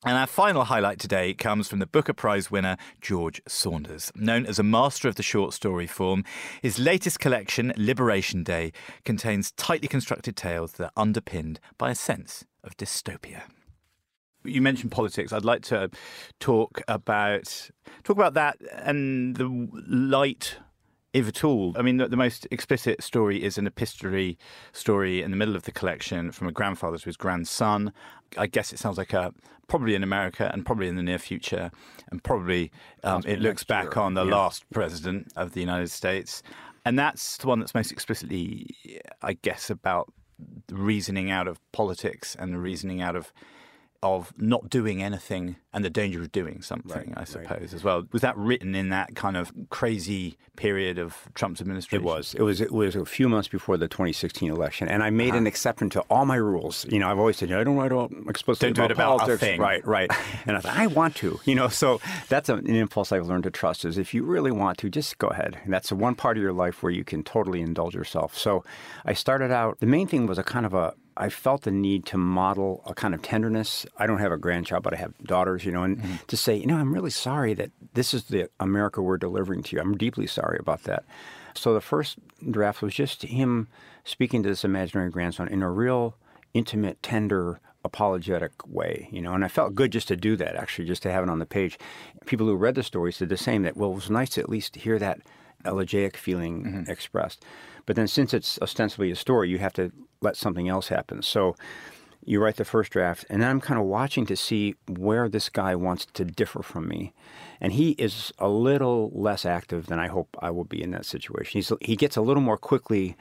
And 0.04 0.16
our 0.16 0.26
final 0.26 0.64
highlight 0.64 0.98
today 0.98 1.32
comes 1.32 1.68
from 1.68 1.78
the 1.78 1.86
Booker 1.86 2.12
Prize 2.12 2.50
winner, 2.50 2.76
George 3.00 3.40
Saunders. 3.46 4.10
Known 4.16 4.46
as 4.46 4.58
a 4.58 4.64
master 4.64 5.06
of 5.06 5.14
the 5.14 5.22
short 5.22 5.54
story 5.54 5.86
form, 5.86 6.24
his 6.60 6.80
latest 6.80 7.20
collection, 7.20 7.72
Liberation 7.76 8.42
Day, 8.42 8.72
contains 9.04 9.52
tightly 9.52 9.86
constructed 9.86 10.36
tales 10.36 10.72
that 10.72 10.86
are 10.86 10.92
underpinned 10.96 11.60
by 11.78 11.92
a 11.92 11.94
sense 11.94 12.44
of 12.64 12.76
dystopia. 12.76 13.42
You 14.42 14.60
mentioned 14.60 14.90
politics. 14.90 15.32
I'd 15.32 15.44
like 15.44 15.62
to 15.62 15.88
talk 16.40 16.82
about 16.88 17.70
talk 18.02 18.16
about 18.16 18.34
that 18.34 18.56
and 18.82 19.36
the 19.36 19.68
light 19.86 20.56
if 21.12 21.28
at 21.28 21.44
all. 21.44 21.74
I 21.76 21.82
mean, 21.82 21.98
the, 21.98 22.08
the 22.08 22.16
most 22.16 22.46
explicit 22.50 23.02
story 23.02 23.42
is 23.42 23.58
an 23.58 23.66
epistolary 23.66 24.38
story 24.72 25.22
in 25.22 25.30
the 25.30 25.36
middle 25.36 25.56
of 25.56 25.64
the 25.64 25.72
collection 25.72 26.32
from 26.32 26.48
a 26.48 26.52
grandfather 26.52 26.98
to 26.98 27.04
his 27.04 27.16
grandson. 27.16 27.92
I 28.38 28.46
guess 28.46 28.72
it 28.72 28.78
sounds 28.78 28.98
like 28.98 29.12
a 29.12 29.32
probably 29.68 29.94
in 29.94 30.02
America 30.02 30.50
and 30.52 30.66
probably 30.66 30.88
in 30.88 30.96
the 30.96 31.02
near 31.02 31.18
future, 31.18 31.70
and 32.10 32.22
probably 32.22 32.70
um, 33.04 33.22
it 33.26 33.40
looks 33.40 33.64
back 33.64 33.94
year, 33.94 34.02
on 34.02 34.14
the 34.14 34.24
yeah. 34.24 34.34
last 34.34 34.68
president 34.70 35.32
of 35.36 35.52
the 35.52 35.60
United 35.60 35.90
States, 35.90 36.42
and 36.84 36.98
that's 36.98 37.36
the 37.38 37.46
one 37.46 37.60
that's 37.60 37.74
most 37.74 37.92
explicitly, 37.92 38.66
I 39.22 39.34
guess, 39.34 39.70
about 39.70 40.12
reasoning 40.70 41.30
out 41.30 41.46
of 41.46 41.60
politics 41.72 42.34
and 42.38 42.52
the 42.52 42.58
reasoning 42.58 43.00
out 43.00 43.16
of 43.16 43.32
of 44.02 44.32
not 44.36 44.68
doing 44.68 45.02
anything 45.02 45.56
and 45.72 45.84
the 45.84 45.90
danger 45.90 46.20
of 46.20 46.32
doing 46.32 46.60
something, 46.60 47.14
I 47.16 47.24
suppose, 47.24 47.72
as 47.72 47.84
well. 47.84 48.04
Was 48.12 48.20
that 48.22 48.36
written 48.36 48.74
in 48.74 48.88
that 48.90 49.14
kind 49.14 49.36
of 49.36 49.52
crazy 49.70 50.36
period 50.56 50.98
of 50.98 51.28
Trump's 51.34 51.60
administration? 51.60 52.04
It 52.04 52.06
was. 52.06 52.34
It 52.34 52.42
was. 52.42 52.60
It 52.60 52.72
was 52.72 52.94
a 52.96 53.04
few 53.06 53.28
months 53.28 53.48
before 53.48 53.76
the 53.76 53.88
2016 53.88 54.50
election, 54.50 54.88
and 54.88 55.02
I 55.02 55.10
made 55.10 55.30
Uh-huh. 55.30 55.38
an 55.38 55.46
exception 55.46 55.88
to 55.90 56.00
all 56.10 56.26
my 56.26 56.34
rules. 56.36 56.84
You 56.90 56.98
know, 56.98 57.08
I've 57.10 57.18
always 57.18 57.36
said, 57.36 57.48
you 57.48 57.54
know, 57.54 57.60
I 57.60 57.64
don't 57.64 57.76
write 57.76 57.92
all 57.92 58.10
explicitly 58.28 58.72
Don't 58.72 58.86
do 58.88 58.92
it 58.92 58.94
about 58.94 59.16
a 59.16 59.18
politics. 59.20 59.58
Right, 59.58 59.86
right. 59.86 60.10
and 60.46 60.56
I 60.56 60.60
thought, 60.60 60.76
I 60.76 60.88
want 60.88 61.14
to. 61.16 61.40
You 61.44 61.54
know, 61.54 61.68
so 61.68 62.00
that's 62.28 62.48
an 62.48 62.66
impulse 62.66 63.12
I've 63.12 63.26
learned 63.26 63.44
to 63.44 63.50
trust. 63.50 63.84
Is 63.84 63.98
if 63.98 64.12
you 64.12 64.24
really 64.24 64.50
want 64.50 64.78
to, 64.78 64.90
just 64.90 65.16
go 65.18 65.28
ahead. 65.28 65.58
And 65.64 65.72
that's 65.72 65.88
the 65.90 65.96
one 65.96 66.14
part 66.16 66.36
of 66.36 66.42
your 66.42 66.52
life 66.52 66.82
where 66.82 66.92
you 66.92 67.04
can 67.04 67.22
totally 67.22 67.60
indulge 67.62 67.94
yourself. 67.94 68.36
So 68.36 68.64
I 69.06 69.14
started 69.14 69.50
out. 69.52 69.80
The 69.80 69.86
main 69.86 70.06
thing 70.06 70.26
was 70.26 70.38
a 70.38 70.42
kind 70.44 70.66
of 70.66 70.74
a. 70.74 70.94
I 71.16 71.28
felt 71.28 71.62
the 71.62 71.70
need 71.70 72.06
to 72.06 72.16
model 72.18 72.82
a 72.86 72.94
kind 72.94 73.14
of 73.14 73.22
tenderness. 73.22 73.84
I 73.98 74.06
don't 74.06 74.18
have 74.18 74.32
a 74.32 74.38
grandchild, 74.38 74.82
but 74.82 74.94
I 74.94 74.96
have 74.96 75.16
daughters, 75.24 75.64
you 75.64 75.72
know, 75.72 75.82
and 75.82 75.98
Mm-hmm. 75.98 76.14
to 76.26 76.36
say, 76.36 76.56
you 76.56 76.66
know, 76.66 76.76
I'm 76.78 76.92
really 76.94 77.10
sorry 77.10 77.54
that 77.54 77.70
this 77.94 78.14
is 78.14 78.24
the 78.24 78.48
America 78.58 79.02
we're 79.02 79.18
delivering 79.18 79.62
to 79.64 79.76
you. 79.76 79.82
I'm 79.82 79.96
deeply 79.96 80.26
sorry 80.26 80.58
about 80.58 80.84
that. 80.84 81.04
So 81.54 81.74
the 81.74 81.80
first 81.82 82.18
draft 82.50 82.80
was 82.80 82.94
just 82.94 83.22
him 83.22 83.68
speaking 84.04 84.42
to 84.42 84.48
this 84.48 84.64
imaginary 84.64 85.10
grandson 85.10 85.48
in 85.48 85.62
a 85.62 85.70
real 85.70 86.16
intimate, 86.54 87.02
tender, 87.02 87.60
apologetic 87.84 88.52
way, 88.66 89.08
you 89.12 89.20
know. 89.20 89.34
And 89.34 89.44
I 89.44 89.48
felt 89.48 89.74
good 89.74 89.92
just 89.92 90.08
to 90.08 90.16
do 90.16 90.34
that, 90.36 90.56
actually, 90.56 90.86
just 90.86 91.02
to 91.02 91.12
have 91.12 91.22
it 91.24 91.28
on 91.30 91.40
the 91.40 91.46
page. 91.46 91.78
People 92.24 92.46
who 92.46 92.54
read 92.56 92.74
the 92.74 92.82
story 92.82 93.12
said 93.12 93.28
the 93.28 93.36
same. 93.36 93.62
That 93.62 93.76
well, 93.76 93.90
it 93.92 93.96
was 93.96 94.10
nice 94.10 94.30
to 94.30 94.40
at 94.40 94.48
least 94.48 94.76
hear 94.76 94.98
that 94.98 95.20
elegiac 95.64 96.16
feeling 96.16 96.86
expressed. 96.88 97.44
But 97.86 97.96
then, 97.96 98.08
since 98.08 98.32
it's 98.32 98.58
ostensibly 98.60 99.10
a 99.10 99.16
story, 99.16 99.48
you 99.48 99.58
have 99.58 99.72
to 99.74 99.92
let 100.20 100.36
something 100.36 100.68
else 100.68 100.88
happen. 100.88 101.22
So 101.22 101.56
you 102.24 102.40
write 102.40 102.56
the 102.56 102.64
first 102.64 102.92
draft, 102.92 103.26
and 103.28 103.42
then 103.42 103.50
I'm 103.50 103.60
kind 103.60 103.80
of 103.80 103.86
watching 103.86 104.26
to 104.26 104.36
see 104.36 104.76
where 104.88 105.28
this 105.28 105.48
guy 105.48 105.74
wants 105.74 106.06
to 106.06 106.24
differ 106.24 106.62
from 106.62 106.88
me. 106.88 107.12
And 107.60 107.72
he 107.72 107.90
is 107.92 108.32
a 108.38 108.48
little 108.48 109.10
less 109.12 109.44
active 109.44 109.86
than 109.86 109.98
I 109.98 110.06
hope 110.06 110.36
I 110.40 110.50
will 110.50 110.64
be 110.64 110.82
in 110.82 110.92
that 110.92 111.04
situation. 111.04 111.58
He's, 111.58 111.72
he 111.80 111.96
gets 111.96 112.16
a 112.16 112.22
little 112.22 112.42
more 112.42 112.56
quickly 112.56 113.16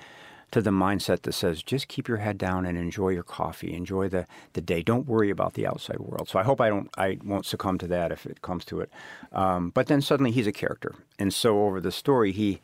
to 0.52 0.62
the 0.62 0.70
mindset 0.70 1.22
that 1.22 1.34
says, 1.34 1.64
just 1.64 1.88
keep 1.88 2.08
your 2.08 2.18
head 2.18 2.38
down 2.38 2.66
and 2.66 2.78
enjoy 2.78 3.10
your 3.10 3.24
coffee, 3.24 3.74
enjoy 3.74 4.10
the, 4.10 4.28
the 4.54 4.62
day. 4.62 4.84
Don't 4.84 5.08
worry 5.08 5.30
about 5.30 5.54
the 5.54 5.66
outside 5.66 6.00
world. 6.00 6.30
So 6.30 6.38
I 6.38 6.44
hope 6.44 6.62
I 6.62 6.70
don't 6.70 6.90
I 6.98 7.18
won't 7.24 7.46
succumb 7.46 7.78
to 7.80 7.88
that 7.88 8.12
if 8.12 8.26
it 8.26 8.42
comes 8.42 8.66
to 8.66 8.82
it. 8.82 8.92
Um, 9.32 9.72
but 9.72 9.88
then 9.88 10.02
suddenly 10.02 10.30
he's 10.32 10.48
a 10.48 10.52
character, 10.52 10.94
and 11.18 11.34
so 11.34 11.64
over 11.64 11.82
the 11.82 11.92
story 11.92 12.32
he. 12.32 12.62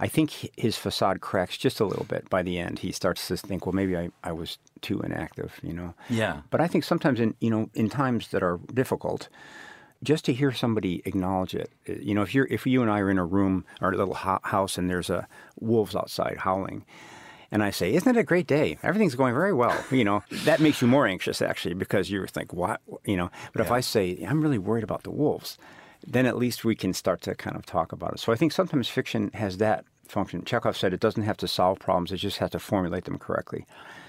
I 0.00 0.08
think 0.08 0.50
his 0.56 0.76
facade 0.76 1.20
cracks 1.20 1.56
just 1.56 1.80
a 1.80 1.84
little 1.84 2.04
bit 2.04 2.28
by 2.28 2.42
the 2.42 2.58
end. 2.58 2.80
He 2.80 2.92
starts 2.92 3.28
to 3.28 3.36
think, 3.36 3.64
well, 3.66 3.72
maybe 3.72 3.96
I, 3.96 4.10
I 4.22 4.32
was 4.32 4.58
too 4.80 5.00
inactive, 5.00 5.58
you 5.62 5.72
know. 5.72 5.94
Yeah. 6.10 6.40
But 6.50 6.60
I 6.60 6.66
think 6.66 6.84
sometimes 6.84 7.20
in 7.20 7.34
you 7.40 7.50
know 7.50 7.70
in 7.74 7.88
times 7.88 8.28
that 8.28 8.42
are 8.42 8.58
difficult, 8.72 9.28
just 10.02 10.24
to 10.26 10.32
hear 10.32 10.52
somebody 10.52 11.00
acknowledge 11.04 11.54
it. 11.54 11.70
uh, 11.88 11.92
You 12.00 12.14
know, 12.14 12.22
if 12.22 12.34
you're 12.34 12.46
if 12.50 12.66
you 12.66 12.82
and 12.82 12.90
I 12.90 12.98
are 13.00 13.10
in 13.10 13.18
a 13.18 13.24
room 13.24 13.64
or 13.80 13.92
a 13.92 13.96
little 13.96 14.14
ho- 14.14 14.40
house 14.42 14.76
and 14.78 14.90
there's 14.90 15.10
a 15.10 15.26
wolves 15.60 15.94
outside 15.94 16.38
howling, 16.38 16.84
and 17.52 17.62
I 17.62 17.70
say, 17.70 17.94
"Isn't 17.94 18.16
it 18.16 18.20
a 18.20 18.24
great 18.24 18.46
day? 18.48 18.78
Everything's 18.82 19.14
going 19.14 19.34
very 19.34 19.52
well." 19.52 19.76
You 19.92 20.04
know, 20.04 20.22
that 20.44 20.60
makes 20.60 20.82
you 20.82 20.88
more 20.88 21.06
anxious 21.06 21.40
actually 21.40 21.74
because 21.74 22.10
you 22.10 22.26
think, 22.26 22.52
"What?" 22.52 22.80
You 23.04 23.16
know. 23.16 23.30
But 23.52 23.62
if 23.62 23.70
I 23.70 23.80
say, 23.80 24.24
"I'm 24.28 24.40
really 24.42 24.58
worried 24.58 24.84
about 24.84 25.04
the 25.04 25.10
wolves," 25.12 25.56
then 26.06 26.26
at 26.26 26.36
least 26.36 26.64
we 26.64 26.74
can 26.74 26.92
start 26.92 27.20
to 27.22 27.34
kind 27.34 27.56
of 27.56 27.66
talk 27.66 27.92
about 27.92 28.14
it. 28.14 28.20
So 28.20 28.32
I 28.32 28.36
think 28.36 28.52
sometimes 28.52 28.88
fiction 28.88 29.30
has 29.34 29.58
that 29.58 29.84
function. 30.06 30.44
Chekhov 30.44 30.76
said 30.76 30.92
it 30.92 31.00
doesn't 31.00 31.22
have 31.22 31.36
to 31.38 31.48
solve 31.48 31.78
problems; 31.78 32.12
it 32.12 32.18
just 32.18 32.38
has 32.38 32.50
to 32.50 32.58
formulate 32.58 33.04
them 33.04 33.18
correctly. 33.18 33.66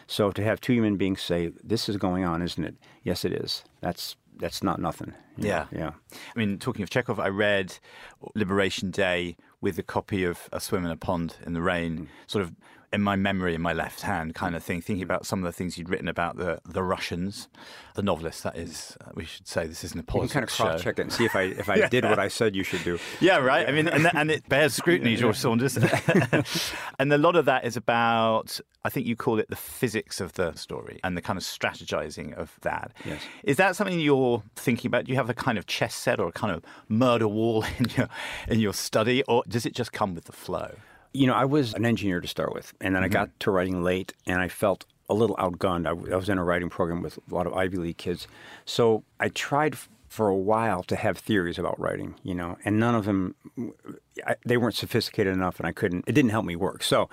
So 0.07 0.31
to 0.31 0.43
have 0.43 0.61
two 0.61 0.73
human 0.73 0.97
beings 0.97 1.21
say, 1.21 1.51
"This 1.63 1.89
is 1.89 1.97
going 1.97 2.23
on, 2.23 2.41
isn't 2.41 2.63
it?" 2.63 2.75
Yes, 3.03 3.25
it 3.25 3.33
is. 3.33 3.63
That's 3.81 4.15
that's 4.37 4.63
not 4.63 4.79
nothing. 4.79 5.13
know? 5.37 5.47
Yeah. 5.47 5.65
yeah. 5.71 5.91
I 6.11 6.39
mean, 6.39 6.59
talking 6.59 6.83
of 6.83 6.89
Chekhov, 6.89 7.19
I 7.19 7.29
read 7.29 7.77
Liberation 8.33 8.91
Day 8.91 9.37
with 9.61 9.79
a 9.79 9.83
copy 9.83 10.23
of 10.23 10.49
A 10.51 10.59
Swim 10.59 10.85
in 10.85 10.91
a 10.91 10.97
Pond 10.97 11.37
in 11.45 11.53
the 11.53 11.61
Rain, 11.61 11.97
mm. 11.97 12.07
sort 12.27 12.43
of 12.43 12.53
in 12.95 13.01
my 13.01 13.15
memory 13.15 13.53
in 13.53 13.61
my 13.61 13.73
left 13.73 14.01
hand 14.01 14.33
kind 14.33 14.55
of 14.55 14.63
thing, 14.63 14.81
thinking 14.81 15.03
about 15.03 15.25
some 15.25 15.39
of 15.39 15.45
the 15.45 15.51
things 15.51 15.77
you'd 15.77 15.89
written 15.89 16.07
about 16.07 16.37
the, 16.37 16.59
the 16.65 16.81
Russians, 16.81 17.47
the 17.93 18.01
novelist, 18.01 18.41
that 18.43 18.55
is, 18.57 18.97
uh, 19.01 19.11
we 19.13 19.25
should 19.25 19.47
say 19.47 19.67
this 19.67 19.83
isn't 19.83 19.99
a 19.99 20.01
You 20.01 20.05
can 20.05 20.11
politics 20.13 20.33
kind 20.33 20.43
of 20.45 20.49
cross 20.49 20.81
check 20.83 20.97
it 20.97 21.01
and 21.03 21.13
see 21.13 21.25
if 21.25 21.35
I 21.35 21.43
if 21.43 21.69
I 21.69 21.75
Yeah. 21.85 21.89
did 21.89 22.05
what 22.05 22.17
I 22.17 22.29
said 22.29 22.55
you 22.55 22.63
should 22.63 22.83
do. 22.83 22.97
Yeah, 23.19 23.37
right. 23.37 23.67
I 23.67 23.71
mean, 23.71 23.87
and, 23.87 24.09
and 24.15 24.31
it 24.31 24.47
bears 24.49 24.73
scrutiny, 24.73 25.15
George 25.15 25.37
Saunders. 25.37 25.77
and 26.99 27.13
a 27.13 27.17
lot 27.17 27.35
of 27.35 27.45
that 27.45 27.65
is 27.65 27.77
about, 27.77 28.59
I 28.83 28.89
think 28.89 29.05
you 29.05 29.15
call 29.15 29.39
it 29.39 29.49
the 29.49 29.55
physics 29.55 30.19
of 30.21 30.33
the 30.33 30.53
story 30.53 30.99
and 31.03 31.15
the 31.17 31.21
kind 31.21 31.37
of 31.37 31.43
strategizing 31.43 32.33
of 32.33 32.57
that. 32.61 32.93
Yes. 33.05 33.21
Is 33.43 33.57
that 33.57 33.75
something 33.75 33.99
you're 33.99 34.41
thinking 34.55 34.87
about? 34.89 35.05
Do 35.05 35.11
you 35.11 35.17
have 35.17 35.29
a 35.29 35.33
kind 35.33 35.57
of 35.57 35.67
chess 35.67 35.93
set 35.93 36.19
or 36.19 36.29
a 36.29 36.31
kind 36.31 36.55
of 36.55 36.63
murder 36.87 37.27
wall 37.27 37.65
in 37.77 37.87
your 37.97 38.07
in 38.47 38.59
your 38.59 38.73
study, 38.73 39.21
or 39.23 39.43
does 39.47 39.65
it 39.65 39.75
just 39.75 39.91
come 39.91 40.15
with 40.15 40.25
the 40.25 40.31
flow? 40.31 40.75
You 41.15 41.27
know, 41.27 41.33
I 41.33 41.45
was 41.45 41.73
an 41.73 41.85
engineer 41.85 42.19
to 42.21 42.27
start 42.27 42.53
with, 42.53 42.73
and 42.81 42.95
then 42.95 43.03
I 43.03 43.07
mm-hmm. 43.07 43.13
got 43.13 43.39
to 43.41 43.51
writing 43.51 43.83
late, 43.83 44.13
and 44.27 44.41
I 44.41 44.47
felt 44.47 44.85
a 45.09 45.13
little 45.13 45.35
outgunned. 45.37 45.85
I, 45.85 45.91
w- 45.91 46.13
I 46.13 46.15
was 46.15 46.29
in 46.29 46.37
a 46.37 46.43
writing 46.43 46.69
program 46.69 47.01
with 47.01 47.17
a 47.31 47.35
lot 47.35 47.47
of 47.47 47.53
Ivy 47.53 47.77
League 47.77 47.97
kids, 47.97 48.27
so 48.65 49.03
I 49.19 49.29
tried 49.29 49.73
f- 49.73 49.89
for 50.09 50.27
a 50.29 50.35
while 50.35 50.83
to 50.83 50.95
have 50.95 51.17
theories 51.17 51.59
about 51.59 51.79
writing, 51.79 52.15
you 52.23 52.33
know, 52.33 52.57
and 52.65 52.79
none 52.79 52.95
of 52.95 53.05
them, 53.05 53.35
I, 54.25 54.35
they 54.45 54.57
weren't 54.57 54.75
sophisticated 54.75 55.33
enough, 55.33 55.59
and 55.59 55.67
I 55.67 55.71
couldn't. 55.71 56.05
It 56.07 56.13
didn't 56.13 56.31
help 56.31 56.45
me 56.45 56.55
work. 56.55 56.83
So, 56.83 57.09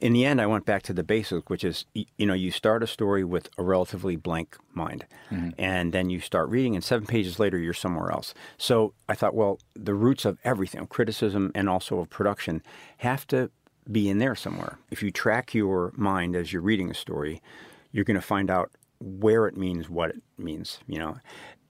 in 0.00 0.12
the 0.12 0.24
end, 0.24 0.40
I 0.40 0.46
went 0.46 0.64
back 0.64 0.82
to 0.84 0.92
the 0.92 1.02
basics, 1.02 1.48
which 1.48 1.62
is, 1.62 1.84
you 1.94 2.26
know, 2.26 2.34
you 2.34 2.50
start 2.50 2.82
a 2.82 2.86
story 2.86 3.22
with 3.22 3.50
a 3.58 3.62
relatively 3.62 4.16
blank 4.16 4.56
mind, 4.72 5.06
mm-hmm. 5.30 5.50
and 5.58 5.92
then 5.92 6.08
you 6.10 6.20
start 6.20 6.48
reading, 6.48 6.74
and 6.74 6.82
seven 6.82 7.06
pages 7.06 7.38
later, 7.38 7.58
you're 7.58 7.74
somewhere 7.74 8.10
else. 8.10 8.34
So 8.56 8.94
I 9.08 9.14
thought, 9.14 9.34
well, 9.34 9.58
the 9.74 9.94
roots 9.94 10.24
of 10.24 10.38
everything, 10.42 10.80
of 10.80 10.88
criticism 10.88 11.52
and 11.54 11.68
also 11.68 11.98
of 11.98 12.08
production, 12.08 12.62
have 12.98 13.26
to 13.28 13.50
be 13.90 14.08
in 14.08 14.18
there 14.18 14.34
somewhere. 14.34 14.78
If 14.90 15.02
you 15.02 15.10
track 15.10 15.54
your 15.54 15.92
mind 15.96 16.34
as 16.34 16.52
you're 16.52 16.62
reading 16.62 16.90
a 16.90 16.94
story, 16.94 17.42
you're 17.92 18.04
going 18.04 18.14
to 18.14 18.26
find 18.26 18.50
out 18.50 18.70
where 19.00 19.46
it 19.46 19.56
means 19.56 19.88
what 19.90 20.10
it 20.10 20.22
means, 20.38 20.78
you 20.86 20.98
know. 20.98 21.18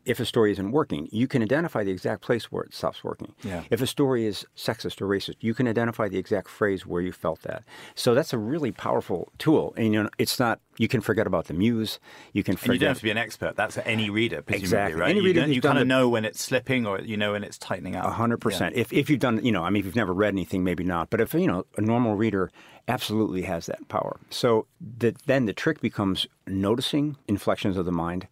If 0.05 0.18
a 0.18 0.24
story 0.24 0.51
isn't 0.53 0.70
working, 0.72 1.09
you 1.12 1.28
can 1.28 1.42
identify 1.42 1.84
the 1.84 1.90
exact 1.90 2.22
place 2.22 2.51
where 2.51 2.64
it 2.64 2.74
stops 2.74 3.05
working. 3.05 3.34
Yeah. 3.42 3.64
If 3.70 3.82
a 3.82 3.86
story 3.86 4.26
is 4.26 4.46
sexist 4.57 5.01
or 5.01 5.07
racist, 5.07 5.36
you 5.40 5.55
can 5.55 5.68
identify 5.68 6.09
the 6.09 6.18
exact 6.18 6.48
phrase 6.48 6.86
where 6.86 7.03
you 7.03 7.12
felt 7.12 7.42
that. 7.42 7.64
So 7.94 8.14
that's 8.14 8.32
a 8.32 8.38
really 8.38 8.72
powerful 8.72 9.30
tool. 9.38 9.74
And 9.76 9.92
you 9.92 10.03
know, 10.03 10.09
it's 10.18 10.38
not 10.38 10.61
you 10.78 10.88
can 10.88 11.01
forget 11.03 11.26
about 11.26 11.46
the 11.46 11.55
muse. 11.55 12.01
You 12.32 12.42
can 12.42 12.57
forget. 12.57 12.70
And 12.70 12.74
you 12.74 12.80
don't 12.80 12.88
have 12.88 12.98
to 12.98 13.03
be 13.03 13.11
an 13.11 13.18
expert. 13.18 13.57
That's 13.57 13.78
any 13.84 14.09
reader, 14.09 14.40
presumably, 14.40 14.64
Exactly. 14.64 15.01
right? 15.01 15.11
Any 15.11 15.20
you 15.20 15.26
reader 15.26 15.46
you 15.46 15.61
kind 15.61 15.78
of 15.78 15.86
know 15.86 16.09
when 16.09 16.24
it's 16.24 16.40
slipping 16.40 16.86
or 16.86 17.01
you 17.01 17.16
know 17.16 17.32
when 17.32 17.44
it's 17.44 17.59
tightening 17.59 17.96
up. 17.96 18.07
A 18.07 18.11
hundred 18.11 18.40
percent. 18.40 18.74
Yeah. 18.74 18.82
If 18.82 18.92
if 18.92 19.11
you've 19.11 19.20
done, 19.20 19.44
you 19.44 19.53
know, 19.53 19.62
I 19.62 19.70
mean, 19.70 19.80
if 19.80 19.86
you've 19.86 19.96
never 19.96 20.14
read 20.14 20.32
anything, 20.34 20.64
maybe 20.64 20.84
not. 20.84 21.11
But 21.11 21.20
if 21.20 21.34
you 21.34 21.46
know, 21.46 21.66
a 21.76 21.80
normal 21.82 22.14
reader 22.14 22.51
absolutely 22.88 23.42
has 23.42 23.66
that 23.66 23.86
power. 23.88 24.18
So 24.30 24.66
the, 24.80 25.14
then 25.26 25.46
the 25.46 25.53
trick 25.53 25.80
becomes 25.80 26.26
noticing 26.46 27.16
inflections 27.28 27.76
of 27.76 27.84
the 27.84 27.92
mind, 27.92 28.26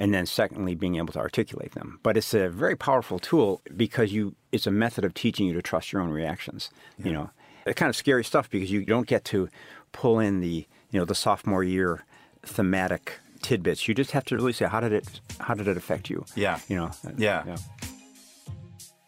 and 0.00 0.14
then 0.14 0.24
secondly, 0.24 0.74
being 0.74 0.96
able 0.96 1.12
to 1.12 1.18
articulate 1.18 1.72
them. 1.72 2.00
But 2.02 2.16
it's 2.16 2.32
a 2.32 2.48
very 2.48 2.74
powerful 2.74 3.18
tool 3.18 3.60
because 3.76 4.12
you 4.12 4.34
it's 4.50 4.66
a 4.66 4.70
method 4.70 5.04
of 5.04 5.12
teaching 5.12 5.46
you 5.46 5.52
to 5.52 5.62
trust 5.62 5.92
your 5.92 6.00
own 6.00 6.10
reactions. 6.10 6.70
You 7.04 7.12
know, 7.12 7.30
it's 7.66 7.78
kind 7.78 7.90
of 7.90 7.94
scary 7.94 8.24
stuff 8.24 8.48
because 8.50 8.70
you 8.70 8.84
don't 8.86 9.06
get 9.06 9.24
to 9.26 9.48
pull 9.92 10.18
in 10.18 10.40
the 10.40 10.66
you 10.90 10.98
know 10.98 11.04
the 11.04 11.14
sophomore 11.14 11.62
year 11.62 12.04
thematic 12.42 13.18
tidbits. 13.42 13.86
You 13.86 13.94
just 13.94 14.12
have 14.12 14.24
to 14.24 14.36
really 14.36 14.54
say 14.54 14.64
how 14.64 14.80
did 14.80 14.92
it 14.92 15.20
how 15.38 15.52
did 15.52 15.68
it 15.68 15.76
affect 15.76 16.08
you? 16.08 16.24
Yeah. 16.34 16.58
You 16.66 16.76
know. 16.76 16.90
Yeah. 17.18 17.56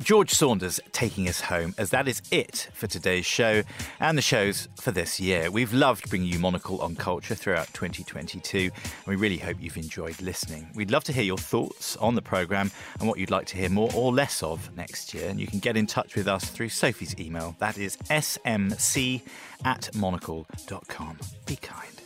George 0.02 0.30
Saunders 0.30 0.80
taking 0.90 1.28
us 1.28 1.40
home, 1.40 1.74
as 1.78 1.90
that 1.90 2.08
is 2.08 2.22
it 2.32 2.68
for 2.72 2.88
today's 2.88 3.24
show 3.24 3.62
and 4.00 4.18
the 4.18 4.22
shows 4.22 4.68
for 4.80 4.90
this 4.90 5.20
year. 5.20 5.48
We've 5.48 5.72
loved 5.72 6.10
bringing 6.10 6.26
you 6.26 6.40
Monocle 6.40 6.80
on 6.80 6.96
Culture 6.96 7.36
throughout 7.36 7.68
2022, 7.68 8.58
and 8.58 8.72
we 9.06 9.14
really 9.14 9.36
hope 9.36 9.58
you've 9.60 9.76
enjoyed 9.76 10.20
listening. 10.20 10.68
We'd 10.74 10.90
love 10.90 11.04
to 11.04 11.12
hear 11.12 11.22
your 11.22 11.38
thoughts 11.38 11.96
on 11.98 12.16
the 12.16 12.22
programme 12.22 12.72
and 12.98 13.08
what 13.08 13.16
you'd 13.16 13.30
like 13.30 13.46
to 13.46 13.56
hear 13.56 13.68
more 13.68 13.90
or 13.94 14.12
less 14.12 14.42
of 14.42 14.74
next 14.76 15.14
year. 15.14 15.28
And 15.28 15.38
you 15.38 15.46
can 15.46 15.60
get 15.60 15.76
in 15.76 15.86
touch 15.86 16.16
with 16.16 16.26
us 16.26 16.46
through 16.46 16.70
Sophie's 16.70 17.14
email. 17.20 17.54
That 17.60 17.78
is 17.78 17.96
smc 18.10 19.22
at 19.64 19.94
monocle.com. 19.94 21.18
Be 21.46 21.56
kind. 21.56 22.02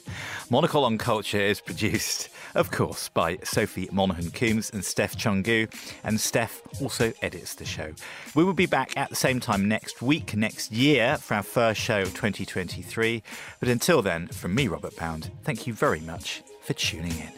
Monocle 0.51 0.84
on 0.84 0.99
Culture 0.99 1.40
is 1.40 1.61
produced, 1.61 2.28
of 2.57 2.71
course, 2.71 3.09
by 3.11 3.39
Sophie 3.45 3.89
Monaghan 3.93 4.31
Coombs 4.31 4.71
and 4.71 4.85
Steph 4.85 5.17
Chungu. 5.17 5.73
And 6.03 6.19
Steph 6.19 6.63
also 6.81 7.13
edits 7.23 7.55
the 7.55 7.65
show. 7.65 7.93
We 8.35 8.45
will 8.45 8.55
be 8.55 8.67
back 8.67 8.97
at 8.97 9.11
the 9.11 9.17
same 9.17 9.39
time 9.41 9.69
next 9.69 10.03
week, 10.03 10.35
next 10.35 10.73
year, 10.73 11.19
for 11.19 11.35
our 11.35 11.43
first 11.43 11.81
show 11.81 12.03
of 12.03 12.09
2023. 12.15 13.23
But 13.61 13.69
until 13.69 14.03
then, 14.03 14.27
from 14.29 14.55
me, 14.55 14.69
Robert 14.69 14.97
Bound, 14.97 15.31
thank 15.45 15.67
you 15.67 15.75
very 15.75 16.01
much 16.01 16.43
for 16.63 16.73
tuning 16.73 17.13
in. 17.13 17.33